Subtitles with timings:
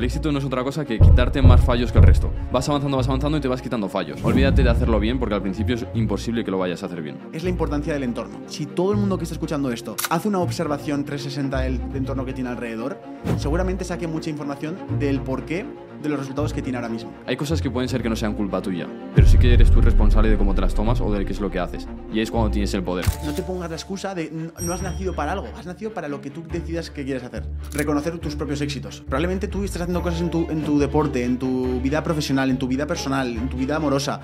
[0.00, 2.32] El éxito no es otra cosa que quitarte más fallos que el resto.
[2.50, 4.18] Vas avanzando, vas avanzando y te vas quitando fallos.
[4.24, 7.18] Olvídate de hacerlo bien porque al principio es imposible que lo vayas a hacer bien.
[7.34, 8.40] Es la importancia del entorno.
[8.46, 12.32] Si todo el mundo que está escuchando esto hace una observación 360 del entorno que
[12.32, 12.98] tiene alrededor,
[13.36, 15.66] seguramente saque mucha información del porqué
[16.02, 17.12] de los resultados que tiene ahora mismo.
[17.26, 19.82] Hay cosas que pueden ser que no sean culpa tuya, pero sí que eres tú
[19.82, 21.86] responsable de cómo te las tomas o de qué es lo que haces.
[22.12, 23.04] Y es cuando tienes el poder.
[23.24, 26.20] No te pongas la excusa de no has nacido para algo, has nacido para lo
[26.20, 27.44] que tú decidas que quieres hacer.
[27.72, 29.00] Reconocer tus propios éxitos.
[29.00, 32.58] Probablemente tú estés haciendo cosas en tu, en tu deporte, en tu vida profesional, en
[32.58, 34.20] tu vida personal, en tu vida amorosa,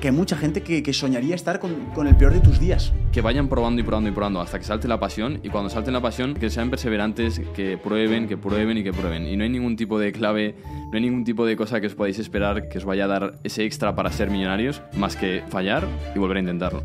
[0.00, 2.92] que hay mucha gente que, que soñaría estar con, con, el peor de tus días.
[3.12, 5.90] Que vayan probando y probando y probando hasta que salte la pasión y cuando salte
[5.90, 9.26] la pasión que sean perseverantes, que prueben, que prueben y que prueben.
[9.26, 11.94] Y no hay ningún tipo de clave, no hay ningún tipo de cosa que os
[11.94, 15.86] podáis esperar que os vaya a dar ese extra para ser millonarios, más que fallar
[16.14, 16.84] y volver a intentarlo.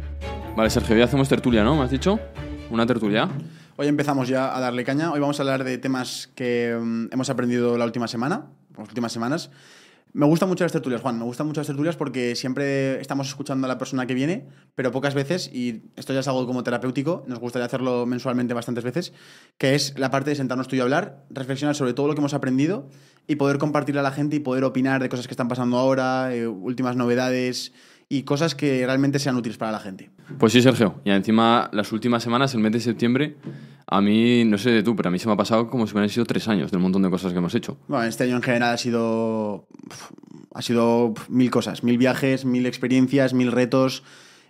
[0.56, 1.76] Vale, Sergio, hoy hacemos tertulia, ¿no?
[1.76, 2.20] ¿Me has dicho?
[2.70, 3.28] ¿Una tertulia?
[3.76, 5.12] Hoy empezamos ya a darle caña.
[5.12, 9.12] Hoy vamos a hablar de temas que um, hemos aprendido la última semana, las últimas
[9.12, 9.50] semanas.
[10.14, 11.18] Me gustan mucho las tertulias, Juan.
[11.18, 14.46] Me gustan mucho las tertulias porque siempre estamos escuchando a la persona que viene,
[14.76, 18.84] pero pocas veces, y esto ya es algo como terapéutico, nos gustaría hacerlo mensualmente bastantes
[18.84, 19.12] veces,
[19.58, 22.36] que es la parte de sentarnos tú y hablar, reflexionar sobre todo lo que hemos
[22.36, 22.90] aprendido
[23.26, 26.36] y poder compartirle a la gente y poder opinar de cosas que están pasando ahora,
[26.36, 27.74] eh, últimas novedades
[28.10, 30.10] y cosas que realmente sean útiles para la gente.
[30.38, 31.02] Pues sí, Sergio.
[31.04, 33.38] Y encima, las últimas semanas, el mes de septiembre,
[33.88, 35.94] a mí, no sé de tú, pero a mí se me ha pasado como si
[35.94, 37.78] hubieran sido tres años del montón de cosas que hemos hecho.
[37.88, 39.68] Bueno, este año en general ha sido.
[40.56, 44.04] Ha sido mil cosas, mil viajes, mil experiencias, mil retos,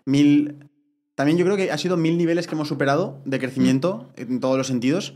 [0.05, 0.69] mil.
[1.15, 4.57] También yo creo que ha sido mil niveles que hemos superado de crecimiento en todos
[4.57, 5.15] los sentidos.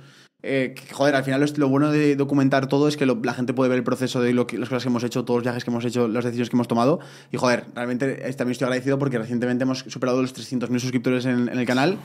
[0.49, 3.53] Eh, que, joder, al final lo, bueno de documentar todo es que lo, la gente
[3.53, 5.65] puede ver el proceso de lo que, las cosas que hemos hecho, todos los viajes
[5.65, 6.99] que hemos hecho, las decisiones que hemos tomado.
[7.33, 11.59] Y joder, realmente también estoy agradecido porque recientemente hemos superado los 300.000 suscriptores en, en,
[11.59, 11.97] el canal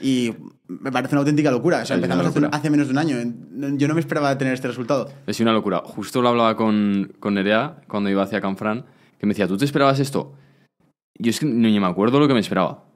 [0.00, 0.32] y
[0.68, 1.82] me parece una auténtica locura.
[1.82, 3.16] O sea, empezamos hace, hace, menos de un año.
[3.76, 5.10] Yo no me esperaba tener este resultado.
[5.26, 5.82] Es una locura.
[5.84, 8.84] Justo lo hablaba con, con Nerea cuando iba hacia Canfran,
[9.18, 10.34] que me decía, ¿tú te esperabas esto?
[11.18, 12.87] Yo es que ni me acuerdo lo que me esperaba.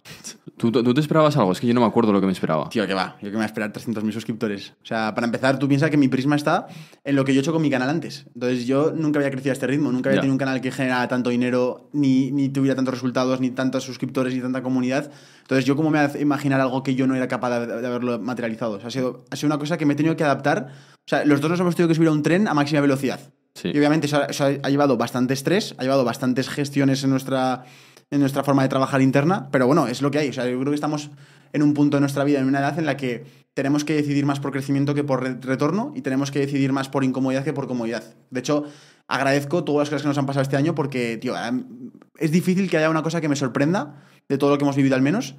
[0.56, 1.50] ¿Tú, ¿Tú, te esperabas algo?
[1.52, 2.68] Es que yo no me acuerdo lo que me esperaba.
[2.68, 3.16] Tío, que va.
[3.20, 4.74] Yo que me voy a esperar 300.000 suscriptores.
[4.82, 6.66] O sea, para empezar, tú piensas que mi prisma está
[7.04, 8.26] en lo que yo he hecho con mi canal antes.
[8.34, 9.90] Entonces, yo nunca había crecido a este ritmo.
[9.90, 10.20] Nunca había Ya.
[10.22, 14.34] tenido un canal que generara tanto dinero, ni, ni tuviera tantos resultados, ni tantos suscriptores,
[14.34, 15.10] ni tanta comunidad.
[15.42, 17.86] Entonces, yo, ¿cómo me voy a imaginar algo que yo no era capaz de, de
[17.86, 18.72] haberlo materializado?
[18.74, 20.68] O sea, ha sido, ha sido una cosa que me he tenido que adaptar.
[20.98, 23.20] O sea, los dos nos hemos tenido que subir a un tren a máxima velocidad.
[23.54, 23.70] Sí.
[23.74, 27.64] Y obviamente eso, ha- eso ha llevado bastante estrés, ha llevado bastantes gestiones en nuestra,
[28.10, 30.28] en nuestra forma de trabajar interna, pero bueno, es lo que hay.
[30.28, 31.10] O sea, yo creo que estamos
[31.52, 33.24] en un punto de nuestra vida, en una edad en la que
[33.54, 36.88] tenemos que decidir más por crecimiento que por re- retorno y tenemos que decidir más
[36.88, 38.02] por incomodidad que por comodidad.
[38.30, 38.64] De hecho,
[39.08, 42.70] agradezco todas las cosas que nos han pasado este año porque, tío, em, es difícil
[42.70, 45.34] que haya una cosa que me sorprenda de todo lo que hemos vivido al menos.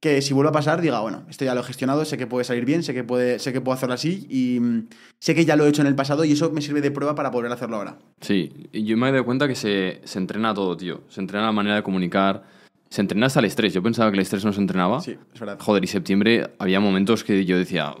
[0.00, 2.44] Que si vuelve a pasar, diga, bueno, esto ya lo he gestionado, sé que puede
[2.44, 5.56] salir bien, sé que, puede, sé que puedo hacerlo así y mm, sé que ya
[5.56, 7.76] lo he hecho en el pasado y eso me sirve de prueba para poder hacerlo
[7.76, 7.98] ahora.
[8.20, 11.02] Sí, y yo me he dado cuenta que se, se entrena todo, tío.
[11.08, 12.44] Se entrena la manera de comunicar,
[12.90, 13.72] se entrena hasta el estrés.
[13.72, 15.00] Yo pensaba que el estrés no se entrenaba.
[15.00, 15.58] Sí, es verdad.
[15.60, 17.94] Joder, y septiembre había momentos que yo decía,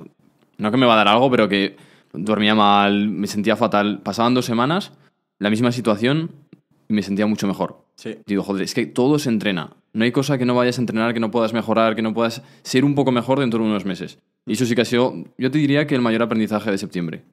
[0.58, 1.76] no que me va a dar algo, pero que
[2.12, 4.00] dormía mal, me sentía fatal.
[4.02, 4.92] Pasaban dos semanas,
[5.38, 6.30] la misma situación,
[6.88, 7.85] y me sentía mucho mejor.
[7.96, 8.18] Sí.
[8.26, 9.74] Digo, joder, es que todo se entrena.
[9.92, 12.42] No hay cosa que no vayas a entrenar, que no puedas mejorar, que no puedas
[12.62, 14.18] ser un poco mejor dentro de unos meses.
[14.46, 17.24] Y eso sí que ha sido, yo te diría que el mayor aprendizaje de septiembre.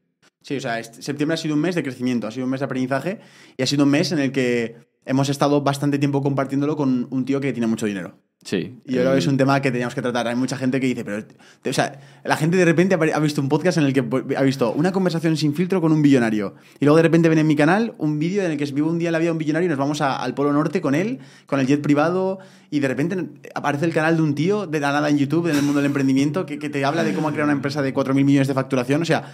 [0.42, 2.62] Sí, o sea, este- septiembre ha sido un mes de crecimiento, ha sido un mes
[2.62, 3.20] de aprendizaje
[3.58, 4.76] y ha sido un mes en el que
[5.06, 8.18] hemos estado bastante tiempo compartiéndolo con un tío que tiene mucho dinero.
[8.44, 8.78] Sí.
[8.86, 10.28] Y yo creo que es un tema que teníamos que tratar.
[10.28, 11.24] Hay mucha gente que dice, pero.
[11.66, 14.04] O sea, la gente de repente ha visto un podcast en el que
[14.36, 16.56] ha visto una conversación sin filtro con un billonario.
[16.80, 19.00] Y luego de repente ven en mi canal un vídeo en el que vivo un
[19.00, 20.94] día en la vida de un billonario y nos vamos a- al Polo Norte con
[20.94, 22.40] él, con el jet privado.
[22.70, 23.18] Y de repente
[23.56, 25.86] aparece el canal de un tío de la nada en YouTube, en el mundo del
[25.86, 29.02] emprendimiento, que, que te habla de cómo crear una empresa de 4.000 millones de facturación.
[29.02, 29.32] O sea,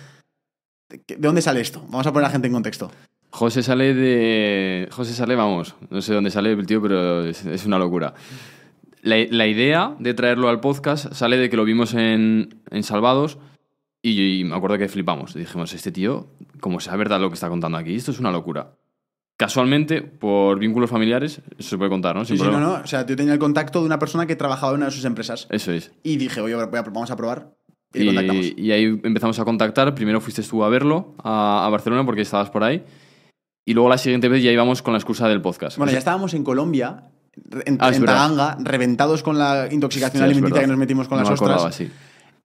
[0.89, 1.81] ¿de de dónde sale esto?
[1.89, 2.91] Vamos a poner a la gente en contexto.
[3.31, 4.87] José sale de.
[4.91, 8.15] José sale, vamos, no sé dónde sale el tío, pero es, es una locura.
[9.01, 13.37] La, la idea de traerlo al podcast sale de que lo vimos en, en Salvados
[14.01, 15.33] y, y me acuerdo que flipamos.
[15.33, 16.27] Dijimos, este tío,
[16.59, 18.73] como sea verdad lo que está contando aquí, esto es una locura.
[19.37, 22.25] Casualmente, por vínculos familiares, eso se puede contar, ¿no?
[22.25, 22.73] Sí, Sin sí, no, no.
[22.83, 25.05] O sea, yo tenía el contacto de una persona que trabajaba en una de sus
[25.05, 25.47] empresas.
[25.49, 25.93] Eso es.
[26.03, 27.53] Y dije, oye, voy a- vamos a probar.
[27.93, 28.01] Y.
[28.09, 29.95] Y, y ahí empezamos a contactar.
[29.95, 32.83] Primero fuiste tú a verlo, a, a Barcelona, porque estabas por ahí.
[33.65, 35.77] Y luego la siguiente vez ya íbamos con la excusa del podcast.
[35.77, 37.05] Bueno, O ya estábamos en Colombia,
[37.65, 38.05] en, Ah, en.
[38.05, 41.51] Taganga, reventados con la intoxicación es alimenticia que nos metimos con No las me ostras.
[41.51, 41.89] acordaba, sí.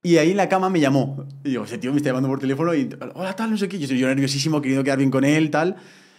[0.03, 1.25] Y ahí la cama me llamó.
[1.45, 3.79] Y digo, ese tío me está llamando por teléfono y, hola, tal, no sé qué.
[3.79, 5.77] Yo, yo nerviosísimo, queriendo quedar bien con él, tal.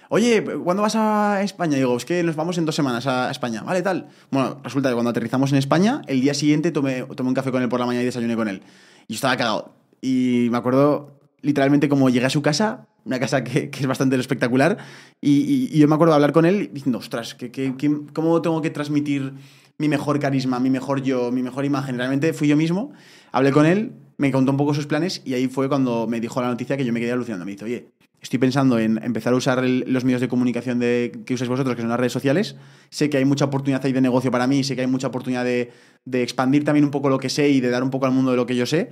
[0.10, 1.76] Oye, ¿cuándo vas a España?
[1.78, 3.62] Y digo, es que nos vamos en dos semanas a España.
[3.64, 4.08] Vale, tal.
[4.32, 7.62] Bueno, resulta que cuando aterrizamos en España, el día siguiente tomé, tomé un café con
[7.62, 8.62] él por la mañana y desayuné con él.
[9.08, 9.74] Y yo estaba cagado.
[10.02, 11.15] Y me acuerdo,
[11.46, 14.78] literalmente como llegué a su casa, una casa que, es bastante espectacular,
[15.22, 18.62] y, yo me acuerdo de hablar con él diciendo, ostras, ¿qué, qué- qué- cómo tengo
[18.64, 19.34] que transmitir
[19.78, 21.98] mi mejor carisma, mi mejor yo, mi mejor imagen?
[21.98, 22.94] Realmente fui yo mismo,
[23.32, 26.42] hablé con él, me contó un poco sus planes y ahí fue cuando me dijo
[26.42, 27.46] la noticia que yo me quedé alucinando.
[27.46, 27.90] Me dice, oye,
[28.22, 31.82] estoy pensando en empezar a usar los medios de comunicación de, que usáis vosotros, que
[31.82, 32.56] son las redes sociales.
[32.90, 35.46] Sé que hay mucha oportunidad ahí de negocio para mí, sé que hay mucha oportunidad
[35.46, 38.32] de expandir también un poco lo que sé y de dar un poco al mundo
[38.32, 38.90] de lo que yo sé.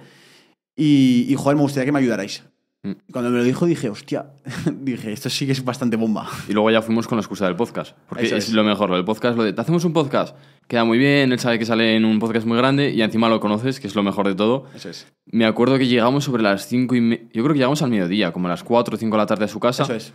[0.76, 2.44] Y, y joder, me gustaría que me ayudarais.
[2.84, 2.92] Mm.
[3.08, 4.32] Y Cuando me lo dijo dije, hostia,
[4.82, 6.28] dije, esto sí que es bastante bomba.
[6.50, 7.96] Y luego ya fuimos con la excusa del podcast.
[8.10, 8.54] Porque es, es.
[8.54, 10.36] lo mejor, lo del podcast, lo de, te hacemos un podcast,
[10.68, 13.40] queda muy bien, él sabe que sale en un podcast muy grande y encima lo
[13.40, 14.66] conoces, que es lo mejor de todo.
[14.76, 15.08] Eso es.
[15.26, 18.34] Me acuerdo que llegamos sobre las 5 y me- Yo creo que llegamos al mediodía,
[18.34, 19.84] como a las 4 o 5 de la tarde a su casa.
[19.84, 20.14] Eso es.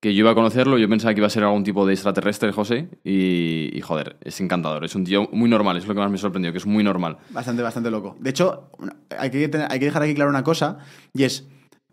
[0.00, 2.52] Que yo iba a conocerlo, yo pensaba que iba a ser algún tipo de extraterrestre,
[2.52, 2.88] José.
[3.02, 4.84] Y, y, joder, es encantador.
[4.84, 7.18] Es un tío muy normal, es lo que más me sorprendió, que es muy normal.
[7.30, 8.16] Bastante, bastante loco.
[8.20, 8.70] De hecho,
[9.18, 10.78] hay que, hay que dejar aquí claro una cosa,
[11.12, 11.48] y es,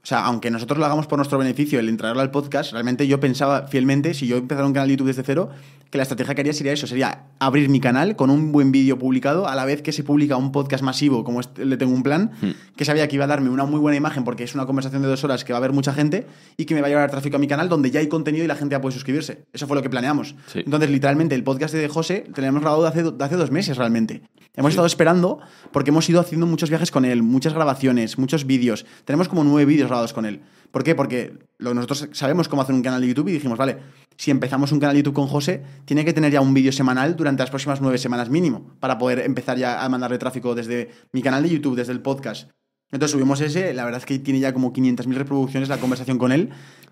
[0.05, 3.19] o sea, aunque nosotros lo hagamos por nuestro beneficio, el entrarlo al podcast, realmente yo
[3.19, 5.49] pensaba fielmente, si yo empezara un canal de YouTube desde cero,
[5.89, 8.99] que la estrategia que haría sería eso, sería abrir mi canal con un buen vídeo
[8.99, 12.03] publicado, a la vez que se publica un podcast masivo, como este, le tengo un
[12.03, 12.51] plan, Hmm.
[12.75, 15.07] que sabía que iba a darme una muy buena imagen, porque es una conversación de
[15.07, 17.37] dos horas que va a haber mucha gente, y que me va a llevar tráfico
[17.37, 19.45] a mi canal, donde ya hay contenido y la gente ya puede suscribirse.
[19.53, 20.35] Eso fue lo que planeamos.
[20.53, 20.59] Sí.
[20.59, 23.75] Entonces, literalmente, el podcast de José lo tenemos grabado de hace, de hace dos meses
[23.75, 24.21] realmente.
[24.57, 25.39] Hemos estado esperando
[25.73, 28.85] porque hemos ido haciendo muchos viajes con él, muchas grabaciones, muchos vídeos.
[29.03, 30.41] Tenemos como nueve vídeos con él.
[30.71, 30.93] ¿Por qué?
[30.95, 33.77] Porque nosotros sabemos cómo hacer un canal de YouTube y dijimos, vale,
[34.17, 37.15] si empezamos un canal de YouTube con José, tiene que tener ya un vídeo semanal
[37.15, 41.21] durante las próximas nueve semanas mínimo para poder empezar ya a mandarle tráfico desde mi
[41.21, 42.49] canal de YouTube, desde el podcast.
[42.91, 46.31] Entonces subimos ese, la verdad es que tiene ya como 500.000 reproducciones la conversación con
[46.31, 46.49] él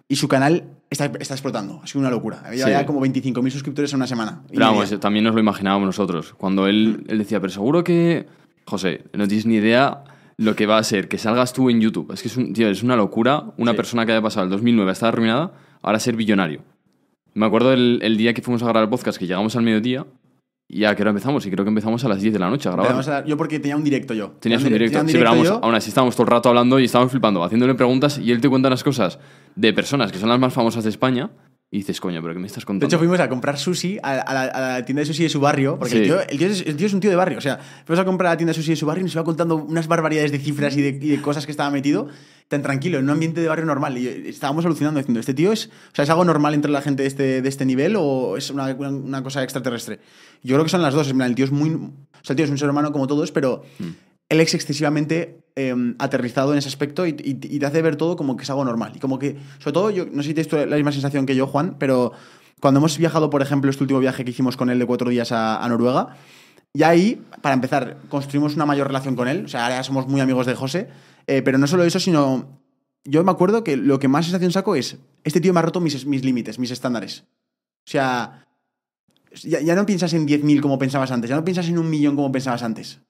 [0.08, 1.80] y su canal está, está explotando.
[1.84, 2.42] Ha sido una locura.
[2.46, 2.72] Había Sí.
[2.72, 4.44] ya como 25.000 suscriptores en una semana.
[4.50, 5.00] Pero vamos, media.
[5.00, 6.34] también nos lo imaginábamos nosotros.
[6.38, 8.26] Cuando él, él decía, pero seguro que.
[8.66, 10.04] José, no tienes ni idea
[10.44, 12.12] lo que va a ser que salgas tú en YouTube.
[12.14, 13.44] Es que es, un, tío, es una locura.
[13.58, 13.78] Una Sí.
[13.78, 15.52] persona que haya pasado el 2009 a estar arruinada,
[15.82, 16.62] ahora ser billonario.
[17.34, 20.06] Me acuerdo el, el día que fuimos a grabar el podcast, que llegamos al mediodía,
[20.68, 22.70] y ya que hora empezamos, y creo que empezamos a las 10 de la noche
[22.70, 23.10] a grabar.
[23.10, 24.32] A- yo porque tenía un directo yo.
[24.40, 25.00] Tenías un directo.
[25.00, 27.74] tenía Sí, pero vamos, aún así estábamos todo el rato hablando y estábamos flipando, haciéndole
[27.76, 29.20] preguntas y él te cuenta unas cosas
[29.56, 31.32] de personas que son las más famosas de España
[31.74, 32.86] y dices, coño, pero ¿qué me estás De contando?
[32.86, 35.40] hecho, fuimos a comprar sushi a, a la, a la tienda de sushi de su
[35.40, 35.98] barrio, porque Sí.
[35.98, 37.40] el, tío, el tío es, el tío es un tío de barrio.
[37.40, 39.14] O sea, fuimos a comprar a la tienda de sushi de su barrio y nos
[39.14, 42.08] iba contando unas barbaridades de cifras y de, y de cosas que estaba metido
[42.48, 43.98] tan tranquilo, en un ambiente de barrio normal.
[43.98, 47.02] Y estábamos alucinando diciendo, ¿este tío es, o sea, ¿es algo normal entre la gente
[47.02, 50.00] de este, de este nivel o es una, una- una cosa extraterrestre?
[50.44, 51.10] Yo creo que son las dos.
[51.10, 51.72] En plan, el tío es muy...
[51.72, 51.90] O
[52.22, 53.64] sea, el tío es un ser humano como todos, pero
[54.30, 58.16] él es excesivamente eh, aterrizado en ese aspecto y, y- y te hace ver todo
[58.16, 58.94] como que es algo normal.
[58.96, 61.48] Y como que, sobre todo, yo no sé si tienes la misma sensación que yo,
[61.48, 62.12] Juan, pero
[62.60, 65.32] cuando hemos viajado, por ejemplo, este último viaje que hicimos con él de cuatro días
[65.32, 66.16] a, Noruega,
[66.74, 69.46] ya ahí, para empezar, construimos una mayor relación con él.
[69.46, 70.90] O sea, ahora somos muy amigos de José.
[71.28, 72.60] Eh, pero no solo eso, sino.
[73.06, 75.82] Yo me acuerdo que lo que más sensación saco es: este tío me ha roto
[75.82, 77.26] mis, mis límites, mis estándares.
[77.86, 78.46] O sea,
[79.44, 82.16] ya, ya no piensas en 10.000 como pensabas antes, ya no piensas en un millón
[82.16, 83.02] como pensabas antes.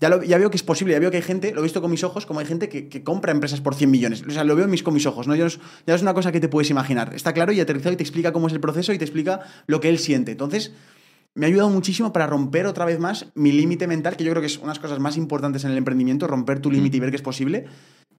[0.00, 1.80] Ya, lo- ya veo que es posible, ya veo que hay gente, lo he visto
[1.80, 4.22] con mis ojos, como hay gente que, que compra empresas por 100 millones.
[4.26, 5.34] O sea, lo veo mis, con mis ojos, ¿no?
[5.34, 7.12] Ya, no es, ya es una cosa que te puedes imaginar.
[7.14, 9.80] Está claro y aterrizado y te explica cómo es el proceso y te explica lo
[9.80, 10.32] que él siente.
[10.32, 10.72] Entonces,
[11.34, 14.40] me ha ayudado muchísimo para romper otra vez más mi límite mental, que yo creo
[14.40, 17.00] que es una de las cosas más importantes en el emprendimiento, romper tu límite y
[17.00, 17.64] ver que es posible.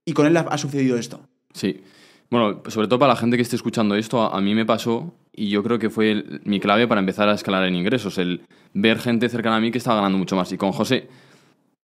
[0.06, 1.22] Y con él ha, ha sucedido esto.
[1.54, 1.82] Sí.
[2.30, 5.14] Bueno, sobre todo para la gente que esté escuchando esto, a, a mí me pasó
[5.34, 8.42] y yo creo que fue el- mi clave para empezar a escalar en ingresos, el
[8.74, 10.52] ver gente cercana a mí que estaba ganando mucho más.
[10.52, 11.08] Y con José,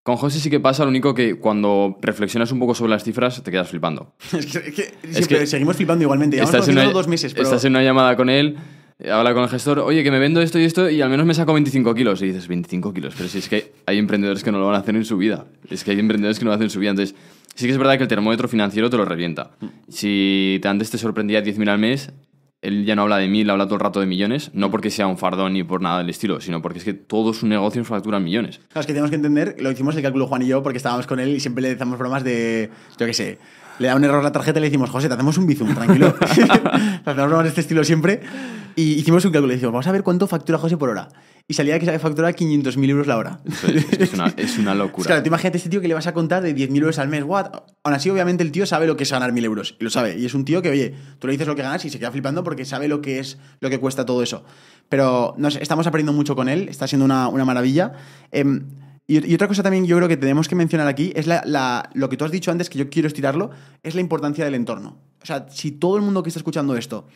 [0.04, 3.42] con José sí que pasa, lo único que cuando reflexionas un poco sobre las cifras
[3.42, 4.12] te quedas flipando.
[4.32, 6.36] Es que, es que siempre que seguimos flipando igualmente.
[6.36, 7.44] Estás en, una, conociendo dos meses, pero...
[7.44, 8.58] estás en una llamada con él,
[9.10, 11.32] habla con el gestor, oye, que me vendo esto y esto y al menos me
[11.32, 12.20] saco 25 kilos.
[12.20, 14.78] Y dices, 25 kilos, pero si es que hay emprendedores que no lo van a
[14.80, 15.46] hacer en su vida.
[15.70, 16.90] Es que hay emprendedores que no lo hacen en su vida.
[16.90, 17.16] Entonces,
[17.54, 19.52] sí que es verdad que el termómetro financiero te lo revienta.
[19.88, 22.12] Si te antes te sorprendía 10.000 al mes,
[22.64, 25.06] él ya no habla de mil, habla todo el rato de millones, no porque sea
[25.06, 27.88] un fardón ni por nada del estilo, sino porque es que todo su negocio nos
[27.88, 28.60] factura millones.
[28.68, 31.06] Claro, es que tenemos que entender, lo hicimos el cálculo Juan y yo porque estábamos
[31.06, 33.38] con él y siempre le hacemos bromas de, yo qué sé,
[33.78, 36.14] le da un error la tarjeta y le decimos, José, te hacemos un bizum, tranquilo.
[36.20, 38.20] Hacemos bromas de este estilo siempre.
[38.76, 41.08] Y hicimos un cálculo y decimos, vamos a ver cuánto factura José por hora.
[41.46, 43.40] Y salía que factura 500.000 euros la hora.
[43.44, 45.06] Es, es es una, es una Es locura.
[45.06, 47.22] claro, tú imagínate este tío que le vas a contar de 10.000 euros al mes.
[47.22, 47.48] What?
[47.82, 49.76] Aún así, obviamente, el tío sabe lo que es ganar 1.000 euros.
[49.78, 50.16] Y lo sabe.
[50.18, 52.10] Y es un tío que, oye, tú le dices lo que ganas y se queda
[52.10, 54.42] flipando porque sabe lo que es, lo que cuesta todo eso.
[54.88, 56.66] Pero no sé, estamos aprendiendo mucho con él.
[56.70, 57.92] Está siendo una, una maravilla.
[58.32, 58.64] Em,
[59.06, 61.90] y, y otra cosa también yo creo que tenemos que mencionar aquí es la, la-
[61.92, 63.50] lo que tú has dicho antes, que yo quiero estirarlo,
[63.82, 64.96] es la importancia del entorno.
[65.22, 67.06] O sea, si todo el mundo que está escuchando esto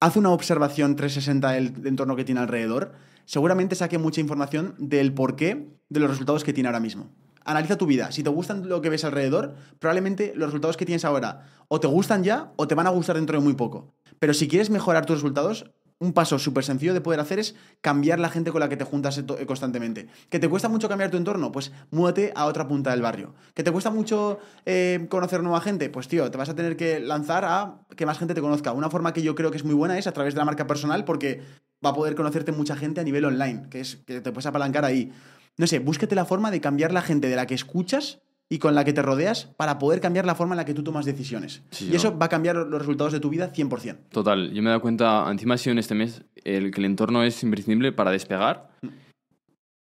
[0.00, 2.94] hace una observación 360 del entorno que tiene alrededor,
[3.30, 7.12] seguramente saque mucha información del porqué de los resultados que tiene ahora mismo.
[7.44, 8.10] analiza tu vida.
[8.10, 11.86] Si te gustan lo que ves alrededor, probablemente los resultados que tienes ahora o te
[11.86, 13.94] gustan ya o te van a gustar dentro de muy poco.
[14.18, 15.70] Pero si quieres mejorar tus resultados,
[16.00, 18.84] un paso súper sencillo de poder hacer es cambiar la gente con la que te
[18.84, 20.08] juntas eh, constantemente.
[20.28, 21.52] ¿Que te cuesta mucho cambiar tu entorno?
[21.52, 23.34] Pues múdate a otra punta del barrio.
[23.54, 25.88] ¿Que te cuesta mucho eh, conocer nueva gente?
[25.88, 28.72] Pues tío, te vas a tener que lanzar a que más gente te conozca.
[28.72, 30.66] Una forma que yo creo que es muy buena es a través de la marca
[30.66, 31.42] personal porque
[31.84, 34.84] va a poder conocerte mucha gente a nivel online, que es que te puedes apalancar
[34.84, 35.12] ahí.
[35.56, 38.74] No sé, búsquete la forma de cambiar la gente de la que escuchas y con
[38.74, 41.62] la que te rodeas para poder cambiar la forma en la que tú tomas decisiones.
[41.80, 44.08] y eso va a cambiar los resultados de tu vida 100%.
[44.10, 46.86] Total, yo me he dado cuenta, encima ha sido en este mes, el que el
[46.86, 48.70] entorno es imprescindible para despegar.
[48.82, 48.88] Mm.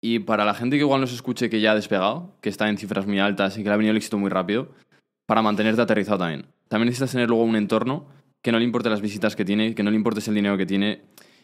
[0.04, 2.68] Y para la gente que igual no se escuche que ya ha despegado, que está
[2.68, 4.68] en cifras muy altas y que le ha venido el éxito muy rápido,
[5.26, 6.46] para mantenerte aterrizado también.
[6.68, 8.06] También necesitas tener luego un entorno
[8.42, 10.66] que no le importe las visitas que tiene, que no le importe el dinero que
[10.66, 11.02] tiene.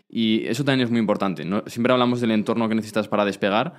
[0.08, 1.44] Y eso también es muy importante.
[1.66, 3.74] Siempre hablamos del entorno que necesitas para despegar,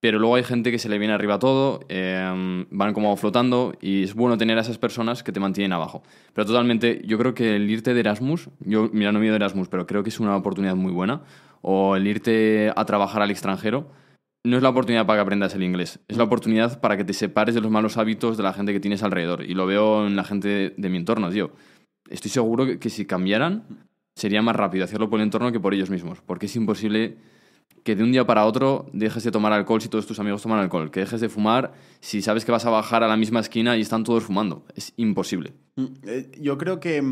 [0.00, 4.02] pero luego hay gente que se le viene arriba todo, em, van como flotando y
[4.02, 6.02] es bueno tener a esas personas que te mantienen abajo.
[6.32, 9.34] Pero totalmente, yo creo que el irte de Erasmus, yo mira, no me he ido
[9.34, 11.22] de Erasmus, pero creo que es una oportunidad muy buena,
[11.60, 13.92] o el irte a trabajar al extranjero,
[14.42, 17.12] no es la oportunidad para que aprendas el inglés, es la oportunidad para que te
[17.12, 19.44] separes de los malos hábitos de la gente que tienes alrededor.
[19.44, 21.52] Y lo veo en la gente de mi entorno, tío.
[22.08, 25.74] Estoy seguro que, que si cambiaran, sería más rápido hacerlo por el entorno que por
[25.74, 27.18] ellos mismos, porque es imposible
[27.84, 30.58] que de un día para otro dejes de tomar alcohol si todos tus amigos toman
[30.58, 33.76] alcohol, que dejes de fumar si sabes que vas a bajar a la misma esquina
[33.76, 34.64] y están todos fumando.
[34.74, 35.54] Es imposible.
[35.76, 37.02] Mm, eh, yo creo que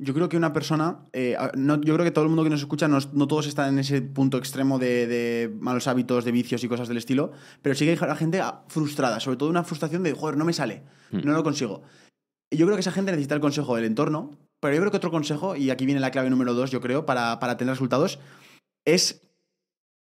[0.00, 2.60] yo creo que una persona, eh, no, yo creo que todo el mundo que nos
[2.60, 6.86] escucha, no, todos están en ese punto extremo de, malos hábitos, de vicios y cosas
[6.86, 10.44] del estilo, pero sí que hay gente frustrada, sobre todo una frustración de, joder, no
[10.44, 11.20] me sale, hmm.
[11.24, 11.82] no lo consigo.
[12.50, 15.10] Yo creo que esa gente necesita el consejo del entorno, pero yo creo que otro
[15.10, 18.18] consejo, y aquí viene la clave número dos, yo creo, para, para tener resultados,
[18.84, 19.27] es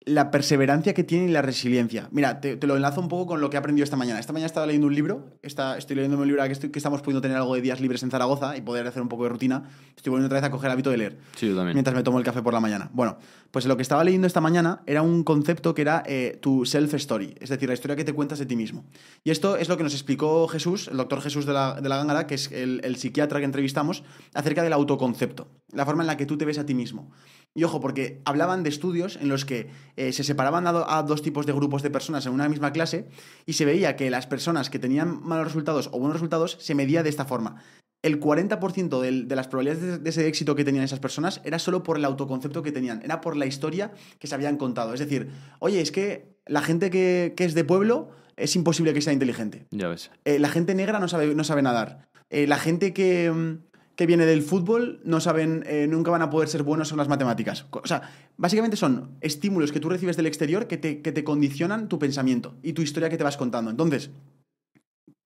[0.05, 2.07] la perseverancia que tiene y la resiliencia.
[2.11, 4.19] Mira, te, lo enlazo un poco con lo que he aprendido esta mañana.
[4.19, 7.21] Esta mañana estaba leyendo un libro, estoy leyendo un libro que, estoy, que estamos pudiendo
[7.21, 9.63] tener algo de días libres en Zaragoza y poder hacer un poco de rutina.
[9.95, 11.17] Estoy volviendo otra vez a coger el hábito de leer.
[11.35, 11.75] Sí, yo también.
[11.75, 12.89] Mientras me tomo el café por la mañana.
[12.93, 13.17] Bueno,
[13.51, 17.35] pues lo que estaba leyendo esta mañana era un concepto que era eh, tu self-story,
[17.39, 18.85] es decir, la historia que te cuentas de ti mismo.
[19.23, 21.97] Y esto es lo que nos explicó Jesús, el doctor Jesús de la, de la
[21.97, 24.03] Gángara, que es el, el psiquiatra que entrevistamos,
[24.33, 27.11] acerca del autoconcepto, la forma en la que tú te ves a ti mismo.
[27.55, 31.45] Y ojo, porque hablaban de estudios en los que eh, se separaban a, dos tipos
[31.45, 33.09] de grupos de personas en una misma clase
[33.45, 37.03] y se veía que las personas que tenían malos resultados o buenos resultados se medía
[37.03, 37.63] de esta forma.
[38.01, 41.97] El 40% de las probabilidades de, ese éxito que tenían esas personas era solo por
[41.97, 44.93] el autoconcepto que tenían, era por la historia que se habían contado.
[44.93, 45.29] Es decir,
[45.59, 49.65] oye, es que la gente que, es de pueblo es imposible que sea inteligente.
[49.71, 50.11] Ya ves.
[50.23, 52.07] Eh, la gente negra no sabe, no sabe nadar.
[52.29, 53.68] Eh, la gente que mm,
[53.99, 57.09] que viene del fútbol no saben, eh, nunca van a poder ser buenos en las
[57.09, 57.65] matemáticas.
[57.69, 61.89] O sea, básicamente son estímulos que tú recibes del exterior que te, que te condicionan
[61.89, 63.69] tu pensamiento y tu historia que te vas contando.
[63.69, 64.11] Entonces,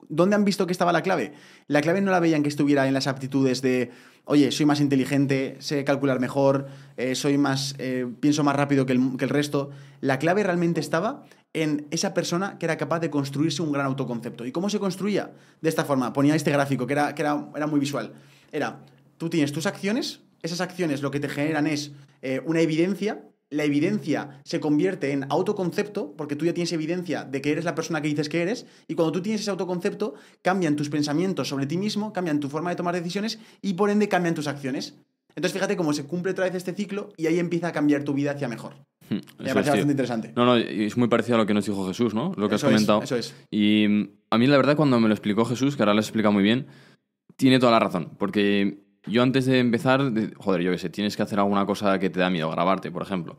[0.10, 1.34] ¿Dónde han visto que estaba la clave?
[1.68, 3.92] La clave no la veían que estuviera en las aptitudes de,
[4.26, 6.68] oye, soy más inteligente, sé calcular mejor,
[6.98, 9.72] eh, soy más, eh, pienso más rápido que el, que el, resto.
[10.02, 14.46] La clave realmente estaba en esa persona que era capaz de construirse un gran autoconcepto.
[14.46, 15.32] ¿Y cómo se construía?
[15.62, 18.14] De esta forma, ponía este gráfico que era, que era, era muy visual
[18.54, 18.86] era,
[19.18, 21.92] tú tienes tus acciones, esas acciones lo que te generan es
[22.22, 27.42] eh, una evidencia, la evidencia se convierte en autoconcepto, porque tú ya tienes evidencia de
[27.42, 30.76] que eres la persona que dices que eres, y cuando tú tienes ese autoconcepto, cambian
[30.76, 34.36] tus pensamientos sobre ti mismo, cambian tu forma de tomar decisiones y por ende cambian
[34.36, 34.96] tus acciones.
[35.36, 38.14] Entonces fíjate cómo se cumple otra vez este ciclo y ahí empieza a cambiar tu
[38.14, 38.74] vida hacia mejor.
[39.10, 40.34] Hmm, me parece bastante interesante.
[40.36, 42.34] No, no, es muy parecido a lo que nos dijo Jesús, ¿no?
[42.38, 43.02] Lo que has comentado.
[43.02, 43.36] eso es.
[43.50, 46.30] Y mm, a mí la verdad cuando me lo explicó Jesús, que ahora lo explica
[46.30, 46.68] muy bien,
[47.36, 51.24] tiene toda la razón, porque yo antes de empezar, joder, yo qué sé, tienes que
[51.24, 53.38] hacer alguna cosa que te da miedo, grabarte, por ejemplo,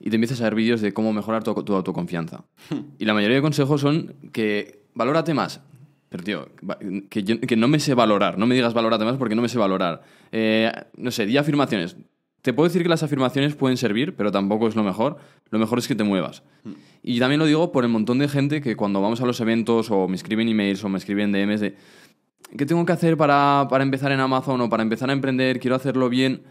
[0.00, 2.44] y te empiezas a ver vídeos de cómo mejorar tu, autoconfianza.
[2.98, 5.60] y la mayoría de consejos son que valórate más.
[6.08, 6.48] Pero, tío,
[7.10, 9.58] que, que no me sé valorar, no me digas valórate más porque no me sé
[9.58, 10.02] valorar.
[10.30, 11.96] Eh, no sé, di afirmaciones.
[12.44, 15.16] Te puedo decir que las afirmaciones pueden servir, pero tampoco es lo mejor.
[15.48, 16.42] Lo mejor es que te muevas.
[17.02, 19.90] Y también lo digo por el montón de gente que cuando vamos a los eventos
[19.90, 21.74] o me escriben emails o me escriben DMs de
[22.56, 25.60] ¿qué tengo que hacer para, empezar en Amazon o para empezar a emprender?
[25.60, 26.44] Quiero hacerlo bien.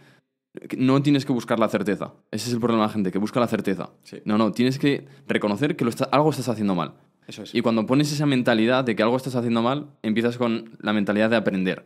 [0.77, 2.13] No tienes que buscar la certeza.
[2.31, 3.89] Ese es el problema de la gente, que busca la certeza.
[4.25, 6.93] No, no, tienes que reconocer que lo algo estás haciendo mal.
[7.27, 7.55] Eso es.
[7.55, 11.29] Y cuando pones esa mentalidad de que algo estás haciendo mal, empiezas con la mentalidad
[11.29, 11.85] de aprender.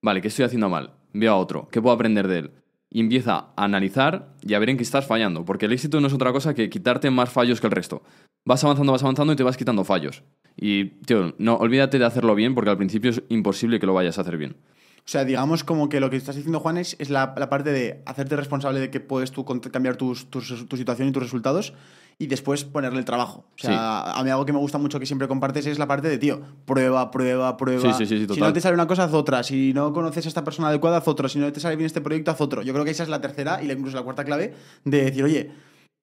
[0.00, 0.92] Vale, ¿qué estoy haciendo mal?
[1.12, 1.68] Veo a otro.
[1.70, 2.50] ¿Qué puedo aprender de él?
[2.90, 5.44] Y empieza a analizar y a ver en qué estás fallando.
[5.44, 8.02] Porque el éxito no es otra cosa que quitarte más fallos que el resto.
[8.44, 10.22] Vas avanzando, vas avanzando y te vas quitando fallos.
[10.60, 14.18] Y, tío, no, olvídate de hacerlo bien porque al principio es imposible que lo vayas
[14.18, 14.56] a hacer bien.
[14.98, 18.36] O sea, digamos como que lo que estás diciendo, Juan, es, la, parte de hacerte
[18.36, 21.72] responsable de que puedes tú cambiar tu situación y tus resultados
[22.18, 23.46] y después ponerle el trabajo.
[23.54, 26.08] O sea, a mí algo que me gusta mucho que siempre compartes es la parte
[26.08, 27.94] de, tío, prueba, prueba, prueba.
[27.94, 29.42] Sí, sí, sí, sí, si no te sale una cosa, haz otra.
[29.44, 31.28] Si no conoces a esta persona adecuada, haz otro.
[31.28, 32.62] Si no te sale bien este proyecto, haz otro.
[32.62, 34.52] Yo creo que esa es la tercera y la- incluso la cuarta clave
[34.84, 35.50] de decir, oye,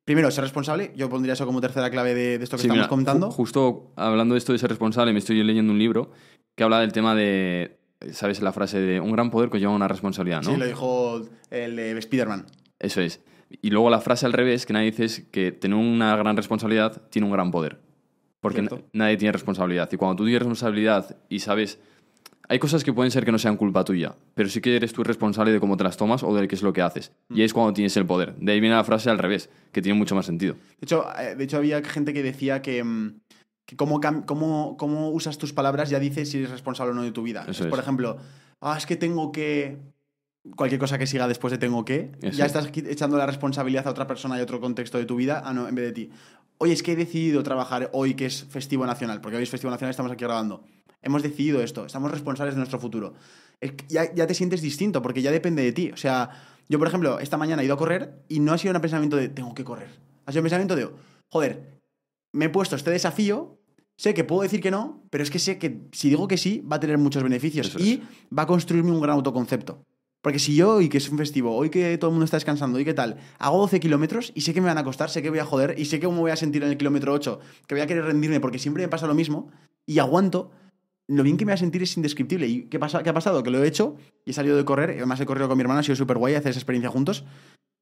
[0.06, 0.92] primero, ser responsable.
[0.96, 3.30] Yo pondría eso como tercera clave de, de esto que Sí, estamos mira, comentando.
[3.30, 6.12] ju- justo hablando de esto de ser responsable, me estoy leyendo un libro
[6.56, 7.78] que habla del tema de,
[8.12, 8.42] ¿sabes?
[8.42, 10.52] La frase de un gran poder conlleva una responsabilidad, ¿no?
[10.52, 11.22] Sí, lo dijo
[11.52, 12.46] el de Spider-Man.
[12.80, 13.22] Eso es.
[13.62, 17.02] Y luego la frase al revés que nadie dice es que tener una gran responsabilidad
[17.10, 17.80] tiene un gran poder.
[18.42, 19.90] Porque nadie tiene responsabilidad.
[19.92, 21.80] Y cuando tú tienes responsabilidad y sabes...
[22.48, 25.04] Hay cosas que pueden ser que no sean culpa tuya, pero sí que eres tú
[25.04, 27.12] responsable de cómo te las tomas o de qué es lo que haces.
[27.30, 28.36] Y es cuando tienes el poder.
[28.38, 30.54] De ahí viene la frase al revés, que tiene mucho más sentido.
[30.54, 33.20] De hecho, eh, de hecho había gente que decía que, mm,
[33.66, 37.12] que cómo, cómo- cómo usas tus palabras ya dices si eres responsable o no de
[37.12, 37.46] tu vida.
[37.70, 38.18] Por ejemplo,
[38.62, 39.78] ah, es que tengo que...
[40.56, 42.54] Cualquier cosa que siga después de tengo que, Eso ya es.
[42.56, 45.68] estás echando la responsabilidad a otra persona y otro contexto de tu vida ah, no,
[45.68, 46.10] en vez de ti.
[46.60, 49.72] Oye, es que he decidido trabajar hoy que es festivo nacional, porque hoy es festivo
[49.72, 50.64] nacional y estamos aquí grabando.
[51.06, 53.14] Hemos decidido esto, estamos responsables de nuestro futuro.
[53.62, 55.92] Que ya, ya te sientes distinto, porque ya depende de ti.
[55.92, 56.32] O sea,
[56.68, 59.16] yo, por ejemplo, esta mañana he ido a correr y no ha sido un pensamiento
[59.16, 59.90] de tengo que correr.
[60.26, 60.90] Ha sido un pensamiento de,
[61.30, 61.80] joder,
[62.32, 63.60] me he puesto este desafío,
[63.98, 66.64] sé que puedo decir que no, pero es que sé que si digo que sí,
[66.70, 68.00] va a tener muchos beneficios Eso y es.
[68.36, 69.86] va a construirme un gran autoconcepto.
[70.24, 72.80] Porque si yo, hoy que es un festivo, hoy que todo el mundo está descansando,
[72.80, 75.30] hoy qué tal, hago 12 kilómetros y sé que me van a costar, sé que
[75.30, 77.40] voy a joder y sé que cómo me voy a sentir en el kilómetro 8,
[77.68, 79.52] que voy a querer rendirme porque siempre me pasa lo mismo
[79.86, 80.50] y aguanto,
[81.08, 82.48] lo bien que me va a sentir es indescriptible.
[82.48, 83.44] ¿Y qué, pasa, qué ha pasado?
[83.44, 83.96] Que lo he hecho
[84.26, 86.36] y he salido de correr, además he corrido con mi hermana, ha sido súper guay
[86.36, 87.26] hacer esa experiencia juntos.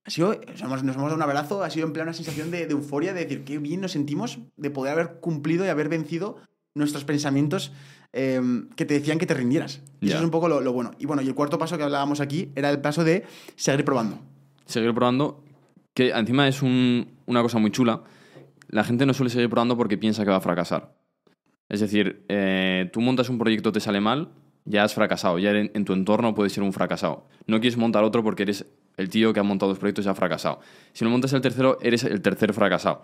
[0.06, 2.52] Ha sido, nos hemos, nos hemos dado un abrazo, ha sido en plan una sensación
[2.52, 5.88] de, de euforia, de decir qué bien nos sentimos de poder haber cumplido y haber
[5.88, 6.38] vencido
[6.76, 7.72] nuestros pensamientos
[8.12, 8.42] eh,
[8.76, 9.82] que te decían que te rindieras.
[10.02, 10.16] Y Ya.
[10.16, 10.92] eso es un poco lo, lo bueno.
[11.00, 13.24] Y bueno, y el cuarto paso que hablábamos aquí era el paso de
[13.56, 14.20] seguir probando.
[14.66, 15.42] seguir probando,
[15.94, 18.04] que encima es un- una cosa muy chula.
[18.68, 20.94] La gente no suele seguir probando porque piensa que va a fracasar.
[21.70, 24.30] Es decir, eh, tú montas un proyecto, te sale mal,
[24.66, 25.40] ya has fracasado.
[25.40, 27.28] Ya en, en tu entorno puedes ser un fracasado.
[27.48, 28.66] No quieres montar otro porque eres
[28.98, 30.60] el tío que ha montado dos proyectos y ha fracasado.
[30.94, 33.02] Si no montas el tercero, eres el tercer fracasado.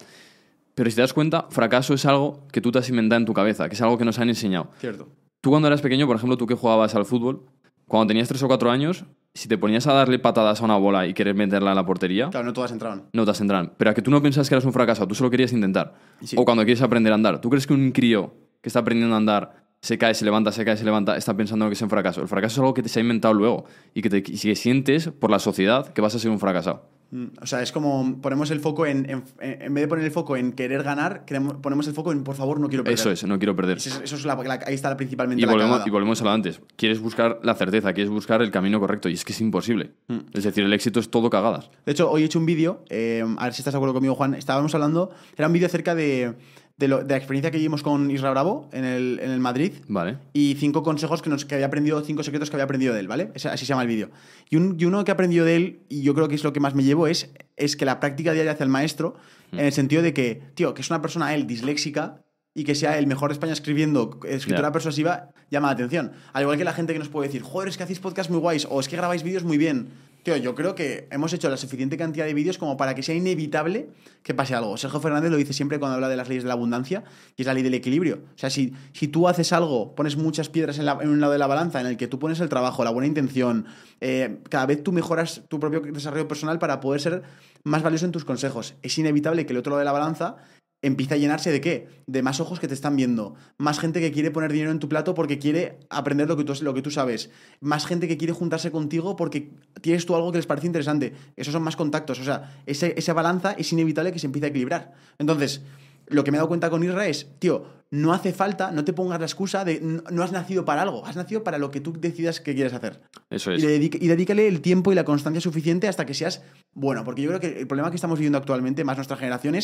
[0.75, 3.33] Pero si te das cuenta, fracaso es algo que tú te has inventado en tu
[3.33, 4.69] cabeza, que es algo que nos han enseñado.
[4.79, 5.09] Cierto.
[5.41, 7.45] Tú cuando eras pequeño, por ejemplo, tú que jugabas al fútbol,
[7.87, 11.07] cuando tenías tres o cuatro años, si te ponías a darle patadas a una bola
[11.07, 13.05] y querer meterla en la portería, Claro, no todas entraban.
[13.13, 13.73] no te entraban.
[13.77, 15.95] Pero a que tú no pensabas que eras un fracaso, tú solo querías intentar.
[16.21, 16.35] Sí.
[16.37, 17.41] O cuando quieres aprender a andar.
[17.41, 20.65] ¿Tú crees que un crío que está aprendiendo a andar se cae, se levanta, se
[20.65, 22.21] cae, se levanta, está pensando que es un fracaso?
[22.21, 24.55] El fracaso es algo que te se ha inventado luego y que, te, y que
[24.55, 26.83] sientes por la sociedad que vas a ser un fracasado.
[27.11, 30.11] Mm, O sea, es como ponemos el foco en, en, en vez de poner el
[30.11, 31.23] foco en querer ganar,
[31.61, 32.99] ponemos el foco en por favor no quiero perder.
[32.99, 33.77] Eso es, no quiero perder.
[33.77, 35.87] Eso es, eso es la, la- ahí está principalmente Y la volvemos, cagada.
[35.87, 36.61] y volvemos a lo antes.
[36.75, 39.93] Quieres buscar la certeza, quieres buscar el camino correcto y es que es imposible.
[40.09, 40.17] Mm.
[40.33, 41.71] Es decir, el éxito es todo cagadas.
[41.85, 44.13] De hecho, hoy he hecho un vídeo, eh, a ver si estás de acuerdo conmigo,
[44.15, 44.33] Juan.
[44.35, 46.35] Estábamos hablando, era un vídeo acerca de,
[46.79, 49.73] de, lo- de la experiencia que vivimos con Isra Bravo en el, en el Madrid
[49.87, 50.17] Vale.
[50.33, 53.07] y cinco consejos que, nos, que había aprendido, cinco secretos que había aprendido de él,
[53.07, 53.31] ¿vale?
[53.35, 54.09] Así se llama el vídeo.
[54.49, 56.53] Y, un- y uno que he aprendido de él, y yo creo que es lo
[56.53, 59.15] que más me llevo, es, es que la práctica diaria hace el maestro,
[59.51, 62.21] en el sentido de que, tío, que es una persona, él, disléxica,
[62.53, 64.71] y que sea el mejor de España escribiendo escritura Ya.
[64.71, 66.11] persuasiva, llama la atención.
[66.33, 68.39] Al igual que la gente que nos puede decir, joder, es que hacéis podcasts muy
[68.39, 69.89] guays, o es que grabáis vídeos muy bien.
[70.23, 73.15] Tío, yo creo que hemos hecho la suficiente cantidad de vídeos como para que sea
[73.15, 73.87] inevitable
[74.21, 74.75] que pase algo.
[74.75, 77.05] Sergio Fernández lo dice siempre cuando habla de las leyes de la abundancia,
[77.37, 78.19] que es la ley del equilibrio.
[78.35, 81.31] O sea, si, si tú haces algo, pones muchas piedras en, la- en un lado
[81.31, 83.65] de la balanza, en el que tú pones el trabajo, la buena intención,
[84.01, 87.23] eh, cada vez tú mejoras tu propio desarrollo personal para poder ser
[87.63, 88.75] más valioso en tus consejos.
[88.81, 90.35] Es inevitable que el otro lado de la balanza
[90.81, 91.87] empiece a llenarse de qué?
[92.07, 94.87] De más ojos que te están viendo, más gente que quiere poner dinero en tu
[94.87, 98.33] plato porque quiere aprender lo que tú, lo que tú sabes, más gente que quiere
[98.33, 101.13] juntarse contigo porque tienes tú algo que les parece interesante.
[101.35, 104.49] Esos son más contactos, o sea, ese- esa balanza es inevitable que se empiece a
[104.49, 104.93] equilibrar.
[105.17, 105.61] Entonces,
[106.07, 108.93] lo que me he dado cuenta con Isra es, tío, no hace falta, no te
[108.93, 111.81] pongas la excusa de no, no has nacido para algo, has nacido para lo que
[111.81, 113.01] tú decidas que quieres hacer.
[113.29, 113.61] Eso Y, es.
[113.63, 116.41] dedica- y dedícale el tiempo y la constancia suficiente hasta que seas
[116.73, 117.03] bueno.
[117.03, 119.55] Porque yo creo que el problema que estamos viviendo actualmente, más nuestra generación,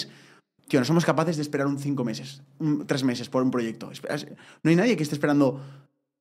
[0.67, 3.91] que no somos capaces de esperar un cinco meses, un tres meses por un proyecto.
[4.63, 5.61] No hay nadie que esté esperando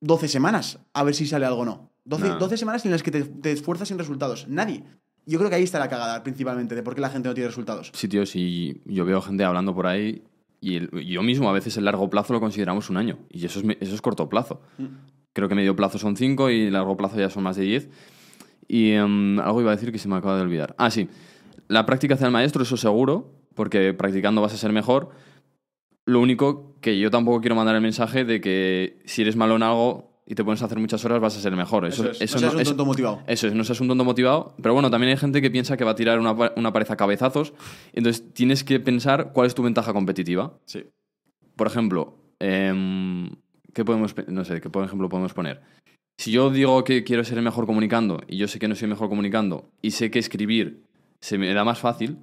[0.01, 1.89] 12 semanas a ver si sale algo o no.
[2.05, 2.37] 12, No.
[2.39, 4.47] 12 semanas en las que te, te esfuerzas sin resultados.
[4.47, 4.83] Nadie.
[5.25, 7.47] Yo creo que ahí está la cagada principalmente de por qué la gente no tiene
[7.47, 7.91] resultados.
[7.95, 10.21] Sí, tío, sí, yo veo gente hablando por ahí
[10.61, 13.59] y el- yo mismo a veces el largo plazo lo consideramos un año y eso
[13.59, 14.61] es, eso es corto plazo.
[14.77, 14.85] Mm.
[15.33, 17.89] Creo que medio plazo son cinco y largo plazo ya son más de diez.
[18.67, 20.75] Y em, algo iba a decir que se me acaba de olvidar.
[20.77, 21.09] Ah, sí.
[21.67, 25.09] La práctica hace el maestro, eso seguro, porque practicando vas a ser mejor.
[26.05, 29.63] Lo único que yo tampoco quiero mandar el mensaje de que si eres malo en
[29.63, 31.85] algo, y te pones a hacer muchas horas, vas a ser mejor.
[31.85, 32.33] Eso, Eso es.
[32.33, 33.21] No seas un tonto motivado.
[33.27, 34.55] Eso es, no seas un tonto motivado.
[34.61, 36.95] Pero bueno, también hay gente que piensa que va a tirar una, una pared a
[36.95, 37.53] cabezazos.
[37.93, 40.57] Entonces tienes que pensar cuál es tu ventaja competitiva.
[40.65, 40.83] Sí.
[41.55, 43.29] Por ejemplo, em,
[43.73, 45.61] ¿qué podemos, no sé, qué por ejemplo podemos poner?
[46.17, 48.87] Si yo digo que quiero ser el mejor comunicando y yo sé que no soy
[48.87, 50.83] mejor comunicando y sé que escribir
[51.19, 52.17] se me da más fácil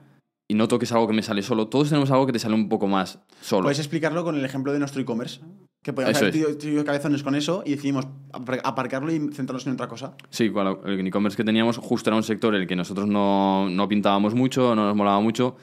[0.53, 2.55] y noto que es algo que me sale solo, todos tenemos algo que te sale
[2.55, 3.63] un poco más solo.
[3.63, 5.41] Puedes explicarlo con el ejemplo de nuestro e-commerce.
[5.83, 9.73] Que podemos Eso haber tenido- cabezones con eso y decidimos apar- aparcarlo y centrarnos en
[9.73, 10.15] otra cosa.
[10.31, 10.53] Sí,
[10.85, 14.35] el e-commerce que teníamos justo era un sector en el que nosotros no, no pintábamos
[14.35, 15.57] mucho, no nos molaba mucho.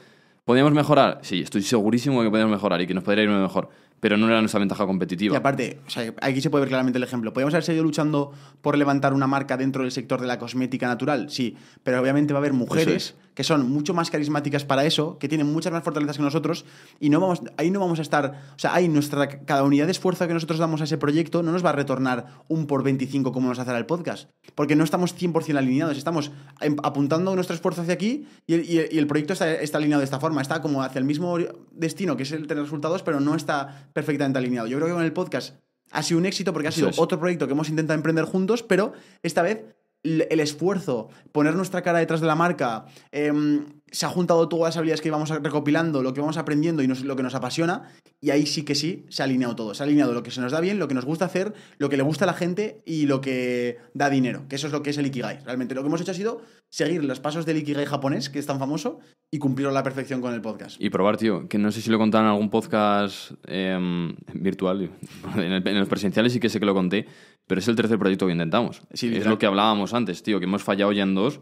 [0.44, 1.20] ¿Podíamos mejorar?
[1.22, 3.68] Sí, estoy segurísimo que podíamos mejorar y que nos podría ir mejor,
[4.00, 5.34] pero no era nuestra ventaja competitiva.
[5.34, 7.32] Y aparte, o sea, aquí se puede ver claramente el ejemplo.
[7.32, 8.32] ¿Podríamos haber seguido luchando
[8.62, 11.30] por levantar una marca dentro del sector de la cosmética natural?
[11.30, 15.28] Sí, pero obviamente va a haber mujeres que son mucho más carismáticas para eso, que
[15.28, 16.66] tienen muchas más fortalezas que nosotros,
[16.98, 19.92] y no vamos, ahí no vamos a estar, o sea, ahí nuestra, cada unidad de
[19.92, 23.32] esfuerzo que nosotros damos a ese proyecto no nos va a retornar un por 25
[23.32, 27.80] como nos hace el podcast, porque no estamos 100% alineados, estamos em- apuntando nuestro esfuerzo
[27.82, 30.42] hacia aquí y el, y el- y el proyecto está, está alineado de esta forma,
[30.42, 31.38] está como hacia el mismo
[31.70, 34.66] destino, que es el tener resultados, pero no está perfectamente alineado.
[34.66, 35.56] Yo creo que con el podcast
[35.90, 36.98] ha sido un éxito porque ha sido es.
[36.98, 39.64] otro proyecto que hemos intentado emprender juntos, pero esta vez
[40.02, 44.76] el esfuerzo, poner nuestra cara detrás de la marca, em, se ha juntado todas las
[44.76, 48.30] habilidades que íbamos recopilando, lo que vamos aprendiendo y nos- lo que nos apasiona, y
[48.30, 49.74] ahí sí que sí se ha alineado todo.
[49.74, 51.88] Se ha alineado lo que se nos da bien, lo que nos gusta hacer, lo
[51.88, 54.82] que le gusta a la gente y lo que da dinero, que eso es lo
[54.82, 55.40] que es el Ikigai.
[55.44, 58.46] Realmente lo que hemos hecho ha sido seguir los pasos del Ikigai japonés, que es
[58.46, 59.00] tan famoso,
[59.32, 60.80] y cumplirlo a la perfección con el podcast.
[60.80, 64.90] Y probar, tío, que no sé si lo he contado en algún podcast em, virtual,
[65.36, 67.06] en, el- en los presenciales sí que sé que lo conté,
[67.46, 68.82] pero es el tercer proyecto que intentamos.
[68.92, 69.30] Sí, es literal.
[69.30, 71.40] lo que hablábamos antes, tío, que hemos fallado ya en dos.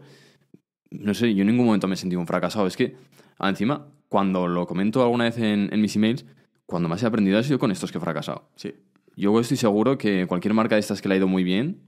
[0.91, 2.67] No sé, yo en ningún momento me he sentido un fracasado.
[2.67, 2.95] Es que,
[3.39, 6.25] encima, cuando lo comento alguna vez en, en mis emails,
[6.65, 8.49] cuando más he aprendido ha sido con estos que he fracasado.
[8.55, 8.73] Sí.
[9.15, 11.81] Yo estoy seguro que cualquier marca de estas que le ha ido muy bien,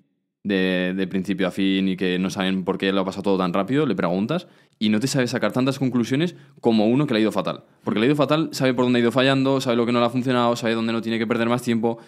[0.44, 3.38] de, de principio a fin y que no saben por qué lo ha pasado todo
[3.38, 4.48] tan rápido, le preguntas
[4.80, 7.64] y no te sabe sacar tantas conclusiones como uno que le ha ido fatal.
[7.84, 10.00] Porque le ha ido fatal, sabe por dónde ha ido fallando, sabe lo que no
[10.00, 12.00] le ha funcionado, sabe dónde no tiene que perder más tiempo.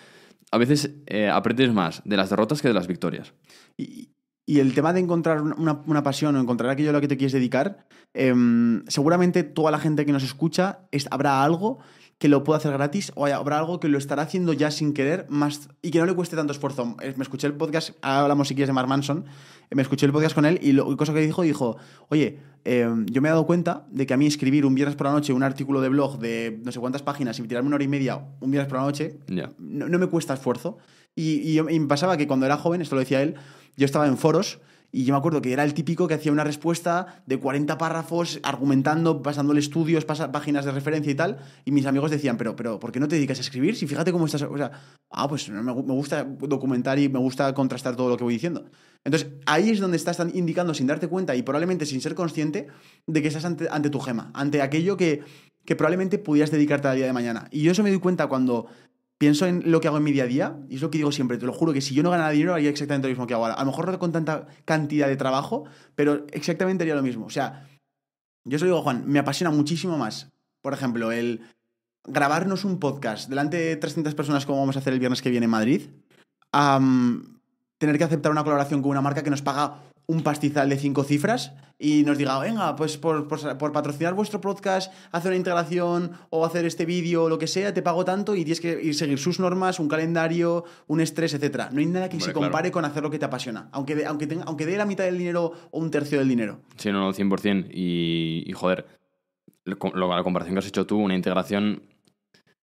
[0.51, 3.33] A veces eh, aprendes más de las derrotas que de las victorias.
[3.77, 4.09] Y,
[4.45, 7.15] y el tema de encontrar una, una- pasión o encontrar aquello a lo que te
[7.17, 11.79] quieres dedicar, em, seguramente toda la gente que nos escucha es- habrá algo
[12.19, 15.25] que lo pueda hacer gratis o habrá algo que lo estará haciendo ya sin querer
[15.29, 16.95] más y que no le cueste tanto esfuerzo.
[17.01, 19.25] Eh, Me escuché el podcast, ahora hablamos si quieres de Mark Manson,
[19.69, 21.75] eh, me escuché el podcast con él y lo cosa que dijo, dijo,
[22.09, 25.07] oye, em, yo me he dado cuenta de que a mí escribir un viernes por
[25.07, 27.83] la noche un artículo de blog de no sé cuántas páginas y tirarme una hora
[27.83, 29.17] y media un viernes por la noche,
[29.57, 30.77] no, no me cuesta esfuerzo.
[31.15, 33.35] Y, y me pasaba que cuando era joven, esto lo decía él,
[33.75, 34.59] yo estaba en foros
[34.95, 38.39] y yo me acuerdo que era el típico que hacía una respuesta de 40 párrafos
[38.43, 41.39] argumentando, pasándole estudios, páginas de referencia y tal.
[41.65, 43.75] Y mis amigos decían, pero, pero ¿por qué no te dedicas a escribir?
[43.75, 44.45] Si fíjate cómo estás...
[45.09, 48.65] Ah, pues me, me gusta documentar y me gusta contrastar todo lo que voy diciendo.
[49.03, 52.67] Entonces, ahí es donde estás indicando sin darte cuenta y probablemente sin ser consciente
[53.07, 55.23] de que estás ante, ante tu gema, ante aquello que,
[55.65, 57.47] que probablemente pudieras dedicarte al día de mañana.
[57.49, 58.67] Y yo eso me doy cuenta cuando
[59.23, 61.09] pienso en lo que hago en mi día a día, y es lo que digo
[61.13, 63.33] siempre, te lo juro que si yo no ganara dinero haría exactamente lo mismo que
[63.33, 63.55] hago ahora.
[63.55, 65.63] A lo mejor no con tanta cantidad de trabajo,
[65.95, 67.25] pero exactamente haría lo mismo.
[67.25, 67.69] O sea,
[68.43, 71.39] yo se lo digo Juan, me apasiona muchísimo más, por ejemplo, el
[72.05, 75.45] grabarnos un podcast delante de 300 personas como vamos a hacer el viernes que viene
[75.45, 75.83] en Madrid,
[77.77, 81.03] tener que aceptar una colaboración con una marca que nos paga un pastizal de cinco
[81.03, 86.11] cifras y nos diga, venga, pues por, por- por patrocinar vuestro podcast, hacer una integración
[86.29, 88.95] o hacer este vídeo o lo que sea, te pago tanto y tienes que ir
[88.95, 91.69] seguir sus normas, un calendario, un estrés, etcétera.
[91.71, 92.41] No hay nada que se claro.
[92.41, 95.03] compare con hacer lo que te apasiona, aunque de, aunque, tenga, aunque dé la mitad
[95.05, 96.59] del dinero o un tercio del dinero.
[96.77, 97.67] Sí, no, no, 100%.
[97.73, 98.85] Y, y joder,
[99.65, 101.83] lo- lo- la comparación que has hecho tú, una integración,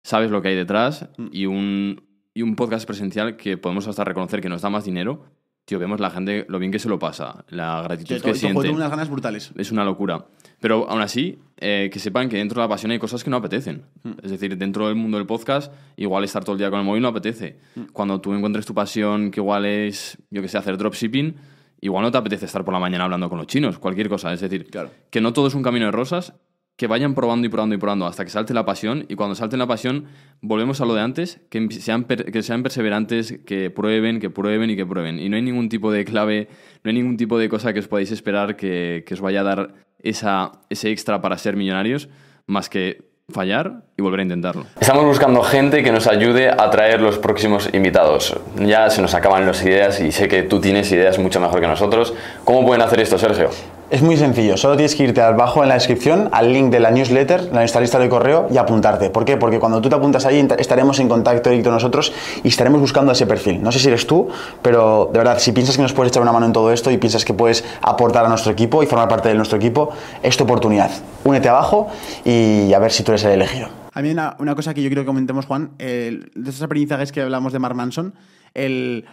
[0.02, 1.26] sabes lo que hay detrás Mm.
[1.32, 5.24] y un, y un podcast presencial que podemos hasta reconocer que nos da más dinero.
[5.70, 8.70] Tío, vemos la gente lo bien que se lo pasa, la gratitud que siente.
[8.70, 9.52] unas ganas brutales.
[9.56, 10.24] Es una locura.
[10.58, 13.36] Pero aún así, eh, que sepan que dentro de la pasión hay cosas que no
[13.36, 13.84] apetecen.
[14.02, 14.10] Mm.
[14.24, 17.02] Es decir, dentro del mundo del podcast, igual estar todo el día con el móvil
[17.02, 17.56] no apetece.
[17.76, 17.82] Mm.
[17.92, 21.36] Cuando tú encuentres tu pasión, que igual es, yo que sé, hacer dropshipping,
[21.82, 24.32] igual no te apetece estar por la mañana hablando con los chinos, cualquier cosa.
[24.32, 24.90] Es decir, Claro.
[25.08, 26.34] que no todo es un camino de rosas,
[26.80, 29.04] que vayan probando y probando y probando hasta que salte la pasión.
[29.10, 30.06] Y cuando salte la pasión,
[30.40, 34.70] volvemos a lo de antes, que sean, per- que sean perseverantes, que prueben, que prueben
[34.70, 35.18] y que prueben.
[35.18, 36.48] Y no hay ningún tipo de clave,
[36.82, 39.44] no hay ningún tipo de cosa que os podáis esperar que, que os vaya a
[39.44, 42.08] dar esa, ese extra para ser millonarios,
[42.46, 44.64] más que fallar y volver a intentarlo.
[44.80, 48.34] Estamos buscando gente que nos ayude a traer los próximos invitados.
[48.56, 51.66] Ya se nos acaban las ideas y sé que tú tienes ideas mucho mejor que
[51.68, 52.14] nosotros.
[52.44, 53.50] ¿Cómo pueden hacer esto, Sergio?
[53.90, 56.92] Es muy sencillo, solo tienes que irte abajo en la descripción al link de la
[56.92, 59.10] newsletter, nuestra lista de correo y apuntarte.
[59.10, 59.36] ¿Por qué?
[59.36, 62.12] Porque cuando tú te apuntas ahí estaremos en contacto directo nosotros
[62.44, 63.60] y estaremos buscando ese perfil.
[63.60, 64.28] No sé si eres tú,
[64.62, 66.98] pero de verdad, si piensas que nos puedes echar una mano en todo esto y
[66.98, 69.90] piensas que puedes aportar a nuestro equipo y formar parte de nuestro equipo,
[70.22, 70.92] es tu oportunidad.
[71.24, 71.88] Únete abajo
[72.24, 73.70] y a ver si tú eres el elegido.
[73.92, 77.22] A mí una, una cosa que yo quiero que comentemos, Juan, de esos aprendizajes que
[77.22, 78.14] hablamos de Mark Manson,
[78.54, 79.04] el,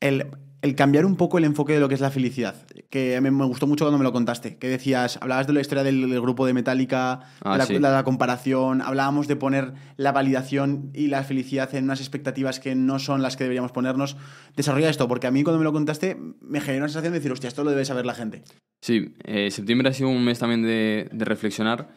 [0.00, 0.26] el
[0.60, 3.44] el cambiar un poco el enfoque de lo que es la felicidad, que me, me
[3.44, 6.52] gustó mucho cuando me lo contaste, que decías, hablabas de la historia del, grupo de
[6.54, 7.74] Metallica, Ah, de, la, sí.
[7.74, 12.74] de la comparación, hablábamos de poner la validación y la felicidad en unas expectativas que
[12.74, 14.16] no son las que deberíamos ponernos.
[14.56, 17.30] Desarrolla esto, porque a mí cuando me lo contaste me generó una sensación de decir,
[17.32, 18.42] hostia, esto lo debe saber la gente.
[18.82, 21.88] Sí, eh, septiembre ha sido un mes también de, de reflexionar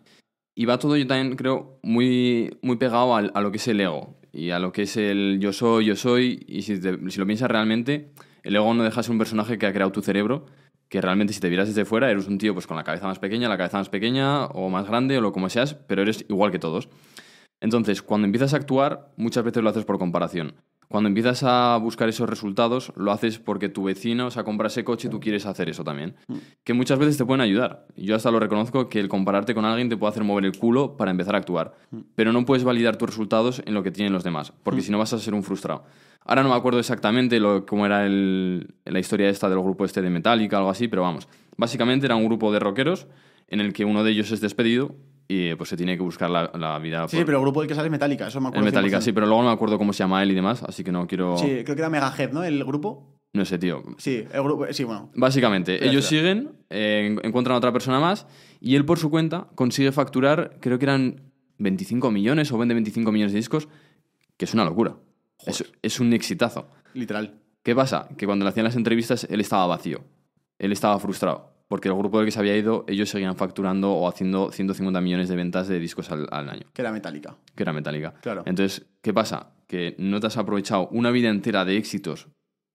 [0.56, 4.18] y va todo yo también creo muy, muy pegado a, lo que es el ego
[4.34, 7.26] y a lo que es el yo soy, yo soy y si, te- si lo
[7.26, 8.12] piensas realmente,
[8.44, 10.46] el ego no deja de ser un personaje que ha creado tu cerebro
[10.92, 13.18] que realmente si te vieras desde fuera eres un tío pues con la cabeza más
[13.18, 16.52] pequeña, la cabeza más pequeña o más grande o lo como seas, pero eres igual
[16.52, 16.90] que todos.
[17.62, 20.56] Entonces, cuando empiezas a actuar, muchas veces lo haces por comparación.
[20.92, 24.84] Cuando empiezas a buscar esos resultados, lo haces porque tu vecino se ha comprado ese
[24.84, 26.16] coche y tú quieres hacer eso también.
[26.66, 27.88] Que muchas veces te pueden ayudar.
[27.96, 30.98] Yo hasta lo reconozco que el compararte con alguien te puede hacer mover el culo
[30.98, 31.74] para empezar a actuar.
[32.16, 34.98] Pero no puedes validar tus resultados en lo que tienen los demás, porque si no
[35.00, 35.86] vas a ser un frustrado.
[36.26, 40.02] Ahora no me acuerdo exactamente lo, cómo era el- la historia esta del grupo este
[40.02, 41.28] de Metallica, algo así, pero vamos.
[41.58, 43.08] Básicamente era un grupo de rockeros
[43.48, 44.96] en el que uno de ellos es despedido
[45.34, 47.68] y pues se tiene que buscar la, la vida Sí, por- pero el grupo del
[47.70, 48.66] que sale es Metallica, eso me acuerdo.
[48.66, 49.02] Metallica, 100%.
[49.02, 51.08] sí, pero luego no me acuerdo cómo se llama él y demás, así que no
[51.08, 51.38] quiero...
[51.38, 52.44] Sí, creo que era Megahead, ¿no?
[52.44, 53.16] El grupo.
[53.34, 53.82] No sé, tío.
[53.98, 54.66] Sí, el grupo.
[54.72, 55.10] Sí, bueno.
[55.16, 56.22] Básicamente, ellos espera.
[56.34, 58.28] siguen, eh, en- encuentran a otra persona más
[58.60, 63.12] y él por su cuenta consigue facturar, creo que eran 25 millones o vende 25
[63.12, 63.70] millones de discos,
[64.38, 64.96] que es una locura.
[65.46, 66.68] Es, es un exitazo.
[66.94, 67.36] Literal.
[67.64, 68.10] ¿Qué pasa?
[68.18, 70.02] Que cuando le hacían las entrevistas él estaba vacío.
[70.60, 71.51] Él estaba frustrado.
[71.72, 75.30] Porque el grupo del que se había ido, ellos seguían facturando o haciendo 150 millones
[75.30, 77.38] de ventas de discos al, al año, Que era Metallica.
[77.56, 78.14] que era Metallica.
[78.22, 78.44] Claro.
[78.46, 79.54] Entonces, ¿qué pasa?
[79.68, 82.28] Que no te has aprovechado una vida entera de éxitos,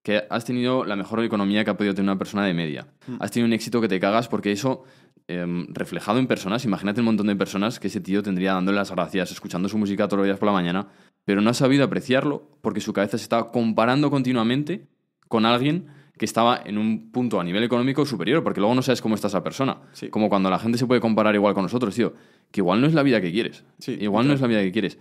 [0.03, 2.87] que has tenido la mejor economía que ha podido tener una persona de media.
[3.07, 3.17] Mm.
[3.21, 4.85] Has tenido un éxito que te cagas porque eso,
[5.29, 8.91] em, reflejado en personas, imagínate un montón de personas que ese tío tendría dándole las
[8.91, 10.89] gracias, escuchando su música todos los días por la mañana,
[11.27, 14.87] pero no ha sabido apreciarlo porque su cabeza se estaba comparando continuamente
[15.29, 19.03] con alguien que estaba en un punto a nivel económico superior, porque luego no sabes
[19.03, 19.79] cómo está esa persona.
[19.93, 20.09] Sí.
[20.09, 22.15] Como cuando la gente se puede comparar igual con nosotros, tío,
[22.51, 23.65] que igual no es la vida que quieres.
[23.79, 24.99] Sí, igual no es la vida que quieres.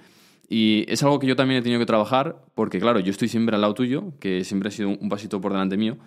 [0.49, 3.55] Y es algo que yo también he tenido que trabajar, porque claro, yo estoy siempre
[3.55, 5.97] al lado tuyo, que siempre ha sido un pasito por delante mío,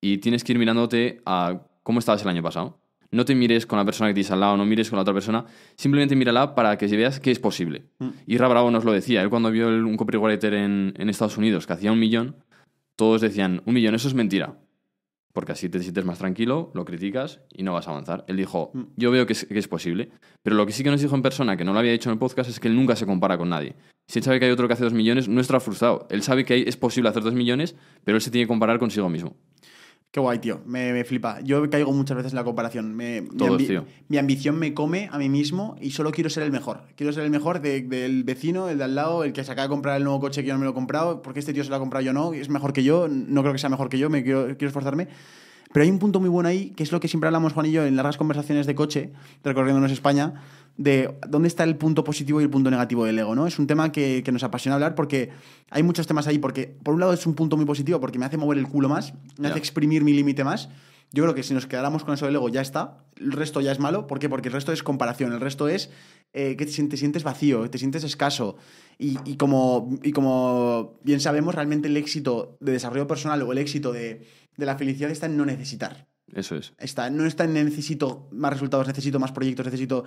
[0.00, 2.78] y tienes que ir mirándote a cómo estabas el año pasado.
[3.10, 5.14] No te mires con la persona que tienes al lado, no mires con la otra
[5.14, 5.44] persona,
[5.76, 7.84] simplemente mírala para que veas que es posible.
[8.26, 11.36] Y Ra Bravo nos lo decía, él cuando vio el- un copywriter en, en Estados
[11.36, 12.36] Unidos que hacía un millón,
[12.96, 14.58] todos decían, un millón, eso es mentira.
[15.32, 18.24] Porque así te sientes más tranquilo, lo criticas y no vas a avanzar.
[18.28, 20.10] Él dijo, yo veo que es, que es posible.
[20.44, 22.12] Pero lo que sí que nos dijo en persona, que no lo había dicho en
[22.12, 23.74] el podcast, es que él nunca se compara con nadie.
[24.06, 26.06] Si él sabe que hay otro que hace dos millones, no está frustrado.
[26.10, 28.78] Él sabe que hay- es posible hacer dos millones, pero él se tiene que comparar
[28.78, 29.34] consigo mismo.
[30.14, 30.60] Qué guay, tío.
[30.64, 31.40] Me, me flipa.
[31.40, 32.94] Yo caigo muchas veces en la comparación.
[32.94, 33.84] Me, mi, Todos, ambi- tío.
[34.06, 36.82] mi ambición me come a mí mismo y solo quiero ser el mejor.
[36.94, 39.64] Quiero ser el mejor de- del vecino, el de al lado, el que se acaba
[39.66, 41.20] de comprar el nuevo coche que yo no me lo he comprado.
[41.20, 42.32] porque este tío se lo ha comprado yo no?
[42.32, 43.08] Es mejor que yo.
[43.08, 44.08] No creo que sea mejor que yo.
[44.08, 45.08] Me quiero, quiero esforzarme.
[45.74, 47.72] Pero hay un punto muy bueno ahí, que es lo que siempre hablamos Juan y
[47.72, 49.10] yo en largas conversaciones de coche,
[49.42, 50.34] recorriéndonos España,
[50.76, 53.48] de dónde está el punto positivo y el punto negativo del ego, ¿no?
[53.48, 55.30] Es un tema que, que nos apasiona hablar porque
[55.70, 58.24] hay muchos temas ahí, porque por un lado es un punto muy positivo porque me
[58.24, 60.68] hace mover el culo más, me hace exprimir mi límite más.
[61.10, 63.72] Yo creo que si nos quedáramos con eso del ego ya está, el resto ya
[63.72, 64.28] es malo, ¿por qué?
[64.28, 65.90] Porque el resto es comparación, el resto es
[66.32, 68.56] eh, que te, sien- te sientes vacío, te sientes escaso.
[68.98, 73.58] Y, y como, y como bien sabemos, realmente el éxito de desarrollo personal o el
[73.58, 74.26] éxito de,
[74.56, 76.08] de la felicidad está en no necesitar.
[76.32, 76.72] Eso es.
[76.78, 80.04] Está, no está en necesito más resultados, necesito más proyectos, necesito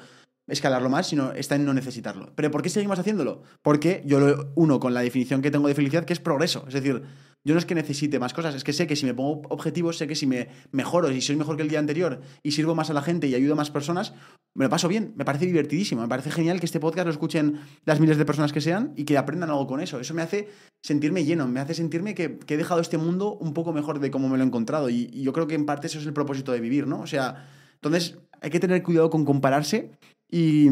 [0.48, 2.34] escalarlo más, sino está en no necesitarlo.
[2.36, 3.44] ¿Pero por qué seguimos haciéndolo?
[3.62, 6.66] Porque yo lo uno con la definición que tengo de felicidad, que es progreso.
[6.68, 7.04] Es decir,
[7.48, 9.98] yo no es que necesite más cosas, es que sé que si me pongo objetivos,
[9.98, 12.90] sé que si me mejoro, si soy mejor que el día anterior y sirvo más
[12.90, 14.14] a la gente y ayudo a más personas,
[14.54, 17.62] me lo paso bien, me parece divertidísimo, me parece genial que este podcast lo escuchen
[17.86, 19.98] las miles de personas que sean y que aprendan algo con eso.
[19.98, 20.50] Eso me hace
[20.84, 24.28] sentirme lleno, me hace sentirme que, he dejado este mundo un poco mejor de cómo
[24.28, 24.90] me lo he encontrado.
[24.90, 27.00] Y, y yo creo que en parte eso es el propósito de vivir, ¿no?
[27.00, 29.92] O sea, entonces hay que tener cuidado con compararse
[30.30, 30.68] y,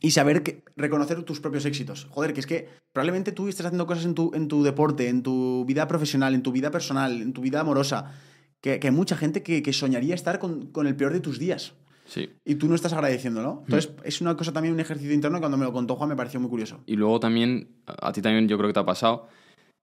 [0.00, 2.06] y saber que, reconocer tus propios éxitos.
[2.10, 5.22] Joder, que es que probablemente tú estés haciendo cosas en tu, en tu deporte, en
[5.22, 8.12] tu vida profesional, en tu vida personal, en tu vida amorosa,
[8.60, 11.38] que, que hay mucha gente que, que soñaría estar con, con el peor de tus
[11.38, 11.74] días.
[12.06, 12.30] Sí.
[12.44, 13.62] Y tú no estás agradeciéndolo.
[13.64, 15.38] Entonces, es una cosa también, un ejercicio interno.
[15.38, 16.80] que Cuando me lo contó Juan, me pareció muy curioso.
[16.86, 19.28] Y luego también, a ti también yo creo que te ha pasado,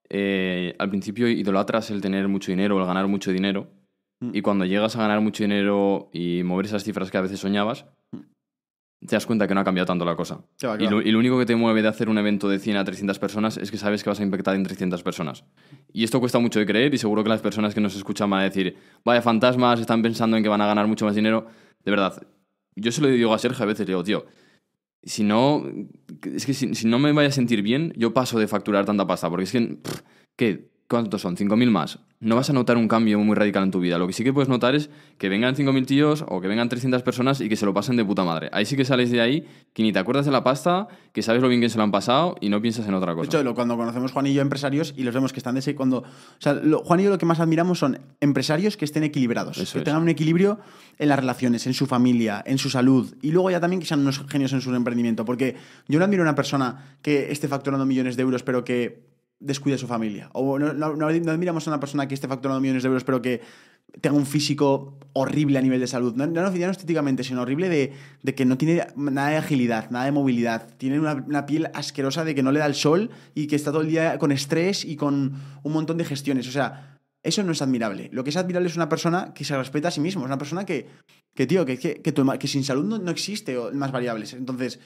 [0.08, 3.68] eh, al principio idolatras el tener mucho dinero el ganar mucho dinero,
[4.32, 7.86] Y cuando llegas a ganar mucho dinero y mover esas cifras que a veces soñabas,
[9.06, 10.40] te das cuenta que no ha cambiado tanto la cosa.
[10.64, 12.58] Va, que y, lo, y lo único que te mueve de hacer un evento de
[12.58, 15.44] 100 a 300 personas es que sabes que vas a impactar en 300 personas.
[15.92, 18.40] Y esto cuesta mucho de creer y seguro que las personas que nos escuchan van
[18.40, 21.46] a decir, vaya fantasmas, están pensando en que van a ganar mucho más dinero.
[21.84, 22.26] De verdad,
[22.76, 24.26] yo se lo digo a Sergio a veces, digo, tío,
[25.02, 25.64] si no,
[26.22, 29.06] es que si, si no me vaya a sentir bien, yo paso de facturar tanta
[29.06, 30.00] pasta, porque es que, pff,
[30.36, 30.70] ¿qué?
[30.94, 31.36] ¿Cuántos son?
[31.36, 31.98] ¿5.000 más?
[32.20, 33.98] No vas a notar un cambio muy radical en tu vida.
[33.98, 37.02] Lo que sí que puedes notar es que vengan 5.000 tíos o que vengan 300
[37.02, 38.48] personas y que se lo pasen de puta madre.
[38.52, 41.42] Ahí sí que sales de ahí, que ni te acuerdas de la pasta, que sabes
[41.42, 43.26] lo bien que se lo han pasado y no piensas en otra De cosa.
[43.26, 45.74] hecho, lo- cuando conocemos Juan y yo empresarios y los vemos que están de ese
[45.74, 46.04] cuando, o
[46.38, 49.72] sea, lo- Juan y yo lo que más admiramos son empresarios que estén equilibrados, Eso
[49.72, 49.84] que es.
[49.84, 50.60] tengan un equilibrio
[51.00, 53.98] en las relaciones, en su familia, en su salud y luego ya también que sean
[54.00, 55.56] unos genios en su emprendimiento, porque
[55.88, 59.03] yo no admiro a una persona que esté facturando millones de euros pero que
[59.40, 62.82] descuide a su familia, o no, no- admiramos a una persona que esté facturando millones
[62.82, 63.40] de euros pero que
[64.00, 67.92] tenga un físico horrible a nivel de salud, no, no, no estéticamente, sino horrible de,
[68.22, 72.34] de que no tiene nada de agilidad, nada de movilidad, tiene una, piel asquerosa de
[72.34, 74.96] que no le da el sol y que está todo el día con estrés y
[74.96, 76.48] con un montón de gestiones.
[76.48, 78.10] O sea, eso no es admirable.
[78.12, 80.38] Lo que es admirable es una persona que se respeta a sí mismo, es una
[80.38, 80.86] persona que,
[81.34, 84.32] que tío, que, que, que, que sin salud no, no existe más variables.
[84.34, 84.80] Entonces,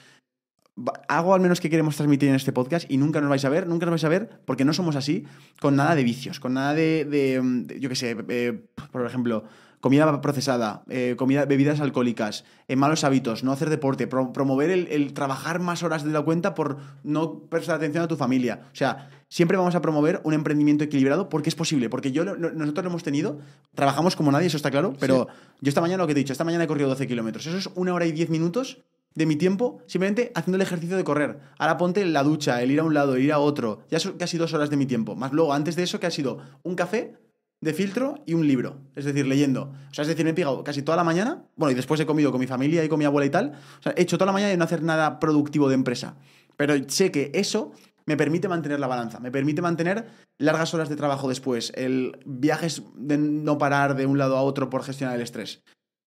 [1.07, 3.67] algo al menos que queremos transmitir en este podcast y nunca nos vais a ver,
[3.67, 5.25] nunca nos vais a ver porque no somos así
[5.59, 9.43] con nada de vicios, con nada de, de, de- yo qué sé, eh, por ejemplo,
[9.81, 14.87] comida procesada, eh, comida, bebidas alcohólicas, eh, malos hábitos, no hacer deporte, pro- promover el,
[14.87, 18.63] el trabajar más horas de la cuenta por no prestar atención a tu familia.
[18.73, 22.83] O sea, siempre vamos a promover un emprendimiento equilibrado porque es posible, porque yo nosotros
[22.83, 23.39] lo hemos tenido,
[23.73, 25.27] trabajamos como nadie, eso está claro, pero
[25.61, 27.57] yo esta mañana lo que te he dicho, esta mañana he corrido 12 kilómetros, eso
[27.57, 28.83] es una hora y 10 minutos
[29.15, 31.39] de mi tiempo simplemente haciendo el ejercicio de correr.
[31.57, 33.81] Ahora ponte la ducha, el ir a un lado, el ir a otro.
[33.89, 35.15] Ya son casi dos horas de mi tiempo.
[35.15, 37.17] Más luego, antes de eso, que ha sido un café
[37.61, 38.77] de filtro y un libro.
[38.95, 39.73] Es decir, leyendo.
[39.91, 41.43] O sea, es decir, me he pegado casi toda la mañana.
[41.55, 43.53] Bueno, y después he comido con mi familia y con mi abuela y tal.
[43.79, 46.15] O sea, he hecho toda la mañana de no hacer nada productivo de empresa.
[46.55, 47.73] Pero sé que eso
[48.05, 50.07] me permite mantener la balanza, me permite mantener
[50.39, 54.67] largas horas de trabajo después, el viajes de no parar de un lado a otro
[54.69, 55.61] por gestionar el estrés.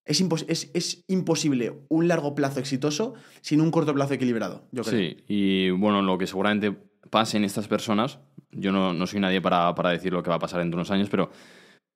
[0.05, 4.83] Es, impos- es, es imposible un largo plazo exitoso sin un corto plazo equilibrado, yo
[4.83, 4.99] creo.
[4.99, 6.73] Sí, y bueno, lo que seguramente
[7.11, 8.19] pase en estas personas,
[8.51, 10.81] yo no, no soy nadie para, para decir lo que va a pasar dentro de
[10.81, 11.31] unos años, pero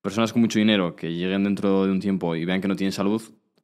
[0.01, 2.93] personas con mucho dinero que lleguen dentro de un tiempo y vean que no tienen
[2.93, 3.21] salud,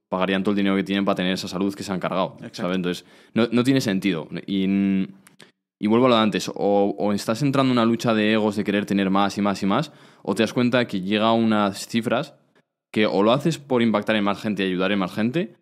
[0.08, 2.36] pagarían todo el dinero que tienen para tener esa salud que se han cargado.
[2.50, 2.76] ¿sabes?
[2.76, 4.28] Entonces, no, no tiene sentido.
[4.46, 4.64] Y,
[5.78, 8.56] y vuelvo a lo de antes, o, o estás entrando en una lucha de egos
[8.56, 11.32] de querer tener más y más y más, o te das cuenta que llega a
[11.32, 12.34] unas cifras
[12.92, 15.56] que o lo haces por impactar en más gente y ayudar en más gente,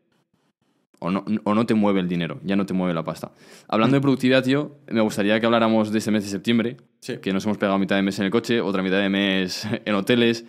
[0.98, 3.32] o no, o no te mueve el dinero, ya no te mueve la pasta.
[3.68, 7.16] Hablando de productividad, tío, me gustaría que habláramos de este mes de septiembre, Sí.
[7.22, 9.94] que nos hemos pegado mitad de mes en el coche, otra mitad de mes en
[9.94, 10.44] hoteles.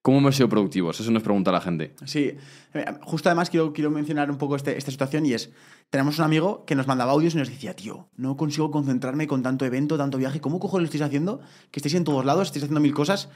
[0.00, 1.00] ¿Cómo hemos sido productivos?
[1.00, 1.94] Eso nos pregunta la gente.
[2.04, 2.32] Sí,
[2.74, 5.50] Eh, justo además quiero, quiero mencionar un poco este- esta situación y es,
[5.90, 9.42] tenemos un amigo que nos mandaba audios y nos decía, tío, no consigo concentrarme con
[9.42, 11.40] tanto evento, tanto viaje, ¿cómo cojo lo estáis haciendo?
[11.72, 13.30] Que estéis en todos lados, estáis haciendo mil cosas.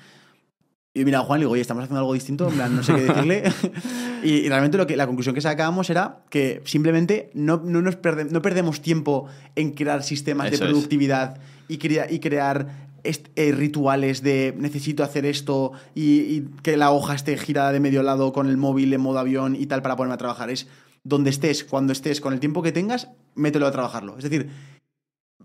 [0.95, 3.01] Y mira, Juan le digo, oye, estamos haciendo algo distinto, en plan, no sé qué
[3.03, 3.45] decirle.
[4.23, 7.97] y, y realmente lo que, la conclusión que sacábamos era que simplemente no, no, nos
[7.97, 9.27] perde- no perdemos tiempo
[9.57, 15.25] en crear sistemas Eso de productividad y, crea- y crear eh, rituales de necesito hacer
[15.25, 19.01] esto y, y que la hoja esté girada de medio lado con el móvil en
[19.01, 20.51] modo avión y tal para ponerme a trabajar.
[20.51, 20.67] Es
[21.05, 24.19] donde estés, cuando estés, con el tiempo que tengas, mételo a trabajarlo.
[24.19, 24.51] Es decir,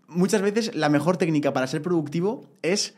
[0.09, 2.95] muchas veces la mejor técnica para ser productivo es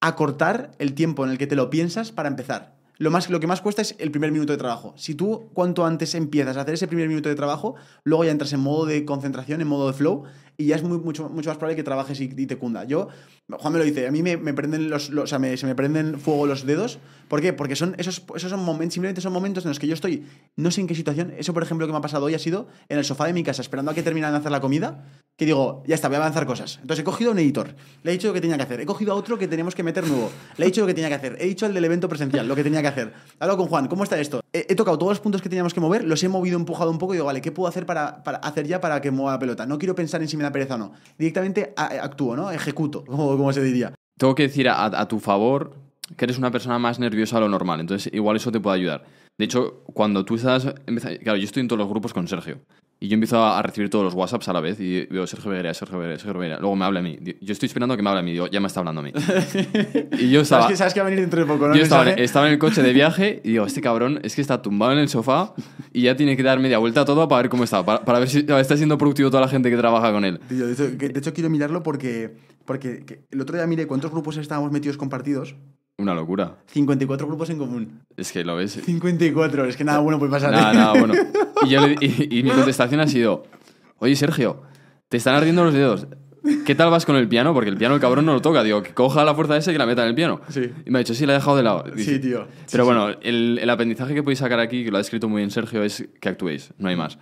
[0.00, 2.76] acortar el tiempo en el que te lo piensas para empezar.
[2.98, 4.92] Lo, más, lo que más cuesta es el primer minuto de trabajo.
[4.96, 8.52] Si tú cuanto antes empiezas a hacer ese primer minuto de trabajo, luego ya entras
[8.52, 10.24] en modo de concentración, en modo de flow,
[10.56, 12.84] y ya es muy, mucho, mucho más probable que trabajes y, y te cunda.
[12.84, 13.08] Yo,
[13.56, 16.46] Juan me lo dice, a mí me, prenden los, o sea, se me prenden fuego
[16.46, 16.98] los dedos.
[17.28, 17.54] ¿Por qué?
[17.54, 20.70] Porque son esos, esos son momentos, simplemente son momentos en los que yo estoy, no
[20.70, 21.32] sé en qué situación.
[21.38, 23.42] Eso, por ejemplo, que me ha pasado hoy ha sido en el sofá de mi
[23.42, 25.06] casa, esperando a que terminen de hacer la comida,
[25.38, 26.78] que digo, ya está, voy a avanzar cosas.
[26.82, 28.86] Entonces he cogido a un editor, le he dicho lo que tenía que hacer, he
[28.86, 31.14] cogido a otro que teníamos que meter nuevo, le he dicho lo que tenía que
[31.14, 33.14] hacer, he dicho al del evento presencial, lo que tenía que hacer.
[33.38, 34.42] Hablo con Juan, ¿cómo está esto?
[34.52, 37.12] He, tocado todos los puntos que teníamos que mover, los he movido, empujado un poco
[37.12, 39.66] y digo, vale, ¿qué puedo hacer para, hacer ya para que mueva la pelota?
[39.66, 40.92] No quiero pensar en si me da pereza o no.
[41.18, 42.50] Directamente a- actúo, ¿no?
[42.50, 43.92] Ejecuto, como, se diría.
[44.18, 45.76] Tengo que decir a, a tu favor
[46.16, 49.04] que eres una persona más nerviosa de lo normal, entonces igual eso te puede ayudar.
[49.38, 50.66] De hecho, cuando tú estás...
[51.22, 52.60] Claro, yo estoy en todos los grupos con Sergio.
[53.00, 55.72] Y yo empiezo a recibir todos los WhatsApps a la vez y veo Sergio Beguerea,
[55.72, 56.58] Sergio Beguerea, Sergio Beguerea.
[56.58, 57.16] Luego me habla a mí.
[57.40, 58.32] Yo estoy esperando que me hable a mí.
[58.32, 59.12] Digo, ya me está hablando a mí.
[60.18, 60.62] y yo estaba...
[60.62, 61.76] ¿Sabes que, sabes que va a venir dentro de poco, ¿no?
[61.76, 64.62] Yo estaba, estaba en el coche de viaje y digo, este cabrón es que está
[64.62, 65.54] tumbado en el sofá
[65.92, 68.18] y ya tiene que dar media vuelta a todo para ver cómo está, para, para
[68.18, 70.40] ver si está siendo productivo toda la gente que trabaja con él.
[70.48, 74.10] Tío, de, hecho, de hecho, quiero mirarlo porque, porque que el otro día miré cuántos
[74.10, 75.54] grupos estábamos metidos compartidos
[75.98, 76.58] Una locura.
[76.68, 78.00] 54 grupos en común.
[78.16, 78.72] Es que lo ves.
[78.84, 80.52] 54, es que nada bueno puede pasar.
[80.52, 80.76] Nada, ¿eh?
[80.76, 81.14] nada, bueno.
[81.66, 83.42] Y, yo le- y- y mi contestación ha sido:
[83.98, 84.62] Oye, Sergio,
[85.08, 86.06] te están ardiendo los dedos.
[86.64, 87.52] ¿Qué tal vas con el piano?
[87.52, 88.62] Porque el piano el cabrón no lo toca.
[88.62, 90.40] Digo, que coja la fuerza esa y que la meta en el piano.
[90.50, 90.70] Sí.
[90.86, 91.82] Y me ha dicho, sí, la he dejado de lado.
[91.96, 92.46] Dice, Sí, tío.
[92.70, 95.40] Pero Sí, bueno, el, el aprendizaje que podéis sacar aquí, que lo ha descrito muy
[95.40, 97.18] bien Sergio, es que actuéis, no hay más.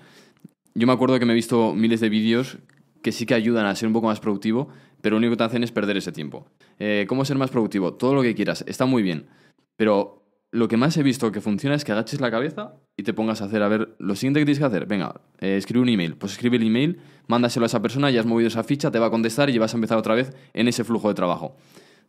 [0.74, 2.58] Yo me acuerdo que me he visto miles de vídeos
[3.02, 4.68] que sí que ayudan a ser un poco más productivo,
[5.06, 6.48] pero lo único que te hacen es perder ese tiempo.
[6.80, 7.94] Eh, ¿Cómo ser más productivo?
[7.94, 9.28] Todo lo que quieras, está muy bien,
[9.76, 13.14] pero lo que más he visto que funciona es que agaches la cabeza y te
[13.14, 15.90] pongas a hacer, a ver, lo siguiente que tienes que hacer, venga, eh, escribe un
[15.90, 16.98] email, pues escribe el email,
[17.28, 19.74] mándaselo a esa persona, ya has movido esa ficha, te va a contestar y vas
[19.74, 21.54] a empezar otra vez en ese flujo de trabajo.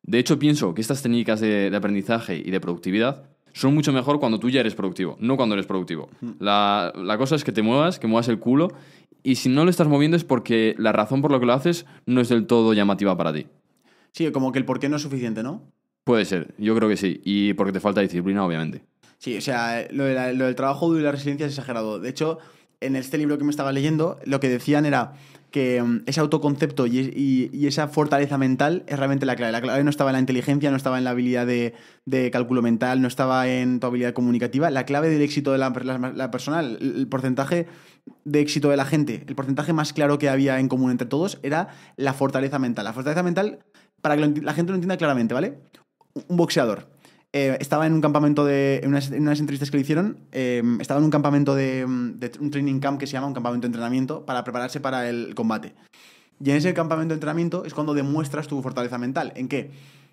[0.02, 4.20] De hecho, pienso que estas técnicas de, de aprendizaje y de productividad son mucho mejor
[4.20, 6.10] cuando tú ya eres productivo, no cuando eres productivo.
[6.40, 8.70] La, la cosa es que te muevas, que muevas el culo,
[9.24, 11.86] y si no lo estás moviendo es porque la razón por la que lo haces
[12.06, 13.48] no es del todo llamativa para ti.
[14.14, 15.64] Sí, como que el por qué no es suficiente, ¿no?
[16.04, 18.84] Puede ser, yo creo que sí, y porque te falta disciplina, obviamente.
[19.18, 22.00] Sí, o sea, lo, de la- lo del trabajo duro y la resiliencia es exagerado.
[22.00, 22.38] De hecho,
[22.80, 25.14] en este libro que me estaba leyendo, lo que decían era
[25.84, 29.52] mm, ese autoconcepto y, esa fortaleza mental es realmente la clave.
[29.52, 31.74] La clave no estaba en la inteligencia, no estaba en la habilidad de,
[32.32, 34.70] cálculo mental, no estaba en tu habilidad comunicativa.
[34.70, 35.72] La clave del éxito de la,
[36.32, 37.68] persona, el, el porcentaje
[38.24, 41.40] de éxito de la gente, el porcentaje más claro que había en común entre todos
[41.44, 42.86] era la fortaleza mental.
[42.86, 43.60] La fortaleza mental,
[44.02, 45.58] para que la gente lo entienda claramente, ¿vale?
[46.28, 46.88] un boxeador.
[47.34, 48.80] Eh, estaba en un campamento de.
[48.84, 52.52] En unas, unas entrevistas que le hicieron, eh, estaba en un campamento de, de un
[52.52, 55.74] training camp que se llama un campamento de entrenamiento para prepararse para el combate.
[56.44, 59.34] Y en ese campamento de entrenamiento es cuando demuestras tu fortaleza mental.
[59.36, 59.72] ¿En qué?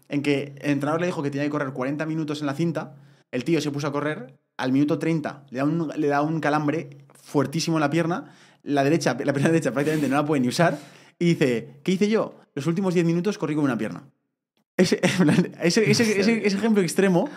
[0.09, 2.97] En que el entrenador le dijo que tenía que correr 40 minutos en la cinta,
[3.31, 6.41] el tío se puso a correr, al minuto 30 le da un, le da un
[6.41, 10.49] calambre fuertísimo en la pierna, la derecha, la pierna derecha prácticamente no la puede ni
[10.49, 10.79] usar,
[11.19, 12.35] y dice, ¿qué hice yo?
[12.55, 14.05] Los últimos 10 minutos corrí con una pierna.
[14.77, 17.29] Ese, ese, ese- ejemplo extremo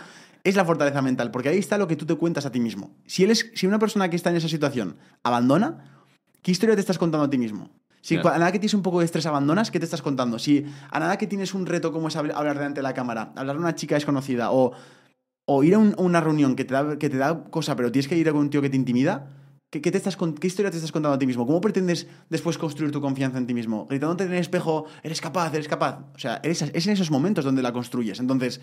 [0.44, 2.96] es la fortaleza mental, porque ahí está lo que tú te cuentas a ti mismo.
[3.06, 6.02] Si, él es, si una persona que está en esa situación abandona,
[6.42, 7.70] ¿qué historia te estás contando a ti mismo?
[8.02, 10.40] Si a nada que tienes un poco de estrés abandonas, ¿qué te estás contando?
[10.40, 13.34] Si a nada que tienes un reto como es habl- hablar delante de la cámara,
[13.36, 14.72] hablar a una chica desconocida o,
[15.46, 17.92] o ir a, un- a una reunión que te, da, que te da cosa, pero
[17.92, 19.28] tienes que ir a un tío que te intimida,
[19.70, 21.45] ¿qué, qué te estás, ¿qué historia te estás contando a ti mismo?
[21.45, 23.86] ¿Cómo pretendes después construir tu confianza en ti mismo?
[23.88, 25.99] Gritándote en el espejo, eres capaz, eres capaz.
[26.15, 28.20] O sea, eres- es en esos momentos donde la construyes.
[28.20, 28.61] Entonces,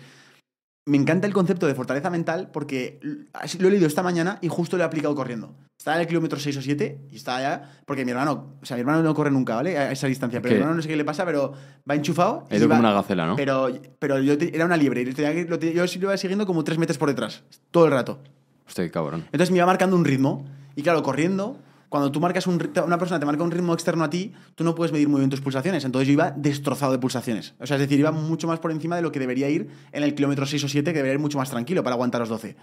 [0.87, 4.77] me encanta el concepto de fortaleza mental porque lo he leído esta mañana y justo
[4.77, 5.55] lo he aplicado corriendo.
[5.79, 7.79] Estaba en el kilómetro 6 o 7 y estaba ya.
[7.85, 9.77] Porque mi hermano, o sea, mi hermano no corre nunca, ¿vale?
[9.77, 10.41] A esa distancia.
[10.41, 10.55] Pero ¿Qué?
[10.55, 11.53] mi hermano no sé qué le pasa, pero
[11.89, 12.47] va enchufado.
[12.51, 13.35] Va- como una gacela, ¿no?
[13.35, 16.45] Pero, pero yo te- era una liebre y que- lo te- yo lo iba siguiendo
[16.45, 18.19] como 3 metros por detrás, todo el rato.
[18.67, 19.21] Hostia, qué cabrón.
[19.25, 20.45] Entonces me iba marcando un ritmo.
[20.75, 21.57] Y claro, corriendo,
[21.89, 24.75] cuando tú marcas un, una persona te marca un ritmo externo a ti, tú no
[24.75, 25.85] puedes medir muy bien tus pulsaciones.
[25.85, 27.53] Entonces yo iba destrozado de pulsaciones.
[27.59, 30.03] O sea, es decir, iba mucho más por encima de lo que debería ir en
[30.03, 32.55] el kilómetro 6 o 7, que debería ir mucho más tranquilo para aguantar los 12.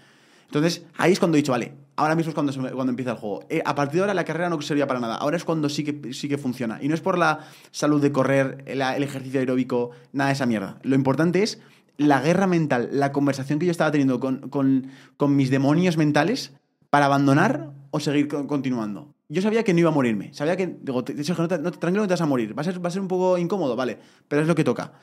[0.45, 3.43] Entonces, ahí es cuando he dicho, vale, ahora mismo es cuando, cuando empieza el juego.
[3.49, 5.15] Eh, a partir de ahora la carrera no servía para nada.
[5.15, 6.77] Ahora es cuando sí que, sí que funciona.
[6.79, 7.39] Y no es por la
[7.71, 10.77] salud de correr, el, ejercicio aeróbico, nada de esa mierda.
[10.83, 11.59] Lo importante es
[11.97, 14.49] la guerra mental, la conversación que yo estaba teniendo con-
[15.17, 16.53] con mis demonios mentales
[16.91, 19.13] para abandonar o seguir co- continuando.
[19.29, 20.33] Yo sabía que no iba a morirme.
[20.33, 22.57] Sabía que, digo, Sergio, no te- no tranquilo, no te vas a morir.
[22.57, 24.93] Va a, ser, va a ser un poco incómodo, vale, pero es lo que toca.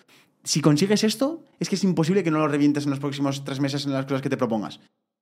[0.43, 3.61] Si consigues esto, es que es imposible que no lo revientes en los próximos tres
[3.61, 4.81] meses en las cosas que te propongas.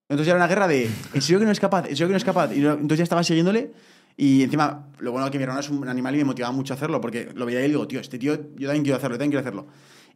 [0.08, 1.82] Entonces ya era una guerra de, ¿en serio que no es capaz?
[1.88, 2.54] ¿En serio que no es capaz?
[2.54, 3.72] Y entonces ya estaba siguiéndole
[4.16, 6.76] y encima, lo bueno que mi hermano es un animal y me motivaba mucho a
[6.76, 9.30] hacerlo porque lo veía y digo, tío, este tío, yo también quiero hacerlo, yo también
[9.32, 9.66] quiero hacerlo.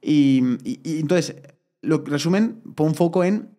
[0.01, 1.37] Y, y- y entonces,
[1.83, 3.51] lo resumen, pon foco en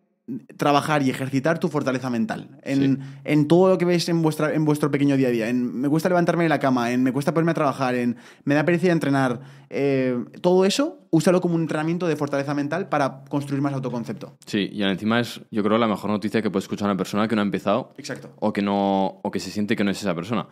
[0.55, 2.57] trabajar y ejercitar tu fortaleza mental.
[2.63, 5.49] En, en todo lo que veis en, vuestra, en vuestro pequeño día a día.
[5.49, 8.15] En me cuesta levantarme de la cama, en me cuesta ponerme a trabajar, en
[8.45, 9.41] me da pereza entrenar.
[9.69, 14.37] Eh, todo eso, úsalo como un entrenamiento de fortaleza mental para construir más autoconcepto.
[14.45, 17.35] Sí, y encima es, yo creo, la mejor noticia que puede escuchar una persona que
[17.35, 18.33] no ha empezado Exacto.
[18.39, 20.47] o que, no, o que se siente que no es esa persona.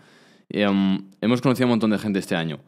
[0.49, 2.59] Em, hemos conocido a un montón de gente este año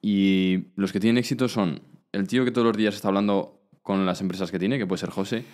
[0.00, 1.80] y los que tienen éxito son
[2.10, 5.00] el tío que todos los días está hablando con las empresas que tiene, que puede
[5.00, 5.44] ser José,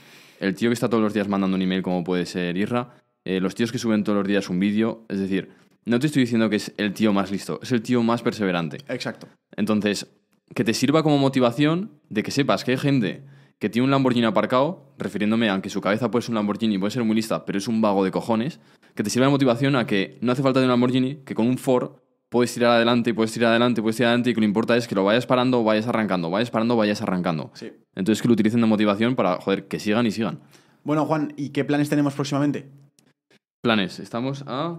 [0.41, 3.41] el tío que está todos los días mandando un email como puede ser Irra, eh,
[3.41, 5.51] los tíos que suben todos los días un vídeo, es decir,
[5.85, 8.79] no te estoy diciendo que es el tío más listo, es el tío más perseverante.
[8.89, 9.29] Exacto.
[9.57, 10.07] Entonces,
[10.55, 13.25] que te sirva como motivación de que sepas que hay gente
[13.59, 16.93] que tiene un Lamborghini aparcado, refiriéndome a que su cabeza puede ser un Lamborghini, puede
[16.93, 18.61] ser muy lista, pero es un vago de cojones,
[18.95, 21.47] que te sirva de motivación a que no hace falta de un Lamborghini, que con
[21.47, 21.93] un Ford
[22.29, 24.95] puedes tirar adelante, puedes tirar adelante, puedes tirar adelante, y que lo importa es que
[24.95, 27.51] lo vayas parando, vayas arrancando, vayas parando, vayas arrancando.
[27.55, 27.73] Sí.
[27.95, 30.41] Entonces, que lo utilicen de motivación para, joder, que sigan y sigan.
[30.85, 32.69] Bueno, Juan, ¿y qué planes tenemos próximamente?
[33.63, 34.79] Planes, estamos a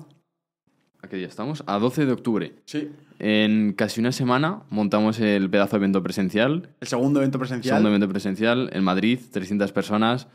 [1.01, 1.63] ¿A qué día estamos?
[1.65, 2.55] A 12 de octubre.
[2.65, 2.91] Sí.
[3.19, 6.69] En casi una semana montamos el pedazo de evento presencial.
[6.81, 7.75] El segundo evento presencial.
[7.75, 10.27] Segundo evento presencial en Madrid, 300 personas.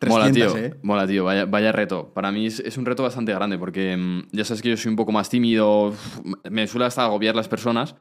[0.00, 0.56] 300, mola, tío.
[0.58, 0.74] ¿eh?
[0.82, 1.24] Mola, tío.
[1.24, 2.12] Vaya, vaya reto.
[2.12, 4.90] Para mí es, es un reto bastante grande porque mm, ya sabes que yo soy
[4.90, 5.94] un poco más tímido.
[6.50, 7.94] Me suele hasta agobiar las personas.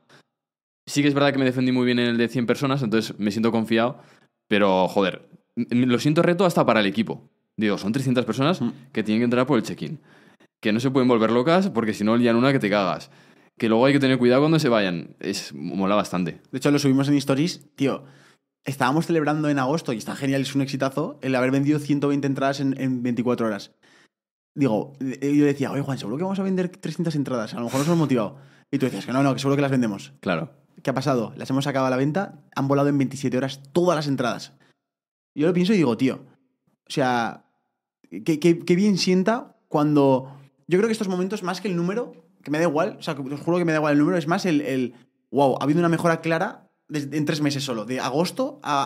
[0.88, 3.20] Sí que es verdad que me defendí muy bien en el de 100 personas, entonces
[3.20, 4.00] me siento confiado.
[4.48, 7.30] Pero, joder, lo siento reto hasta para el equipo.
[7.58, 8.72] Digo, son 300 personas Mm.
[8.92, 10.00] que tienen que entrar por el check-in.
[10.62, 13.12] Que no se pueden volver locas porque si no lían una que te cagas.
[13.58, 15.16] Que luego hay que tener cuidado cuando se vayan.
[15.20, 16.40] Es, mola bastante.
[16.52, 17.68] De hecho, lo subimos en Stories.
[17.76, 18.06] Tío,
[18.66, 22.60] estábamos celebrando en agosto y está genial, es un exitazo, el haber vendido 120 entradas
[22.60, 23.72] en, en 24 horas.
[24.56, 27.54] Digo, eh, yo decía, oye Juan, seguro que vamos a vender 300 entradas.
[27.54, 28.38] A lo mejor nos hemos motivado.
[28.72, 30.14] Y tú decías que no, no, que seguro que las vendemos.
[30.20, 30.52] Claro.
[30.84, 31.34] ¿Qué ha pasado?
[31.36, 34.54] Las hemos sacado a la venta, han volado en 27 horas todas las entradas.
[35.36, 36.26] Yo lo pienso y digo, tío,
[36.88, 37.46] o sea,
[38.10, 40.36] qué, qué- qué bien sienta cuando...
[40.68, 43.14] Yo creo que estos momentos, más que el número, que me da igual, o sea,
[43.16, 44.94] os juro que me da igual el número, es más el, el
[45.32, 48.84] wow, ha habido una mejora clara en tres meses solo, de agosto a,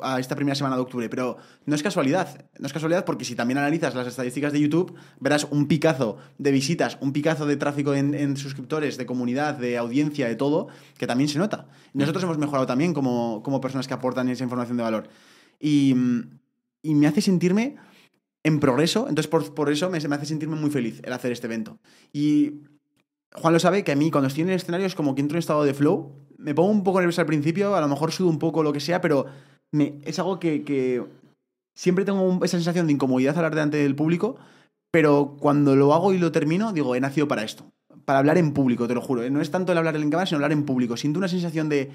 [0.00, 1.08] a- a- esta primera semana de octubre.
[1.08, 4.94] Pero no es casualidad, no es casualidad porque si también analizas las estadísticas de YouTube,
[5.18, 9.76] verás un picazo de visitas, un picazo de tráfico en, en suscriptores, de comunidad, de
[9.78, 10.68] audiencia, de todo,
[10.98, 11.66] que también se nota.
[11.94, 15.08] Nosotros hemos mejorado también como, como personas que aportan esa información de valor.
[15.58, 15.94] Y,
[16.82, 17.76] y me hace sentirme
[18.44, 21.46] en progreso, entonces por, por eso me, me hace sentirme muy feliz el hacer este
[21.46, 21.78] evento.
[22.12, 22.62] Y
[23.34, 25.36] Juan lo sabe que a mí cuando estoy en el escenario es como que entro
[25.36, 28.28] en estado de flow, me pongo un poco nervioso al principio, a lo mejor sudo
[28.28, 29.26] un poco lo que sea, pero
[29.72, 31.04] me, es algo que,
[31.74, 34.36] siempre tengo esa sensación de incomodidad hablar delante del público,
[34.90, 37.64] pero cuando lo hago y lo termino, digo, he nacido para esto,
[38.04, 39.28] para hablar en público, te lo juro.
[39.30, 40.96] No es tanto el hablar en cámara, sino hablar en público.
[40.96, 41.90] Siento una sensación de,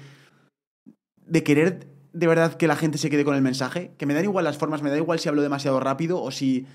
[1.26, 4.24] de querer de verdad que la gente se quede con el mensaje, que me dan
[4.24, 6.66] igual las formas, me da igual si hablo demasiado rápido o si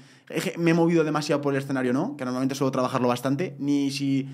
[0.57, 3.91] me he movido demasiado por el escenario o no, que normalmente suelo trabajarlo bastante, ni
[3.91, 4.29] si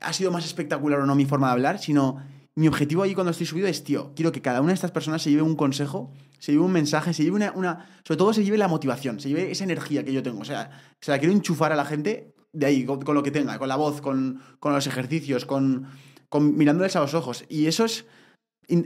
[0.00, 2.20] ha sido más espectacular o no mi forma de hablar, sino
[2.58, 5.22] mi objetivo ahí cuando estoy subido es, tío, quiero que cada una de estas personas
[5.22, 8.42] se lleve un consejo, se lleve un mensaje, se lleve una, una sobre todo se
[8.42, 11.32] lleve la motivación, se lleve esa energía que yo tengo, o sea, se la quiero
[11.32, 14.42] enchufar a la gente de ahí, con, con lo que tenga, con la voz, con,
[14.58, 15.86] con los ejercicios, con,
[16.28, 17.44] con mirándoles a los ojos.
[17.48, 18.06] Y eso es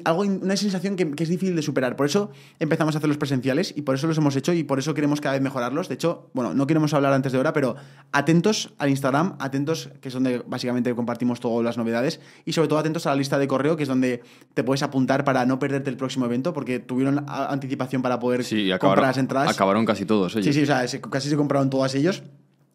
[0.05, 1.97] algo, una sensación que, que es difícil de superar.
[1.97, 2.31] Por eso
[2.61, 5.21] empezamos a hacer los presenciales y por eso los hemos hecho y por eso queremos
[5.21, 5.89] cada vez mejorarlos.
[5.89, 7.75] De hecho, bueno, no queremos hablar antes de hora, pero
[8.13, 12.79] atentos al Instagram, atentos, que es donde básicamente compartimos todas las novedades, y sobre todo
[12.79, 14.23] atentos a la lista de correo, que es donde
[14.55, 18.71] te puedes apuntar para no perderte el próximo evento, porque tuvieron anticipación para poder Sí,
[18.81, 19.51] comprar las entradas.
[19.51, 20.47] acabaron casi todos ellos.
[20.47, 22.23] Sí, sí, o sea, se- casi se compraron todos ellos.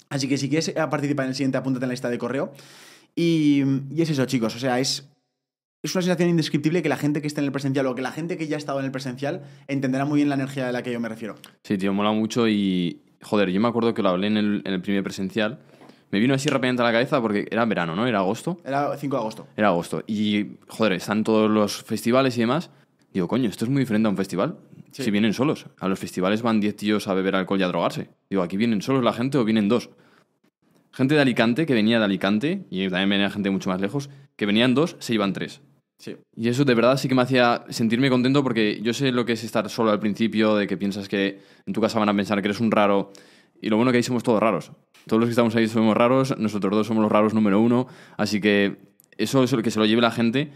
[0.10, 2.52] Así que si quieres eh, participar en el siguiente, apúntate en la lista de correo.
[3.16, 4.56] Y, y es eso, chicos.
[4.56, 5.08] O sea, es,
[5.84, 8.12] es una sensación indescriptible que la gente que esté en el presencial o que la
[8.12, 10.84] gente que ya ha estado en el presencial entenderá muy bien la energía de la
[10.84, 11.36] que yo me refiero.
[11.64, 13.02] Sí, tío, mola mucho y...
[13.22, 15.60] Joder, yo me acuerdo que lo hablé en el, en el primer presencial.
[16.12, 18.08] Me vino así rápidamente a la cabeza porque era verano, ¿no?
[18.08, 18.60] Era agosto.
[18.64, 19.48] Era 5 de agosto.
[19.58, 20.04] Era agosto.
[20.08, 22.70] Y, joder, están todos los festivales y demás.
[23.12, 24.58] Digo, coño, esto es muy diferente a un festival.
[24.92, 25.04] Sí.
[25.04, 25.66] Si vienen solos.
[25.80, 28.10] A los festivales van 10 tíos a beber alcohol y a drogarse.
[28.30, 29.90] Digo, aquí vienen solos la gente o vienen dos.
[30.92, 34.46] Gente de Alicante, que venía de Alicante, y también venía gente mucho más lejos, que
[34.46, 35.62] venían dos, se iban tres.
[35.98, 36.16] Sí.
[36.36, 39.34] Y eso de verdad sí que me hacía sentirme contento porque yo sé lo que
[39.34, 42.42] es estar solo al principio, de que piensas que en tu casa van a pensar
[42.42, 43.12] que eres un raro.
[43.62, 44.72] Y lo bueno que ahí somos todos raros.
[45.08, 47.88] Todos los que estamos ahí somos raros, nosotros dos somos los raros número uno.
[48.18, 48.78] Así que
[49.18, 50.52] eso es lo que se lo lleve la gente.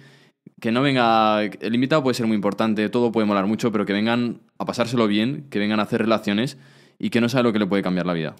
[0.60, 1.44] Que no venga.
[1.44, 5.08] El invitado puede ser muy importante, todo puede molar mucho, pero que vengan a pasárselo
[5.08, 6.58] bien, que vengan a hacer relaciones
[7.00, 8.36] y que no sabe lo que le puede cambiar la vida.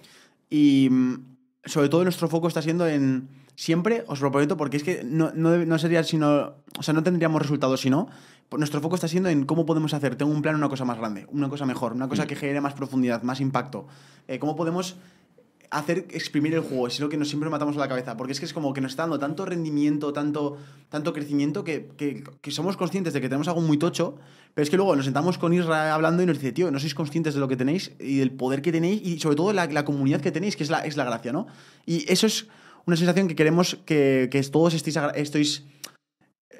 [0.48, 1.31] Y mm,
[1.64, 3.28] sobre todo nuestro foco está siendo en.
[3.54, 6.54] Siempre os lo prometo, porque es que no, no, no sería sino.
[6.78, 8.08] O sea, no tendríamos resultados si no.
[8.48, 10.16] Pues Nuestro foco está siendo en cómo podemos hacer.
[10.16, 12.74] Tengo un plan, una cosa más grande, una cosa mejor, una cosa que genere más
[12.74, 13.86] profundidad, más impacto.
[14.28, 14.96] Eh, cómo podemos
[15.72, 18.46] hacer exprimir el juego, lo que nos siempre matamos a la cabeza, porque es que
[18.46, 20.58] es como que nos está dando tanto rendimiento, tanto,
[20.90, 24.16] tanto crecimiento, que, que- somos conscientes de que tenemos algo muy tocho,
[24.54, 26.94] pero es que luego nos sentamos con Isra hablando y nos dice, tío, no sois
[26.94, 29.84] conscientes de lo que tenéis y del poder que tenéis y sobre todo la, la
[29.86, 31.46] comunidad que tenéis, que es la, es la gracia, ¿no?
[31.86, 32.46] Y eso es
[32.84, 35.64] una sensación que queremos que, que todos estéis, estéis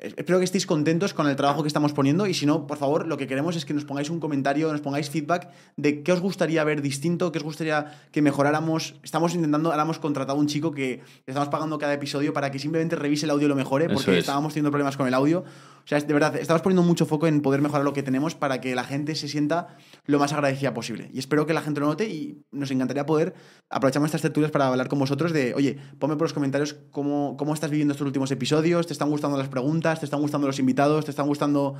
[0.00, 3.06] Espero que estéis contentos con el trabajo que estamos poniendo y si no, por favor,
[3.06, 6.20] lo que queremos es que nos pongáis un comentario, nos pongáis feedback de qué os
[6.20, 8.96] gustaría ver distinto, qué os gustaría que mejoráramos.
[9.04, 12.50] Estamos intentando, ahora hemos contratado a un chico que le estamos pagando cada episodio para
[12.50, 14.18] que simplemente revise el audio y lo mejore, porque es.
[14.18, 15.44] estábamos teniendo problemas con el audio.
[15.84, 18.60] O sea, de verdad, estamos poniendo mucho foco en poder mejorar lo que tenemos para
[18.60, 19.76] que la gente se sienta
[20.06, 21.10] lo más agradecida posible.
[21.12, 23.34] Y espero que la gente lo note y nos encantaría poder
[23.68, 27.52] aprovechar estas tertulias para hablar con vosotros de, oye, ponme por los comentarios cómo, cómo
[27.52, 30.58] estás viviendo estos últimos episodios, te están gustando las preguntas preguntas, te están gustando los
[30.58, 31.74] invitados, te están gustando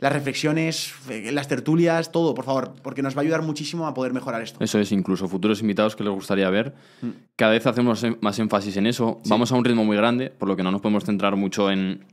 [0.00, 3.94] las reflexiones, eh, las tertulias, todo, por favor, porque nos va a ayudar muchísimo a
[3.94, 4.62] poder mejorar esto.
[4.62, 6.72] Eso es, incluso futuros invitados que les gustaría ver.
[7.02, 7.08] Mm.
[7.34, 9.20] Cada vez hacemos em- más énfasis en eso.
[9.26, 12.04] Vamos a un ritmo muy grande, por lo que no nos podemos centrar mucho en,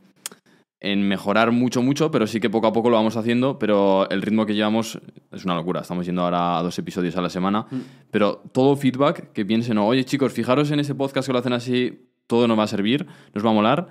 [0.79, 4.23] en mejorar mucho, mucho, pero sí que poco a poco lo vamos haciendo, pero el
[4.23, 4.97] ritmo que llevamos
[5.31, 5.81] es una locura.
[5.81, 7.77] Estamos yendo ahora a dos episodios a la semana, Mm.
[8.09, 12.09] pero todo feedback que piensen, oye chicos, fijaros en ese podcast que lo hacen así,
[12.25, 13.89] todo nos va a servir, nos va a molar.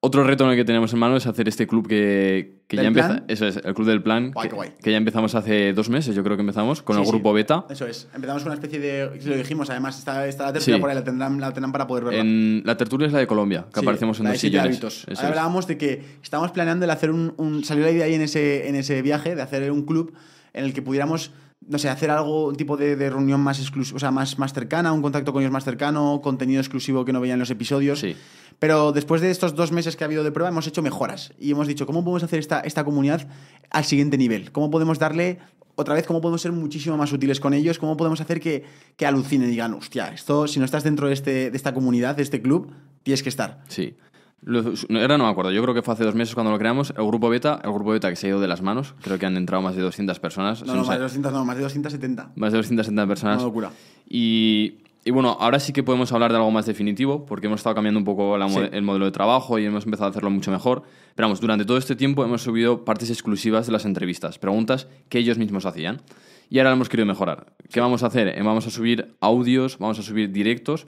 [0.00, 2.82] Otro reto en el que tenemos en mano es hacer este club que, que ya
[2.82, 3.24] ¿Del empieza.
[3.26, 4.30] Eso es, el club del plan.
[4.30, 4.70] Guay, que, qué guay.
[4.80, 7.10] que ya empezamos hace dos meses, yo creo que empezamos, con Sí, el sí.
[7.12, 7.66] grupo beta.
[7.68, 8.08] Eso es.
[8.14, 9.20] Empezamos con una especie de.
[9.24, 10.80] Lo dijimos, además, está, está la tercera Sí.
[10.80, 12.20] por ahí, la tendrán, la tendrán para poder verla.
[12.20, 14.80] En, la tertulia es la de Colombia, que aparecemos en la dos sillones.
[14.84, 15.24] Ahora es.
[15.24, 18.68] hablábamos de que estábamos planeando el hacer un, un- Salió la idea ahí en ese,
[18.68, 20.14] en ese viaje de hacer un club
[20.52, 21.32] en el que pudiéramos,
[21.66, 24.52] no sé, hacer algo, un tipo de, de reunión más exclusiva, o sea, más, más
[24.52, 28.00] cercana, un contacto con ellos más cercano, contenido exclusivo que no veían en los episodios.
[28.00, 28.16] Sí.
[28.58, 31.52] Pero después de estos dos meses que ha habido de prueba, hemos hecho mejoras y
[31.52, 33.28] hemos dicho, ¿cómo podemos hacer esta, esta comunidad
[33.70, 34.50] al siguiente nivel?
[34.50, 35.38] ¿Cómo podemos darle,
[35.76, 37.78] otra vez, cómo podemos ser muchísimo más útiles con ellos?
[37.78, 38.64] ¿Cómo podemos hacer que,
[38.96, 42.16] que alucinen y digan, hostia, esto, si no estás dentro de, este, de esta comunidad,
[42.16, 42.72] de este club,
[43.04, 43.62] tienes que estar?
[43.68, 43.94] Sí.
[44.42, 46.58] Lo- no, Era, no me acuerdo, yo creo que fue hace dos meses cuando lo
[46.58, 49.18] creamos, el grupo beta, el grupo beta que se ha ido de las manos, creo
[49.18, 50.64] que han entrado más de 200 personas.
[50.64, 52.30] No, no, más de 200, no, más de 270.
[52.36, 53.36] más de 270 personas.
[53.38, 53.70] Una locura.
[54.08, 54.74] Y,
[55.04, 57.98] y bueno, ahora sí que podemos hablar de algo más definitivo, porque hemos estado cambiando
[57.98, 58.68] un poco la mo- Sí.
[58.72, 60.82] el modelo de trabajo y hemos empezado a hacerlo mucho mejor.
[61.14, 65.18] Pero vamos, durante todo este tiempo hemos subido partes exclusivas de las entrevistas, preguntas que
[65.18, 66.00] ellos mismos hacían.
[66.48, 67.52] Y ahora lo hemos querido mejorar.
[67.70, 68.28] ¿Qué vamos a hacer?
[68.28, 70.86] Eh, Vamos a subir audios, vamos a subir directos,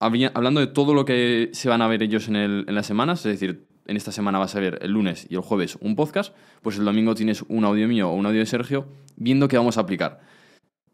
[0.00, 2.86] había- hablando de todo lo que se van a ver ellos en, el- en las
[2.86, 5.94] semanas, es decir, en esta semana vas a ver el lunes y el jueves un
[5.94, 8.86] podcast, pues el domingo tienes un audio mío o un audio de Sergio
[9.16, 10.20] viendo qué vamos a aplicar.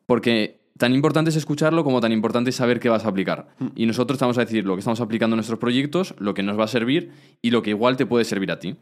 [0.07, 3.49] Porque tan importante es escucharlo como tan importante es saber qué vas a aplicar.
[3.77, 6.43] Y nosotros te vamos a decir lo que estamos aplicando en nuestros proyectos, lo que
[6.43, 8.77] nos va a servir y lo que igual te puede servir a ti.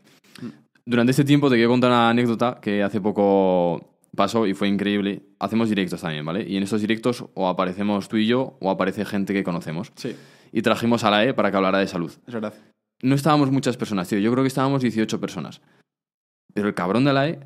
[0.85, 5.23] Durante este tiempo te quiero contar una anécdota que hace poco pasó y fue increíble.
[5.39, 6.49] Hacemos directos también, ¿vale?
[6.49, 9.93] Y en estos directos o aparecemos tú y yo o aparece gente que conocemos.
[9.97, 10.15] Sí,
[10.53, 12.13] Y trajimos a la E para que hablara de salud.
[12.27, 12.55] es verdad.
[13.03, 14.19] No estábamos muchas personas, tío.
[14.19, 15.63] Yo creo que estábamos 18 personas.
[16.53, 17.41] Pero el cabrón de la E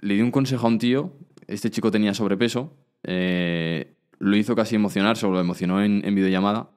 [0.00, 1.12] le dio un consejo a un tío.
[1.46, 2.76] Este chico tenía sobrepeso.
[3.02, 6.70] eh, lo hizo casi emocionar, se lo emocionó en, en videollamada.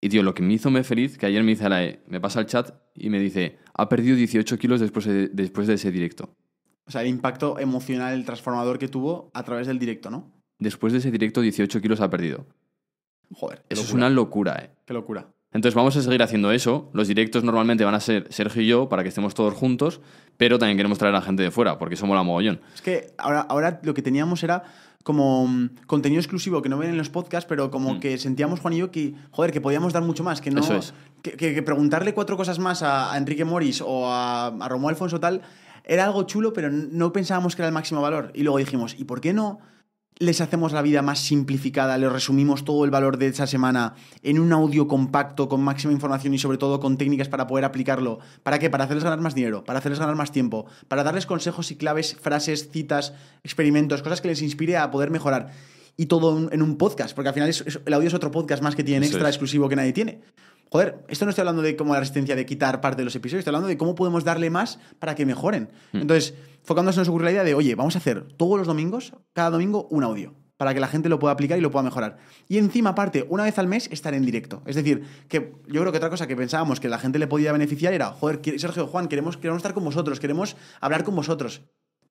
[0.00, 2.20] Y, tío, lo que me hizo me feliz, que ayer me dice la E, me
[2.20, 5.92] pasa el chat y me dice, ha perdido 18 kilos después de, después de ese
[5.92, 6.34] directo.
[6.86, 10.30] O sea, el impacto emocional, el transformador que tuvo a través del directo, ¿no?
[10.58, 12.46] Después de ese directo, 18 kilos ha perdido.
[13.34, 14.70] Joder, Eso es una locura, ¿eh?
[14.84, 15.28] Qué locura.
[15.52, 16.90] Entonces vamos a seguir haciendo eso.
[16.92, 20.00] Los directos normalmente van a ser Sergio y yo para que estemos todos juntos,
[20.36, 22.60] pero también queremos traer a gente de fuera porque somos la mogollón.
[22.74, 24.64] Es que ahora, ahora lo que teníamos era
[25.04, 28.74] como mm, contenido exclusivo que no ven en los podcasts, pero como que sentíamos, Juan
[28.74, 30.60] y yo, que, joder, que podíamos dar mucho más, que no...
[30.60, 30.64] Mm.
[30.64, 30.94] Eso es.
[31.22, 34.94] Que, que- que preguntarle cuatro cosas más a, a Enrique Morris o a, a Romuald
[34.94, 35.42] Alfonso tal
[35.84, 38.30] era algo chulo, pero no pensábamos que era el máximo valor.
[38.34, 39.60] Y luego dijimos, ¿y por qué no
[40.18, 44.38] les hacemos la vida más simplificada, les resumimos todo el valor de esa semana en
[44.38, 48.20] un audio compacto, con máxima información y sobre todo con técnicas para poder aplicarlo.
[48.44, 48.70] ¿Para qué?
[48.70, 52.16] Para hacerles ganar más dinero, para hacerles ganar más tiempo, para darles consejos y claves,
[52.20, 55.50] frases, citas, experimentos, cosas que les inspire a poder mejorar.
[55.96, 58.62] Y todo en- un podcast, porque al final es- es- el audio es otro podcast
[58.62, 60.20] más que tiene Eso extra exclusivo que nadie tiene.
[60.72, 63.40] Joder, esto no estoy hablando de como la resistencia de quitar parte de los episodios,
[63.40, 65.68] estoy hablando de cómo podemos darle más para que mejoren.
[65.92, 65.98] Hmm.
[65.98, 66.32] Entonces,
[66.64, 69.86] se nos ocurrió la idea de, oye, vamos a hacer todos los domingos, cada domingo,
[69.90, 72.16] un audio, para que la gente lo pueda aplicar y lo pueda mejorar.
[72.48, 74.62] Y encima, aparte, una vez al mes, estar en directo.
[74.64, 77.52] Es decir, que yo creo que otra cosa que pensábamos que la gente le podía
[77.52, 81.60] beneficiar era, joder, Sergio, Juan, queremos, queremos estar con vosotros, queremos hablar con vosotros.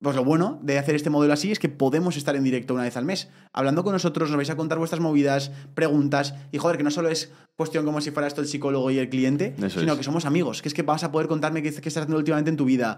[0.02, 2.84] Pues lo bueno de hacer este modelo así es que podemos estar en directo una
[2.84, 6.78] vez al mes, hablando con nosotros, nos vais a contar vuestras movidas, preguntas, y joder,
[6.78, 9.80] que no solo es cuestión como si fuera esto el psicólogo y el cliente, Eso
[9.80, 9.98] sino es.
[10.00, 12.50] que somos amigos, que es que vas a poder contarme qué, qué estás haciendo últimamente
[12.50, 12.98] en tu vida.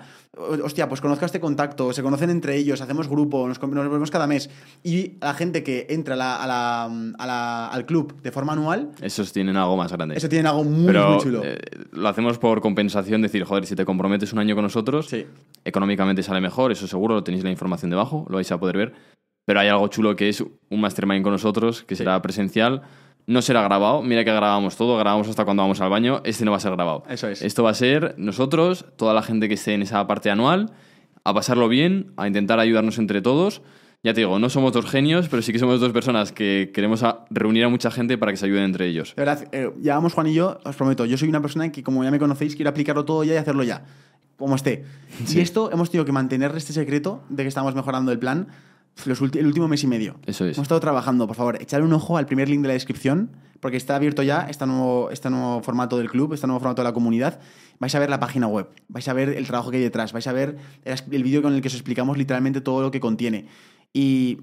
[0.64, 4.10] Hostia, pues conozco a este contacto, se conocen entre ellos, hacemos grupo, nos, nos vemos
[4.10, 4.50] cada mes.
[4.82, 6.86] Y la gente que entra a la- a la-
[7.18, 10.16] a la- al club de forma anual, Esos tienen algo más grande.
[10.16, 11.42] eso tiene algo muy, Pero muy chulo.
[11.44, 11.58] eh,
[11.92, 15.26] lo hacemos por compensación, decir, joder, si te comprometes un año con nosotros, Sí.
[15.66, 18.94] económicamente sale mejor, eso seguro, tenéis la información debajo, lo vais a poder ver.
[19.46, 22.82] Pero hay algo chulo que es un mastermind con nosotros, que será presencial.
[23.26, 26.52] No será grabado, mira que grabamos todo, grabamos hasta cuando vamos al baño, este no
[26.52, 27.04] va a ser grabado.
[27.10, 27.42] Eso es.
[27.42, 30.72] Esto va a ser nosotros, toda la gente que esté en esa parte anual,
[31.24, 33.62] a pasarlo bien, a intentar ayudarnos entre todos.
[34.06, 37.04] Ya te digo, no somos dos genios, pero sí que somos dos personas que queremos
[37.04, 39.14] a- reunir a mucha gente para que se ayuden entre ellos.
[39.16, 41.84] De verdad, eh, ya vamos Juan y yo, os prometo, yo soy una persona que
[41.84, 43.86] como ya me conocéis, quiero aplicarlo todo ya y hacerlo ya,
[44.36, 44.84] como esté.
[45.34, 48.48] Y esto hemos tenido que mantener este secreto de que estamos mejorando el plan
[49.06, 50.18] los el último mes y medio.
[50.26, 50.58] Eso es.
[50.58, 53.32] Hemos estado trabajando, por favor, echar un ojo al primer link de la descripción,
[53.62, 56.90] porque está abierto ya este nuevo, este nuevo formato del club, este nuevo formato de
[56.90, 57.40] la comunidad.
[57.80, 60.28] Vais a ver la página web, vais a ver el trabajo que hay detrás, vais
[60.28, 63.48] a ver el, el vídeo con el que os explicamos literalmente todo lo que contiene.
[63.94, 64.40] Y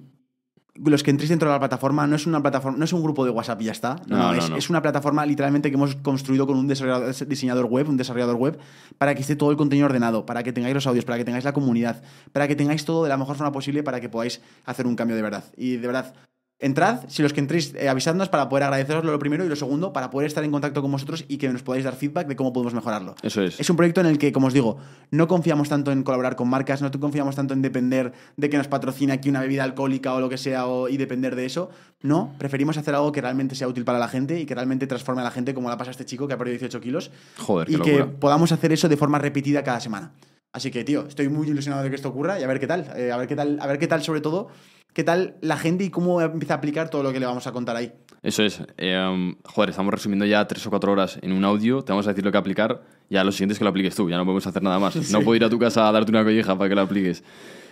[0.77, 3.25] los que entréis dentro de la plataforma no es una plataforma, no es un grupo
[3.25, 3.97] de WhatsApp y ya está.
[4.07, 7.67] No, No, no, no, es, es una plataforma literalmente que hemos construido con un diseñador
[7.67, 8.59] web, un desarrollador web,
[8.97, 11.45] para que esté todo el contenido ordenado, para que tengáis los audios, para que tengáis
[11.45, 14.87] la comunidad, para que tengáis todo de la mejor forma posible para que podáis hacer
[14.87, 15.45] un cambio de verdad.
[15.57, 16.15] Y de verdad,
[16.61, 19.93] entrad, si los que entréis, eh, avisadnos para poder agradeceros lo primero y lo segundo,
[19.93, 22.53] para poder estar en contacto con vosotros y que nos podáis dar feedback de cómo
[22.53, 23.15] podemos mejorarlo.
[23.23, 23.59] Eso es.
[23.59, 24.77] Es un proyecto en el que, como os digo,
[25.11, 28.69] no confiamos tanto en colaborar con marcas, no confiamos tanto en depender de que nos
[28.69, 31.71] patrocine aquí una bebida alcohólica o lo que sea o- y depender de eso.
[32.03, 35.23] No, preferimos hacer algo que realmente sea útil para la gente y que realmente transforme
[35.23, 37.11] a la gente, como la pasa a este chico que ha perdido 18 kilos.
[37.39, 38.19] Joder, qué y que locura.
[38.21, 40.13] podamos hacer eso de forma repetida cada semana.
[40.53, 42.91] Así que, tío, estoy muy ilusionado de que esto ocurra y a ver qué tal.
[42.97, 44.49] Eh, a ver qué tal, a ver qué tal, sobre todo,
[44.93, 47.53] qué tal la gente y cómo empieza a aplicar todo lo que le vamos a
[47.53, 47.93] contar ahí.
[48.23, 48.61] Eso es.
[48.77, 51.83] Eh, um, joder, estamos resumiendo ya tres o cuatro horas en un audio.
[51.83, 52.83] Te vamos a decir lo que aplicar.
[53.09, 54.11] Ya lo siguiente es que lo apliques tú.
[54.11, 54.95] Ya no podemos hacer nada más.
[55.11, 57.25] No puedo ir a tu casa a darte una colleja para que lo apliques.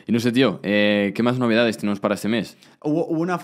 [0.06, 2.56] Y no sé, tío, eh, ¿qué más novedades tenemos para este mes?
[2.82, 3.38] Hubo, hubo una,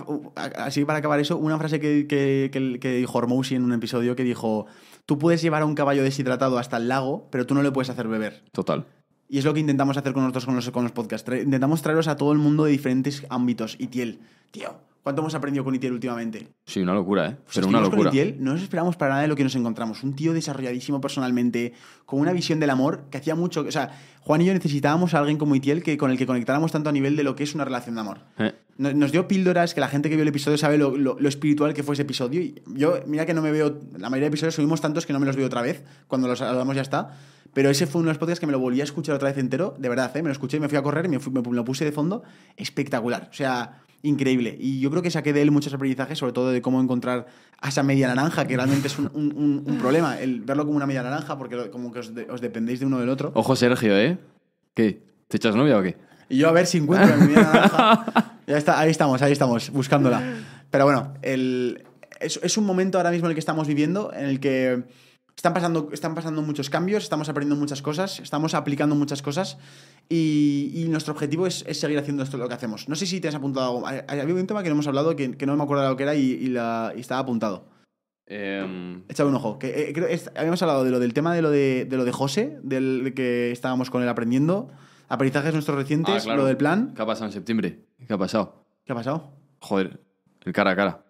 [0.57, 4.17] así para acabar eso, una frase que, que, que- que dijo Hormousi en un episodio
[4.17, 4.65] que dijo,
[5.05, 7.91] tú puedes llevar a un caballo deshidratado hasta el lago, pero tú no le puedes
[7.91, 8.45] hacer beber.
[8.53, 8.87] Total.
[9.29, 11.31] Y es lo que intentamos hacer con nosotros con los, con los podcasts.
[11.43, 13.77] Intentamos traeros a todo el mundo de diferentes ámbitos.
[13.79, 14.21] Itiel,
[14.55, 16.47] tío, ¿cuánto hemos aprendido con Itiel últimamente?
[16.65, 17.37] Sí, una locura, ¿eh?
[17.45, 18.11] Pues Pero una estuvimos con locura.
[18.11, 20.03] Itiel, no nos esperamos para nada de lo que nos encontramos.
[20.05, 21.73] Un tío desarrolladísimo personalmente,
[22.07, 23.63] con una visión del amor que hacía mucho.
[23.63, 23.91] O sea,
[24.21, 26.93] Juan y yo necesitábamos a alguien como Itiel que, con el que conectáramos tanto a
[26.93, 28.19] nivel de lo que es una relación de amor.
[28.39, 31.17] Eh, No- Nos dio píldoras que la gente que vio el episodio sabe lo, lo-
[31.21, 32.41] lo espiritual que fue ese episodio.
[32.41, 33.79] Y yo, mira que no me veo.
[33.99, 35.85] La mayoría de episodios subimos tantos que no me los veo otra vez.
[36.09, 37.11] Cuando los hablamos ya está.
[37.53, 39.39] Pero ese fue uno de los podcasts que me lo volví a escuchar otra vez
[39.39, 39.77] entero.
[39.79, 40.23] De verdad, ¿eh?
[40.23, 42.25] me lo escuché, me fui a correr, me, fui- me lo puse de fondo.
[42.57, 43.29] Espectacular.
[43.31, 44.57] O sea, increíble.
[44.59, 47.27] Y yo creo que saqué de él muchos aprendizajes, sobre todo de cómo encontrar
[47.61, 50.19] a esa media naranja, que realmente es un, un- un- problema.
[50.21, 53.01] El verlo como una media naranja, porque como que os, de- os dependéis de uno
[53.01, 53.33] del otro.
[53.35, 54.19] Ojo, Sergio, ¿eh?
[54.75, 55.03] ¿Qué?
[55.29, 55.97] ¿Te echas novia o qué?
[56.29, 58.31] Y yo a ver si encuentro mi media naranja.
[58.47, 60.23] Ya está, ahí estamos, ahí estamos, buscándola.
[60.71, 61.83] Pero bueno, el,
[62.21, 64.83] es, es un momento ahora mismo en el que estamos viviendo, en el que
[65.37, 69.59] están pasando, están pasando muchos cambios, estamos aprendiendo muchas cosas, estamos aplicando muchas cosas
[70.09, 72.89] y, y nuestro objetivo es, es seguir haciendo esto lo que hacemos.
[72.89, 74.03] No sé si te has apuntado algo.
[74.09, 76.03] Había un tema que no hemos hablado que, que no me acuerdo de lo que
[76.05, 77.67] era y, y la, y estaba apuntado.
[78.27, 79.59] Em, Échale un ojo.
[79.59, 82.05] Que, eh, creo, es- habíamos hablado de lo del tema de lo de, de lo
[82.05, 84.71] de José, del de que estábamos con él aprendiendo,
[85.09, 86.43] aprendizajes nuestros recientes, ah, claro.
[86.43, 86.95] lo del plan.
[86.97, 87.85] ¿Qué ha pasado en septiembre?
[88.07, 88.65] ¿Qué ha pasado?
[88.85, 89.33] ¿Qué ha pasado?
[89.61, 90.01] Joder,
[90.45, 91.05] el cara a cara.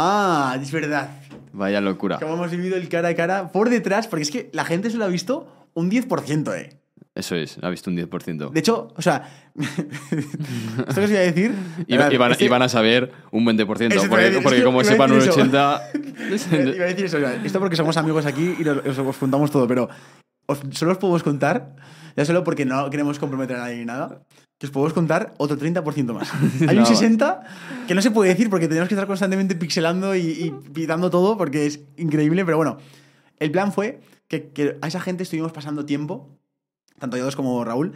[0.00, 1.10] Ah, es verdad.
[1.52, 2.18] Vaya locura.
[2.18, 4.96] Que hemos vivido el cara a cara por detrás, porque es que la gente se
[4.96, 6.78] lo ha visto un 10%, eh.
[7.16, 8.50] Eso es, ha visto un 10%.
[8.52, 9.28] De hecho, o sea,
[9.58, 11.52] esto que os iba a decir.
[12.18, 13.56] Van, este- a saber un 20%.
[13.56, 15.40] Eso te iba a Porque, decir, porque como sepan un decir eso.
[15.40, 15.82] 80...
[16.76, 19.66] Iba a decir eso, esto porque somos amigos aquí y nos- os, os contamos todo,
[19.66, 19.88] pero
[20.46, 21.74] os- solo os podemos contar,
[22.16, 24.22] ya solo porque no queremos comprometer a nadie ni nada,
[24.58, 26.28] que os podemos contar otro 30% más.
[26.68, 26.82] Hay No.
[26.82, 27.40] un 60%
[27.86, 31.36] que no se puede decir porque tenemos que estar constantemente pixelando y, y pitando todo
[31.38, 32.78] porque es increíble, pero bueno,
[33.38, 36.28] el plan fue que, que a esa gente estuvimos pasando tiempo,
[36.98, 37.92] tanto yo dos como Raúl,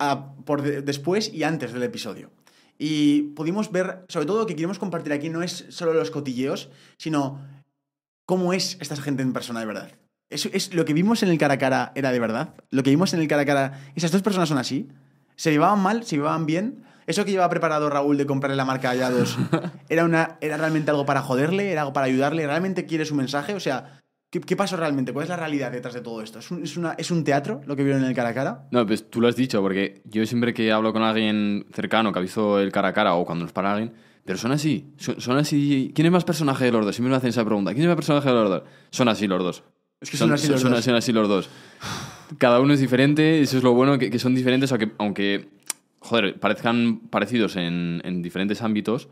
[0.00, 2.30] a- por de- después y antes del episodio.
[2.76, 6.70] Y pudimos ver, sobre todo lo que queremos compartir aquí no es solo los cotilleos,
[6.96, 7.40] sino
[8.26, 9.90] cómo es esta gente en persona de verdad.
[10.30, 12.54] Es, es lo que vimos en el cara a cara era de verdad.
[12.70, 14.88] Lo que vimos en el cara a cara, esas dos personas son así.
[15.38, 16.82] Se llevaban mal, se llevaban bien.
[17.06, 19.38] Eso que llevaba preparado Raúl de comprarle la marca Hallados
[19.88, 22.44] era, una, era realmente algo para joderle, era algo para ayudarle.
[22.46, 23.54] ¿Realmente quiere su mensaje?
[23.54, 25.12] O sea, ¿qué, qué pasó realmente?
[25.12, 26.40] ¿Cuál es la realidad detrás de todo esto?
[26.40, 28.66] ¿Es un, es una- es un teatro lo que vieron en el cara a cara?
[28.72, 32.18] No, pues tú lo has dicho, porque yo siempre que hablo con alguien cercano que
[32.18, 33.94] ha visto el cara a cara o cuando nos para alguien,
[34.26, 35.92] pero son así, son, son así.
[35.94, 36.94] ¿Quién es más personaje de los dos?
[36.94, 37.70] Siempre me hacen esa pregunta.
[37.72, 38.62] ¿Quién es más personaje de los dos?
[38.90, 39.62] Son así los dos.
[40.00, 40.86] Es que son así los son dos.
[40.88, 41.48] así los dos.
[42.36, 45.48] Cada uno es diferente, eso es lo bueno, que, que son diferentes, aunque, aunque
[46.00, 49.08] joder, parezcan parecidos en, en diferentes ámbitos,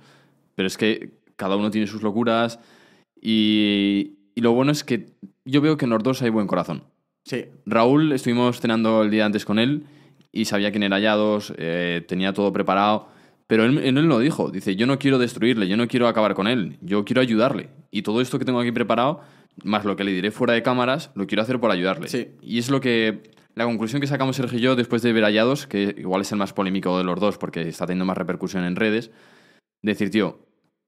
[0.55, 2.61] pero es que cada uno tiene sus locuras
[3.21, 5.07] y, y lo bueno es que
[5.45, 6.85] yo veo que en los dos hay buen corazón.
[7.25, 9.85] Sí, Raúl, estuvimos cenando el día antes con él
[10.31, 13.09] y sabía quién era Yados, eh, tenía todo preparado,
[13.47, 16.47] pero él, él lo dijo, dice, yo no quiero destruirle, yo no quiero acabar con
[16.49, 17.69] él, yo quiero ayudarle.
[17.91, 19.21] Y todo esto que tengo aquí preparado,
[19.65, 22.09] más lo que le diré fuera de cámaras, lo quiero hacer por ayudarle.
[22.09, 22.29] Sí.
[22.43, 23.23] Y es lo que,
[23.55, 26.33] la conclusión que sacamos Sergio y yo después de ver a Yados, que igual es
[26.33, 29.11] el más polémico de los dos porque está teniendo más repercusión en redes,
[29.83, 30.41] decir, tío,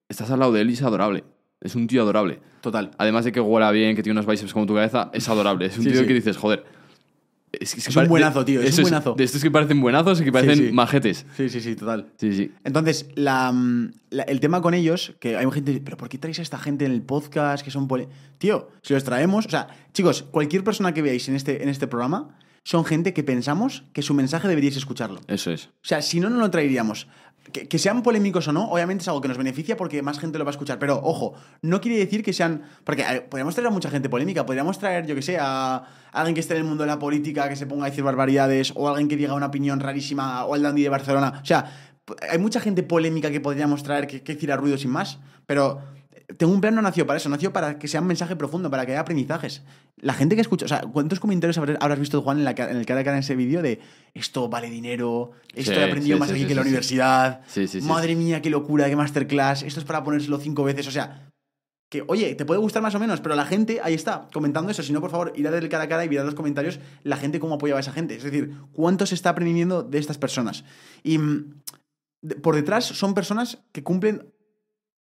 [0.08, 1.24] estás al lado de él y es adorable.
[1.60, 2.40] Es un tío adorable.
[2.60, 2.90] total.
[2.98, 5.66] Además de que huela bien, que tiene unos bíceps como tu cabeza, es adorable.
[5.66, 6.06] Es un Sí, tío sí.
[6.06, 6.64] que dices, joder,
[7.52, 9.14] Es, que Es pare- un buenazo, tío, es un buenazo.
[9.14, 10.72] De estos que parecen buenazos y que parecen sí.
[10.72, 11.24] majetes.
[11.36, 12.06] Sí, sí, sí, total.
[12.18, 12.52] Sí, sí.
[12.64, 16.08] Entonces, la, mm, la- el tema con ellos, que hay gente que dice, pero ¿por
[16.08, 17.88] qué traéis a esta gente en el podcast que son...
[17.88, 19.46] pole-?" Tío, si los traemos...
[19.46, 23.24] O sea, chicos, cualquier persona que veáis en este, en este programa son gente que
[23.24, 25.20] pensamos que su mensaje deberíais escucharlo.
[25.26, 25.66] Eso es.
[25.66, 27.08] O sea, si no, no lo traeríamos.
[27.52, 30.44] Que, sean polémicos o no, obviamente es algo que nos beneficia porque más gente lo
[30.44, 30.78] va a escuchar.
[30.78, 32.62] Pero, ojo, no quiere decir que sean...
[32.84, 34.44] Porque podríamos traer a mucha gente polémica.
[34.44, 37.48] Podríamos traer, yo que sé, a alguien que esté en el mundo de la política,
[37.48, 40.62] que se ponga a decir barbaridades, o alguien que diga una opinión rarísima, o al
[40.62, 41.40] Dandy de Barcelona.
[41.42, 41.92] O sea,
[42.30, 45.18] hay mucha gente polémica que podríamos traer que, que tira ruido sin más.
[45.46, 45.80] Pero
[46.36, 48.84] tengo un plan no nació para eso, nació para que sea un mensaje profundo, para
[48.84, 49.62] que haya aprendizajes.
[49.96, 52.86] La gente que escucha, o sea, ¿cuántos comentarios habrás, visto, Juan, en, la, en el
[52.86, 53.80] cara a cara en ese vídeo de
[54.14, 57.40] esto vale dinero, esto Sí, he aprendido sí, más sí, aquí que en la universidad,
[57.82, 61.28] madre mía, qué locura, qué masterclass, esto es para ponérselo cinco veces, o sea,
[61.90, 64.82] que, oye, te puede gustar más o menos, pero la gente ahí está comentando eso.
[64.82, 66.78] Si no, por favor, ir a ver el cara a cara y mirar los comentarios
[67.02, 68.14] la gente cómo apoyaba a esa gente.
[68.14, 70.64] Es decir, cuánto se está aprendiendo de estas personas.
[71.02, 71.60] Y mm,
[72.42, 74.26] por detrás son personas que cumplen.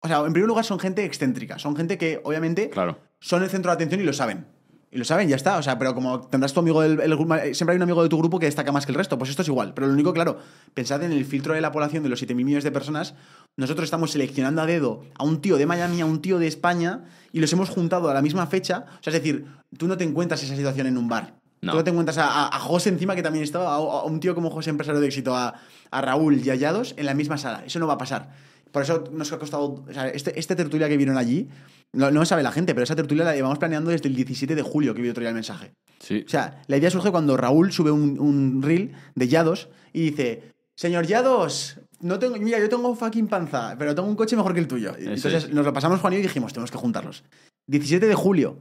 [0.01, 1.57] O sea, en primer lugar son gente excéntrica.
[1.59, 2.99] Son gente que, obviamente, Claro.
[3.19, 4.45] son el centro de atención y lo saben.
[4.89, 5.57] Y lo saben, ya está.
[5.57, 8.07] O sea, pero como tendrás tu amigo del el grupo- siempre hay un amigo de
[8.09, 9.17] tu grupo que destaca más que el resto.
[9.17, 9.73] Pues esto es igual.
[9.73, 10.37] Pero lo único, claro,
[10.73, 13.13] pensad en el filtro de la población de los 7.000 millones de personas.
[13.57, 17.03] Nosotros estamos seleccionando a dedo a un tío de Miami, a un tío de España,
[17.33, 18.85] y los hemos juntado a la misma fecha.
[18.99, 19.45] O sea, es decir,
[19.77, 21.33] tú no te encuentras esa situación en un bar.
[21.59, 21.71] No.
[21.71, 24.19] Tú no te encuentras a, a- a José encima, que también estaba, a, a un
[24.21, 25.55] tío como José, empresario de éxito, a,
[25.91, 27.63] a Raúl y a Yados en la misma sala.
[27.65, 28.29] Eso no va a pasar.
[28.72, 29.86] Por eso nos ha costado.
[29.88, 31.47] O sea, este, este tertulia que vieron allí,
[31.93, 34.61] no, no sabe la gente, pero esa tertulia la llevamos planeando desde el 17 de
[34.61, 35.74] julio que vi otro día el mensaje.
[35.99, 36.24] Sí.
[36.26, 40.53] O sea, la idea surge cuando Raúl sube un, un reel de Yados y dice:
[40.76, 44.59] Señor Yados, no tengo, mira, yo tengo fucking panza, pero tengo un coche mejor que
[44.59, 44.91] el tuyo.
[44.95, 45.53] Eso Entonces es.
[45.53, 47.24] nos lo pasamos Juan y dijimos: Tenemos que juntarlos.
[47.68, 48.59] 17 de julio.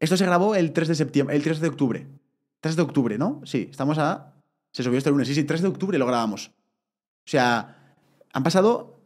[0.00, 2.06] Esto se grabó el 3 de septiembre, el 3 de octubre.
[2.60, 3.40] 3 de octubre, ¿no?
[3.44, 4.32] Sí, estamos a.
[4.72, 5.26] Se subió este lunes.
[5.28, 6.52] Sí, sí, 3 de octubre lo grabamos.
[7.26, 7.94] O sea,
[8.32, 8.97] han pasado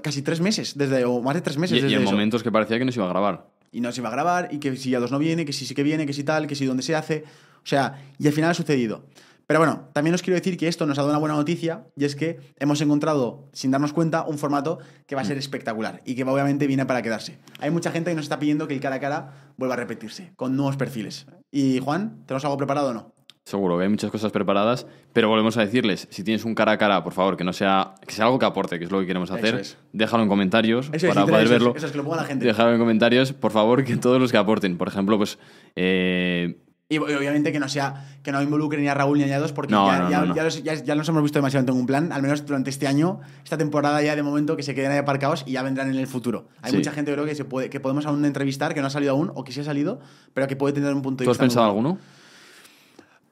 [0.00, 2.12] casi tres meses, desde, o más de tres meses Y, y desde en eso.
[2.12, 3.46] momentos que parecía que no se iba a grabar.
[3.72, 5.66] Y no se va a grabar, y que si ya dos no viene, que si
[5.66, 7.24] sí que viene, que si tal, que si dónde se hace.
[7.56, 9.04] O sea, y al final ha sucedido.
[9.46, 12.04] Pero bueno, también os quiero decir que esto nos ha dado una buena noticia, y
[12.04, 16.14] es que hemos encontrado, sin darnos cuenta, un formato que va a ser espectacular y
[16.14, 17.38] que obviamente viene para quedarse.
[17.58, 20.32] Hay mucha gente que nos está pidiendo que el cara a cara vuelva a repetirse,
[20.36, 21.26] con nuevos perfiles.
[21.50, 23.12] Y Juan, ¿tenemos algo preparado o no?
[23.44, 26.78] Seguro que hay muchas cosas preparadas, pero volvemos a decirles, si tienes un cara a
[26.78, 29.06] cara, por favor, que no sea, que sea algo que aporte, que es lo que
[29.06, 29.76] queremos hacer, es.
[29.92, 31.74] déjalo en comentarios Eso es, para literal, poder eso es, verlo.
[31.76, 32.46] eso es que lo ponga la gente.
[32.46, 35.40] Déjalo en comentarios, por favor, que todos los que aporten, por ejemplo, pues
[35.74, 36.56] eh,
[36.88, 39.72] Y obviamente que no sea que no involucre ni a Raúl ni a Yados porque
[39.72, 40.34] No, ya, no, ya, no, no.
[40.36, 42.70] ya los, ya- ya los hemos visto demasiado en Tengo un plan, al menos durante
[42.70, 45.90] este año, esta temporada ya de momento que se queden ahí aparcados y ya vendrán
[45.90, 46.46] en el futuro.
[46.62, 46.76] Hay Sí.
[46.76, 49.32] mucha gente creo que se puede que podemos aún entrevistar que no ha salido aún
[49.34, 49.98] o que sí ha salido,
[50.32, 51.42] pero que puede tener un punto de ¿tú has vista.
[51.44, 51.98] pensado alguno?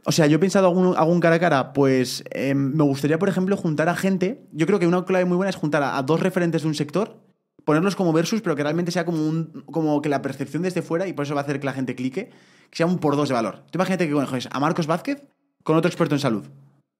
[0.05, 3.29] O sea, yo he pensado algún, algún cara a cara, pues eh, me gustaría, por
[3.29, 4.47] ejemplo, juntar a gente.
[4.53, 6.75] Yo creo que una clave muy buena es juntar a, a dos referentes de un
[6.75, 7.21] sector,
[7.65, 11.07] ponerlos como versus, pero que realmente sea como un como que la percepción desde fuera,
[11.07, 12.31] y por eso va a hacer que la gente clique,
[12.71, 13.65] que sea un por dos de valor.
[13.71, 15.23] Tú imagínate que coges a Marcos Vázquez
[15.63, 16.45] con otro experto en salud.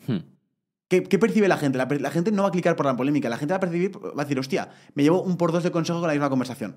[0.07, 0.19] Hmm.
[0.89, 1.79] ¿Qué, qué percibe la gente?
[1.79, 4.23] La, gente no va a clicar por la polémica, la gente va a percibir, va
[4.23, 6.77] a decir, hostia, me llevo un por dos de consejo con la misma conversación.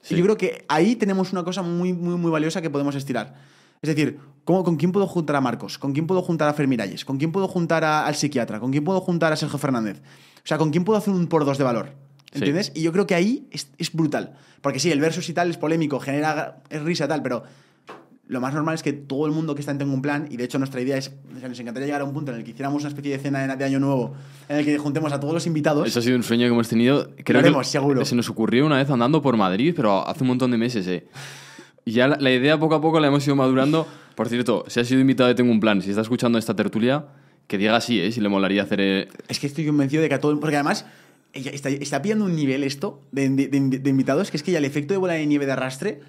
[0.00, 0.14] Sí.
[0.14, 3.34] Y yo creo que ahí tenemos una cosa muy, muy, muy valiosa que podemos estirar.
[3.82, 5.78] Es decir, ¿cómo- ¿con quién puedo juntar a Marcos?
[5.78, 7.04] ¿Con quién puedo juntar a Fer Miralles?
[7.04, 8.60] ¿Con quién puedo juntar a- al psiquiatra?
[8.60, 10.00] ¿Con quién puedo juntar a Sergio Fernández?
[10.38, 11.90] O sea, ¿con quién puedo hacer un por dos de valor?
[12.32, 12.38] Sí.
[12.38, 12.72] ¿Entiendes?
[12.74, 14.34] Y yo creo que ahí es, es brutal.
[14.60, 17.44] Porque sí, el versus y tal es polémico, genera es risa tal, pero
[18.28, 20.36] lo más normal es que todo el mundo que está en Tengo un Plan, y
[20.36, 22.44] de hecho nuestra idea es, o sea, nos encantaría llegar a un punto en el
[22.44, 24.14] que hiciéramos una especie de cena de, de Año Nuevo,
[24.48, 25.86] en el que juntemos a todos los invitados.
[25.86, 27.10] Eso ha sido un sueño que hemos tenido.
[27.24, 28.04] Creo Lo haremos, que seguro.
[28.04, 31.06] Se nos ocurrió una vez andando por Madrid, pero hace un montón de meses, eh.
[31.88, 33.86] Y ya la, la idea poco a poco la hemos ido madurando.
[34.16, 37.04] Por cierto, si has sido invitado de Tengo un Plan, si está escuchando esta tertulia,
[37.46, 38.10] que diga sí, ¿eh?
[38.10, 38.80] Si le molaría hacer...
[38.80, 40.38] eh, Es que estoy convencido de que a todo.
[40.40, 40.84] Porque además,
[41.32, 44.64] está, está pillando un nivel esto de- de- de invitados que es que ya el
[44.64, 46.00] efecto de bola de nieve de arrastre.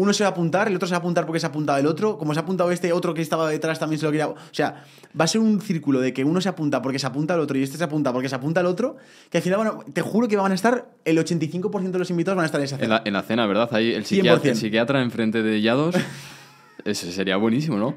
[0.00, 1.78] Uno se va a apuntar, el otro se va a apuntar porque se ha apuntado
[1.78, 2.16] el otro.
[2.16, 4.28] Como se ha apuntado este, otro que estaba detrás también se lo quería.
[4.28, 4.84] O sea,
[5.18, 7.58] va a ser un círculo de que uno se apunta porque se apunta al otro
[7.58, 8.96] y este se apunta porque se apunta al otro.
[9.28, 10.88] Que al final, bueno, te juro que van a estar.
[11.04, 12.94] El 85% de los invitados van a estar en esa en, cena.
[12.96, 13.68] la, en la cena, ¿verdad?
[13.72, 14.50] Ahí el psiquiatra, 100%.
[14.50, 15.96] el psiquiatra enfrente de Yados.
[16.84, 17.94] Eso sería buenísimo, ¿no?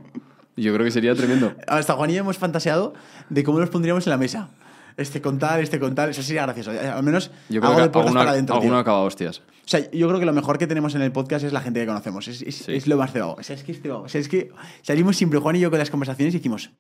[0.56, 1.54] Yo creo que sería tremendo.
[1.68, 2.94] Hasta Juan y yo hemos fantaseado
[3.30, 4.50] de cómo los pondríamos en la mesa.
[4.98, 6.10] Este con tal, este con tal.
[6.12, 6.72] Eso sería gracioso.
[6.72, 8.56] Al menos Yo creo algo que de puertas alguno, para adentro.
[8.56, 9.40] alguno acaba hostias.
[9.40, 11.80] O sea, yo creo que lo mejor que tenemos en el podcast es la gente
[11.80, 12.28] que conocemos.
[12.28, 12.74] Es, es- Sí.
[12.76, 13.36] es lo más cebado.
[13.40, 14.02] O sea, es que es cebado.
[14.04, 16.72] O sea, es que salimos siempre, Juan y yo, con las conversaciones y decimos,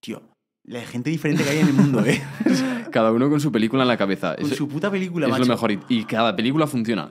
[0.00, 0.22] tío,
[0.64, 2.22] la gente diferente que hay en el mundo, ¿eh?
[2.92, 4.36] Cada uno con su película en la cabeza.
[4.36, 5.44] con Es- su puta película, es macho.
[5.44, 5.72] lo mejor.
[5.72, 7.10] Y, y cada película funciona.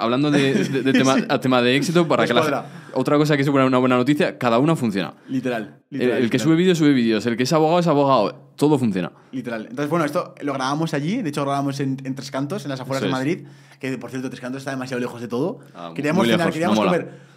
[0.00, 3.42] Hablando de, de- de tema, a tema de éxito, para que la, otra cosa que
[3.42, 5.14] es una buena noticia, cada una funciona.
[5.28, 5.78] Literal.
[5.90, 6.44] El, literal, el que literal.
[6.44, 7.26] sube vídeos, sube vídeos.
[7.26, 8.50] El que es abogado, es abogado.
[8.56, 9.10] Todo funciona.
[9.32, 9.62] Literal.
[9.68, 11.22] Entonces, bueno, esto lo grabamos allí.
[11.22, 13.12] De hecho, grabamos en, en Tres Cantos, en las afueras Eso de es.
[13.18, 13.46] Madrid.
[13.80, 15.58] Que, por cierto, Tres Cantos está demasiado lejos de todo.
[15.74, 17.33] Ah, queríamos cenar, queríamos no comer.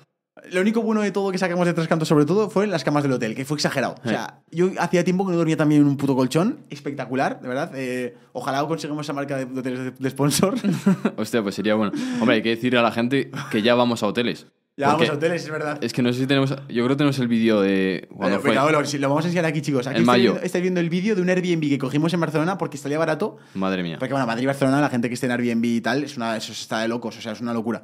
[0.51, 3.03] Lo único bueno de todo que sacamos de Tres Cantos, sobre todo, fue las camas
[3.03, 3.95] del hotel, que fue exagerado.
[4.03, 6.59] O sea, yo hacía tiempo que no dormía también en un puto colchón.
[6.69, 7.71] Espectacular, de verdad.
[7.75, 10.55] Eh, ojalá conseguimos esa marca de, de hoteles de, de sponsor.
[11.17, 11.91] Hostia, pues sería bueno.
[12.21, 14.47] Hombre, hay que decirle a la gente que ya vamos a hoteles.
[14.77, 15.79] ya vamos a hoteles, es verdad.
[15.81, 16.51] Es que no sé si tenemos.
[16.51, 18.07] Yo creo que tenemos el vídeo de.
[18.15, 18.53] Cuando Eh, fue.
[18.55, 19.87] lo, lo vamos a enseñar aquí, chicos.
[19.87, 20.31] Aquí En estáis mayo.
[20.31, 23.37] viendo, estáis viendo el vídeo de un Airbnb que cogimos en Barcelona porque salía barato.
[23.55, 23.97] Madre mía.
[23.99, 26.37] Porque, bueno, Madrid y Barcelona, la gente que esté en Airbnb y tal, es una,
[26.37, 27.83] eso está de locos, o sea, es una locura.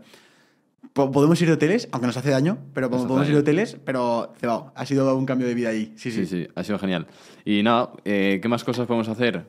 [0.93, 3.77] Po- Podemos ir de hoteles, aunque nos hace daño, pero Nos podemos ir de hoteles,
[3.83, 5.93] pero cebado, ha sido un cambio de vida ahí.
[5.97, 6.25] Sí, sí.
[6.25, 7.07] Sí, sí, ha sido genial.
[7.45, 9.47] Y nada, eh, ¿qué más cosas podemos hacer?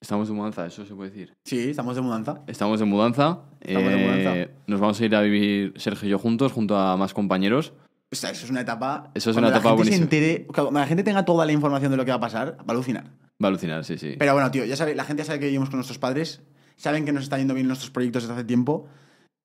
[0.00, 1.32] Estamos de mudanza, eso se puede decir.
[1.44, 2.42] Sí, estamos de mudanza.
[2.48, 3.42] Estamos de mudanza.
[3.60, 4.52] Estamos de eh, mudanza.
[4.66, 7.72] Nos vamos a ir a vivir Sergio y yo juntos, junto a más compañeros.
[8.10, 9.12] O sea, eso es una etapa.
[9.14, 10.04] Eso es una etapa la gente se buenísima.
[10.32, 12.64] entere, cuando la gente tenga toda la información de lo que va a pasar, va
[12.66, 13.04] a alucinar.
[13.42, 14.16] Va a alucinar, sí, sí.
[14.18, 16.42] Pero bueno, tío, ya sabe, la gente ya sabe que vivimos con nuestros padres,
[16.76, 18.88] saben que nos están yendo bien nuestros proyectos desde hace tiempo.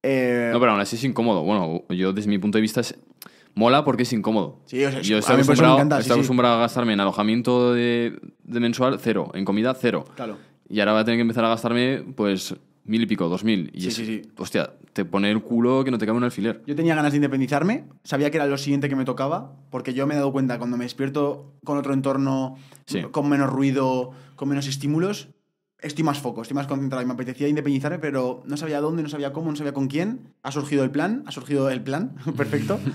[0.10, 1.44] Eh, No, pero aún así es incómodo.
[1.44, 2.96] Bueno, yo desde mi punto de vista es...
[3.56, 4.60] mola porque es incómodo.
[4.66, 6.20] Sí, o sea, yo estoy acostumbrado, encanta, estoy sí.
[6.20, 10.06] acostumbrado a gastarme en alojamiento de, de mensual cero, en comida cero.
[10.16, 10.38] Claro.
[10.70, 12.56] Y ahora voy a tener que empezar a gastarme, pues,
[12.86, 13.70] mil y pico, dos mil.
[13.74, 14.22] Y Sí, es- sí, sí.
[14.38, 16.62] Hostia, te pone el culo que no te cabe un alfiler.
[16.66, 20.08] Yo tenía ganas de independizarme, sabía que era lo siguiente que me tocaba, porque yo
[20.08, 22.56] me he dado cuenta cuando me despierto con otro entorno,
[23.12, 25.30] con menos ruido, con menos estímulos,
[25.82, 29.10] estoy más foco, estoy más concentrado y me apetecía independizarme, pero no sabía dónde, no
[29.10, 30.34] sabía cómo, no sabía con quién.
[30.44, 32.80] Ha surgido el plan, ha surgido el plan, perfecto.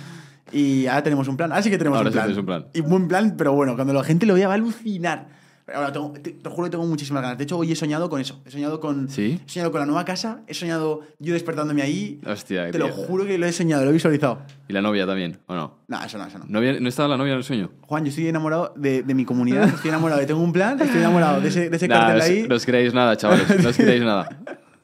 [0.55, 2.39] Y ahora tenemos un plan, ahora sí que tenemos Ahora un, sí plan.
[2.39, 2.67] un plan.
[2.75, 5.29] Y buen plan, pero bueno, cuando la gente lo vea va a alucinar.
[5.75, 7.39] Ahora, tengo- te, te juro que tengo muchísimas ganas.
[7.39, 8.41] De hecho, hoy he soñado con eso.
[8.45, 9.41] He soñado con, ¿Sí?
[9.47, 12.21] he soñado con la nueva casa, he soñado yo despertándome ahí.
[12.27, 12.95] Hostia, Te lo tío.
[12.95, 14.43] juro que lo he soñado, lo he visualizado.
[14.69, 15.79] Y la novia también, ¿o no?
[15.89, 16.45] No, eso no, eso no.
[16.49, 17.71] ¿No, había- no estaba la novia en el sueño?
[17.83, 21.01] Juan, yo estoy enamorado de, de mi comunidad, estoy enamorado de tengo un plan, estoy
[21.01, 22.47] enamorado de ese, de ese Nah, cartel no, ahí.
[22.49, 23.63] no os creáis nada, chavales.
[23.63, 24.29] No os creáis nada.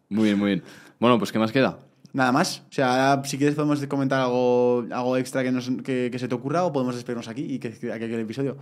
[0.08, 0.62] Muy bien, muy bien.
[0.98, 1.78] Bueno, pues ¿qué más queda?
[2.12, 2.62] Nada más.
[2.70, 6.26] O sea, ahora, si quieres podemos comentar algo, algo extra que, nos, que, que se
[6.26, 8.56] te ocurra o podemos despedirnos aquí y que, que, que el episodio.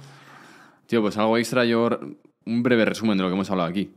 [0.87, 1.89] Tío, pues algo extra, yo...
[2.45, 3.91] Un breve resumen de lo que hemos hablado aquí.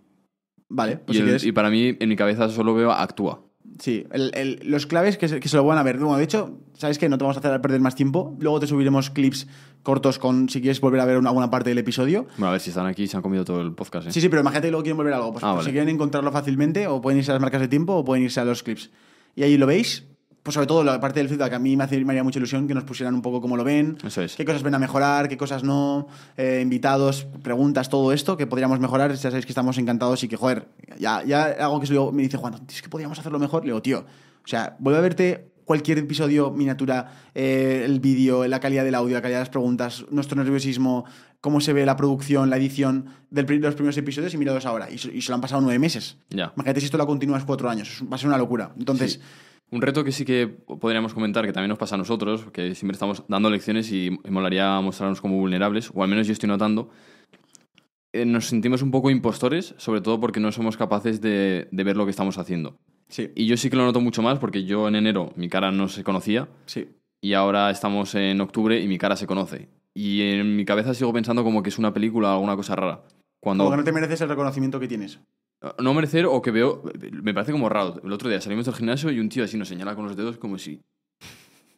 [0.69, 1.45] Vale, pues y, si el- quieres.
[1.45, 3.41] y para mí, en mi cabeza solo veo actúa.
[3.79, 5.97] Sí, el- el- los claves que se, que se lo van a ver.
[5.99, 7.07] Bueno, de hecho, ¿sabes qué?
[7.09, 8.35] No te vamos a hacer perder más tiempo.
[8.39, 9.47] Luego te subiremos clips
[9.83, 12.25] cortos con si quieres volver a ver una- alguna parte del episodio.
[12.37, 14.11] Bueno, a ver si están aquí se han comido todo el podcast, ¿eh?
[14.11, 15.31] Sí, sí, pero imagínate que luego quieren volver a algo.
[15.33, 15.65] Pues, Ah, pues vale.
[15.65, 18.39] si quieren encontrarlo fácilmente, o pueden irse a las marcas de tiempo o pueden irse
[18.39, 18.89] a los clips.
[19.35, 20.07] Y ahí lo veis.
[20.43, 22.67] Pues sobre todo la parte del feedback, a mí me, hace, me haría mucha ilusión
[22.67, 24.35] que nos pusieran un poco cómo lo ven, Eso es.
[24.35, 28.79] qué cosas ven a mejorar, qué cosas no, eh, invitados, preguntas, todo esto que podríamos
[28.79, 29.11] mejorar.
[29.11, 30.67] Ya sabéis que estamos encantados y que, joder,
[30.97, 33.63] ya, ya algo que se me dice Juan, "Tío, es que podríamos hacerlo mejor.
[33.63, 38.59] Le digo, tío, o sea, vuelve a verte cualquier episodio, miniatura, eh, el vídeo, la
[38.59, 41.05] calidad del audio, la calidad de las preguntas, nuestro nerviosismo,
[41.41, 44.89] cómo se ve la producción, la edición de los primeros episodios y míralos ahora.
[44.89, 46.17] Y, se- y se lo han pasado nueve meses.
[46.31, 46.53] Ya.
[46.55, 48.01] Imagínate si esto lo continúas cuatro años.
[48.11, 48.71] Va a ser una locura.
[48.79, 49.19] Entonces, Sí.
[49.71, 52.93] Un reto que sí que podríamos comentar, que también nos pasa a nosotros, que siempre
[52.93, 56.89] estamos dando lecciones y y molaría mostrarnos como vulnerables, o al menos yo estoy notando,
[58.11, 61.95] eh, nos sentimos un poco impostores, sobre todo porque no somos capaces de, de ver
[61.95, 62.77] lo que estamos haciendo.
[63.07, 65.71] sí, Y yo sí que lo noto mucho más porque yo en enero mi cara
[65.71, 66.89] no se conocía sí.
[67.21, 69.69] y ahora estamos en octubre y mi cara se conoce.
[69.93, 73.03] Y en mi cabeza sigo pensando como que es una película o alguna cosa rara.
[73.41, 75.19] Cuando Como que no te mereces el reconocimiento que tienes.
[75.79, 76.83] No merecer o que veo,
[77.23, 77.99] me parece como raro.
[78.03, 80.37] El otro día salimos del gimnasio y un tío así nos señala con los dedos
[80.37, 80.81] como si...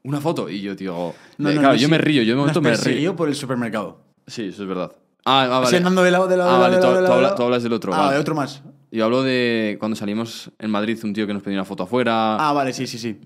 [0.03, 0.49] Una foto.
[0.49, 1.13] Y yo, tío...
[1.37, 1.91] No, eh, no, claro, no, yo sí.
[1.91, 3.15] me río, yo de momento me río.
[3.15, 4.01] por el supermercado.
[4.27, 4.91] Sí, eso es verdad.
[5.25, 5.77] Ah, ah, vale.
[5.77, 7.27] andando de lado, de lado, Ah, de vale, lado, tú, de tú lado, de habla-
[7.27, 7.35] lado.
[7.35, 7.93] tú hablas del otro.
[7.93, 8.13] Ah, vale.
[8.15, 8.63] de otro más.
[8.91, 12.37] Yo hablo de cuando salimos en Madrid, un tío que nos pedía una foto afuera.
[12.37, 13.19] Ah, vale, sí, sí, sí.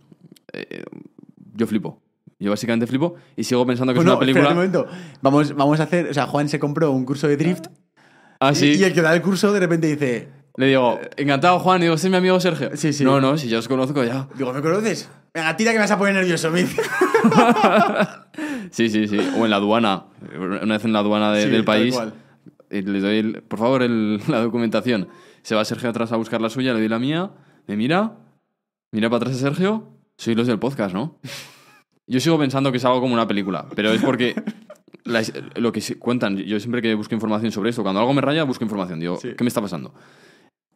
[1.53, 2.01] Yo flipo.
[2.37, 4.49] Yo básicamente flipo y sigo pensando que es una película.
[4.49, 4.85] un momento.
[5.21, 6.09] Vamos, vamos a hacer.
[6.09, 7.67] O sea, Juan se compró un curso de drift.
[8.39, 8.73] Ah, sí.
[8.73, 10.27] Y, y el que da el curso de repente dice:
[10.57, 11.79] Le digo, encantado, Juan.
[11.81, 12.69] Y digo, es mi amigo Sergio.
[12.75, 13.03] Sí, sí.
[13.03, 14.27] No, no, si ya os conozco ya.
[14.35, 15.09] Digo, ¿me conoces?
[15.33, 16.49] Venga, tira que me vas a poner nervioso.
[16.51, 16.81] Me dice.
[18.71, 19.17] Sí, sí, sí.
[19.37, 20.05] O en la aduana.
[20.37, 21.93] Una vez en la aduana de- Sí, del tal país.
[21.95, 22.13] cual.
[22.69, 25.07] eh, Le doy, el- por favor, el- la documentación.
[25.43, 27.31] Se va Sergio atrás a buscar la suya, le doy la mía.
[27.67, 28.13] Me mira.
[28.91, 29.89] Mira para atrás a Sergio.
[30.17, 31.19] Soy los del podcast, ¿no?
[32.07, 34.35] Yo sigo pensando que es algo como una película, pero es porque
[35.05, 35.23] la-
[35.55, 38.43] lo que se- cuentan, yo siempre que busco información sobre esto, cuando algo me raya,
[38.43, 38.99] busco información.
[38.99, 39.33] Digo, Sí.
[39.37, 39.93] ¿qué me está pasando?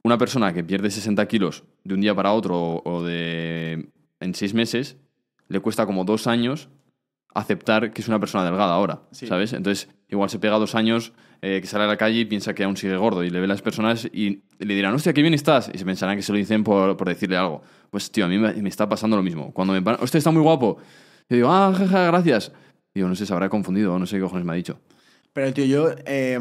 [0.04, 3.90] Una persona que pierde 60 kilos de un día para otro o- de
[4.20, 4.98] en seis meses,
[5.48, 6.70] le cuesta como dos años
[7.34, 9.28] aceptar que es una persona delgada ahora, Sí.
[9.28, 9.54] ¿sabes?
[9.54, 12.64] Entonces, igual se pega dos años, eh, que sale a la calle y piensa que
[12.64, 15.34] aún sigue gordo y le ve a las personas y le dirán, hostia, qué bien
[15.34, 15.70] estás.
[15.74, 17.62] Y se pensarán que se lo dicen por, por decirle algo.
[17.92, 19.54] Pues, tío, a mí me, me está pasando lo mismo.
[19.54, 20.78] Cuando me paran, hostia, está muy guapo.
[21.30, 22.52] Yo digo, ah, jaja, gracias.
[22.94, 24.80] Digo, no sé, se habrá confundido, no sé qué cojones me ha dicho.
[25.32, 26.40] Pero, tío, yo, eh,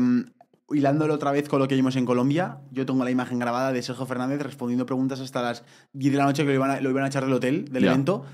[0.71, 3.83] hilándolo otra vez con lo que vimos en Colombia, yo tengo la imagen grabada de
[3.83, 6.91] Sergio Fernández respondiendo preguntas hasta las 10 de la noche que lo iban a, lo
[6.91, 8.25] iban a echar del hotel, del evento.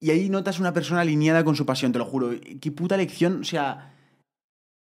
[0.00, 2.30] Y ahí notas una persona alineada con su pasión, te lo juro.
[2.60, 3.94] Qué puta lección, o sea,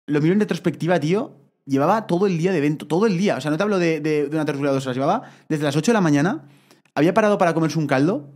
[0.07, 1.37] lo miro en retrospectiva, tío.
[1.67, 3.37] Llevaba todo el día de evento, todo el día.
[3.37, 4.97] O sea, no te hablo de, de- de una tertulia de dos horas.
[4.97, 6.45] Llevaba desde las 8 de la mañana,
[6.95, 8.31] había parado para comerse un caldo,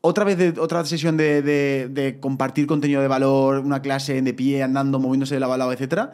[0.00, 4.34] otra vez de, otra sesión de, de- de compartir contenido de valor, una clase de
[4.34, 6.10] pie, andando, moviéndose de lado a lado, etc.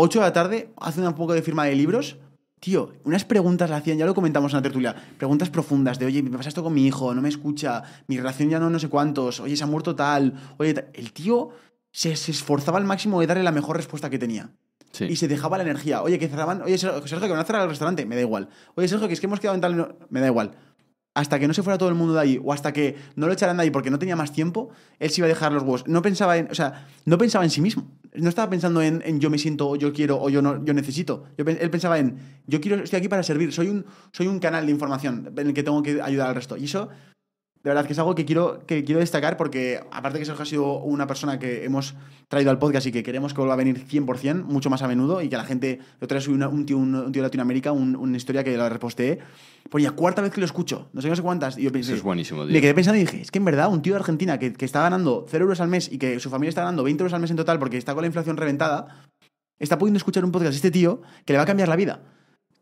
[0.00, 2.18] 8 de la tarde, hace un poco de firma de libros.
[2.60, 6.22] Tío, unas preguntas le hacían, ya lo comentamos en la tertulia, preguntas profundas de, oye,
[6.22, 8.88] me pasa esto con mi hijo, no me escucha, mi relación ya no no sé
[8.88, 10.88] cuántos, oye, se ha muerto tal, oye, tal".
[10.94, 11.50] el tío
[11.90, 14.50] se, se esforzaba al máximo de darle la mejor respuesta que tenía.
[14.92, 15.06] Sí.
[15.06, 16.02] Y se dejaba la energía.
[16.02, 16.62] Oye, que cerraban.
[16.62, 18.06] Oye, Sergio, que van a cerrar el restaurante.
[18.06, 18.48] Me da igual.
[18.74, 19.96] Oye, Sergio, que es que hemos quedado en tal.
[20.08, 20.52] Me da igual.
[21.18, 23.32] Hasta que no se fuera todo el mundo de ahí, o hasta que no lo
[23.32, 25.84] echaran de ahí porque no tenía más tiempo, él se iba a dejar los huevos.
[25.88, 26.48] No pensaba en.
[26.48, 27.90] O sea, no pensaba en sí mismo.
[28.14, 31.24] No estaba pensando en, yo me siento, o yo quiero, o yo no, yo necesito.
[31.36, 33.52] Yo él pensaba en yo quiero, estoy aquí para servir.
[33.52, 36.56] Soy un, soy un canal de información en el que tengo que ayudar al resto.
[36.56, 36.88] Y eso
[37.64, 40.46] de verdad que es algo que quiero, que quiero destacar porque, aparte que Sergio ha
[40.46, 41.94] sido una persona que hemos
[42.28, 45.20] traído al podcast y que queremos que vuelva a venir 100%, mucho más a menudo,
[45.22, 47.72] y que la gente, otra vez subí una- un, tío, un, un tío de Latinoamérica,
[47.72, 49.18] un- una historia que la reposteé,
[49.70, 51.96] ponía cuarta vez que lo escucho, no sé, no sé cuántas, y yo pensé, Eso
[51.98, 52.52] es buenísimo, tío.
[52.52, 54.64] me quedé pensando y dije, es que en verdad un tío de Argentina que, que
[54.64, 57.20] está ganando 0 euros al mes y que su familia está ganando 20 euros al
[57.20, 59.02] mes en total porque está con la inflación reventada,
[59.58, 62.02] está pudiendo escuchar un podcast de este tío que le va a cambiar la vida.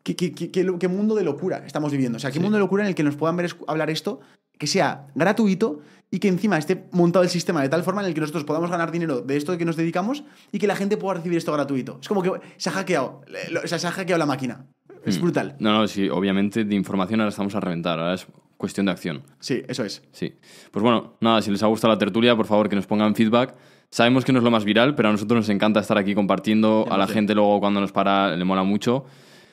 [0.07, 2.17] ¿Qué, qué- qué- qué lo- qué mundo de locura estamos viviendo?
[2.17, 2.41] O sea, qué Sí.
[2.41, 4.21] mundo de locura en el que nos puedan ver hablar esto,
[4.57, 5.81] que sea gratuito
[6.13, 8.71] y que encima esté montado el sistema de tal forma en el que nosotros podamos
[8.71, 11.99] ganar dinero de esto que nos dedicamos y que la gente pueda recibir esto gratuito.
[12.01, 13.23] Es como que se ha hackeado,
[13.65, 14.67] o sea, se ha hackeado la máquina.
[15.05, 15.23] Es Mm.
[15.23, 15.57] brutal.
[15.59, 19.25] No, no, sí, obviamente de información ahora estamos a reventar, ahora es cuestión de acción.
[19.41, 20.03] Sí, eso es.
[20.13, 20.35] Sí.
[20.71, 23.55] Pues bueno, nada, si les ha gustado la tertulia, por favor que nos pongan feedback.
[23.91, 26.87] Sabemos que no es lo más viral, pero a nosotros nos encanta estar aquí compartiendo.
[26.91, 27.13] A la 100%.
[27.15, 29.05] gente luego cuando nos para le mola mucho.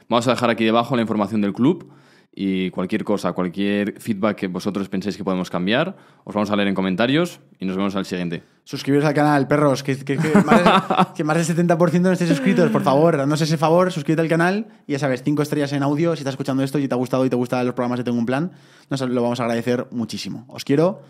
[0.10, 1.91] Vamos a dejar aquí debajo la información del club
[2.36, 6.68] y cualquier cosa, cualquier feedback que vosotros penséis que podemos cambiar, os vamos a leer
[6.68, 8.41] en comentarios y nos vemos al siguiente.
[8.64, 10.72] Suscribiros al canal, perros, que, que- que más, de-
[11.16, 12.72] que más del 70% no estéis suscritos.
[12.72, 16.16] Por favor, haznos ese favor, suscríbete al canal y ya sabes, cinco estrellas en audio.
[16.16, 18.18] Si estás escuchando esto y te ha gustado y te gustan los programas de Tengo
[18.18, 18.51] un Plan,
[18.89, 20.45] nos lo vamos a agradecer muchísimo.
[20.47, 21.01] Os quiero.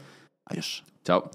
[0.45, 0.83] Adiós.
[1.05, 1.31] Chao.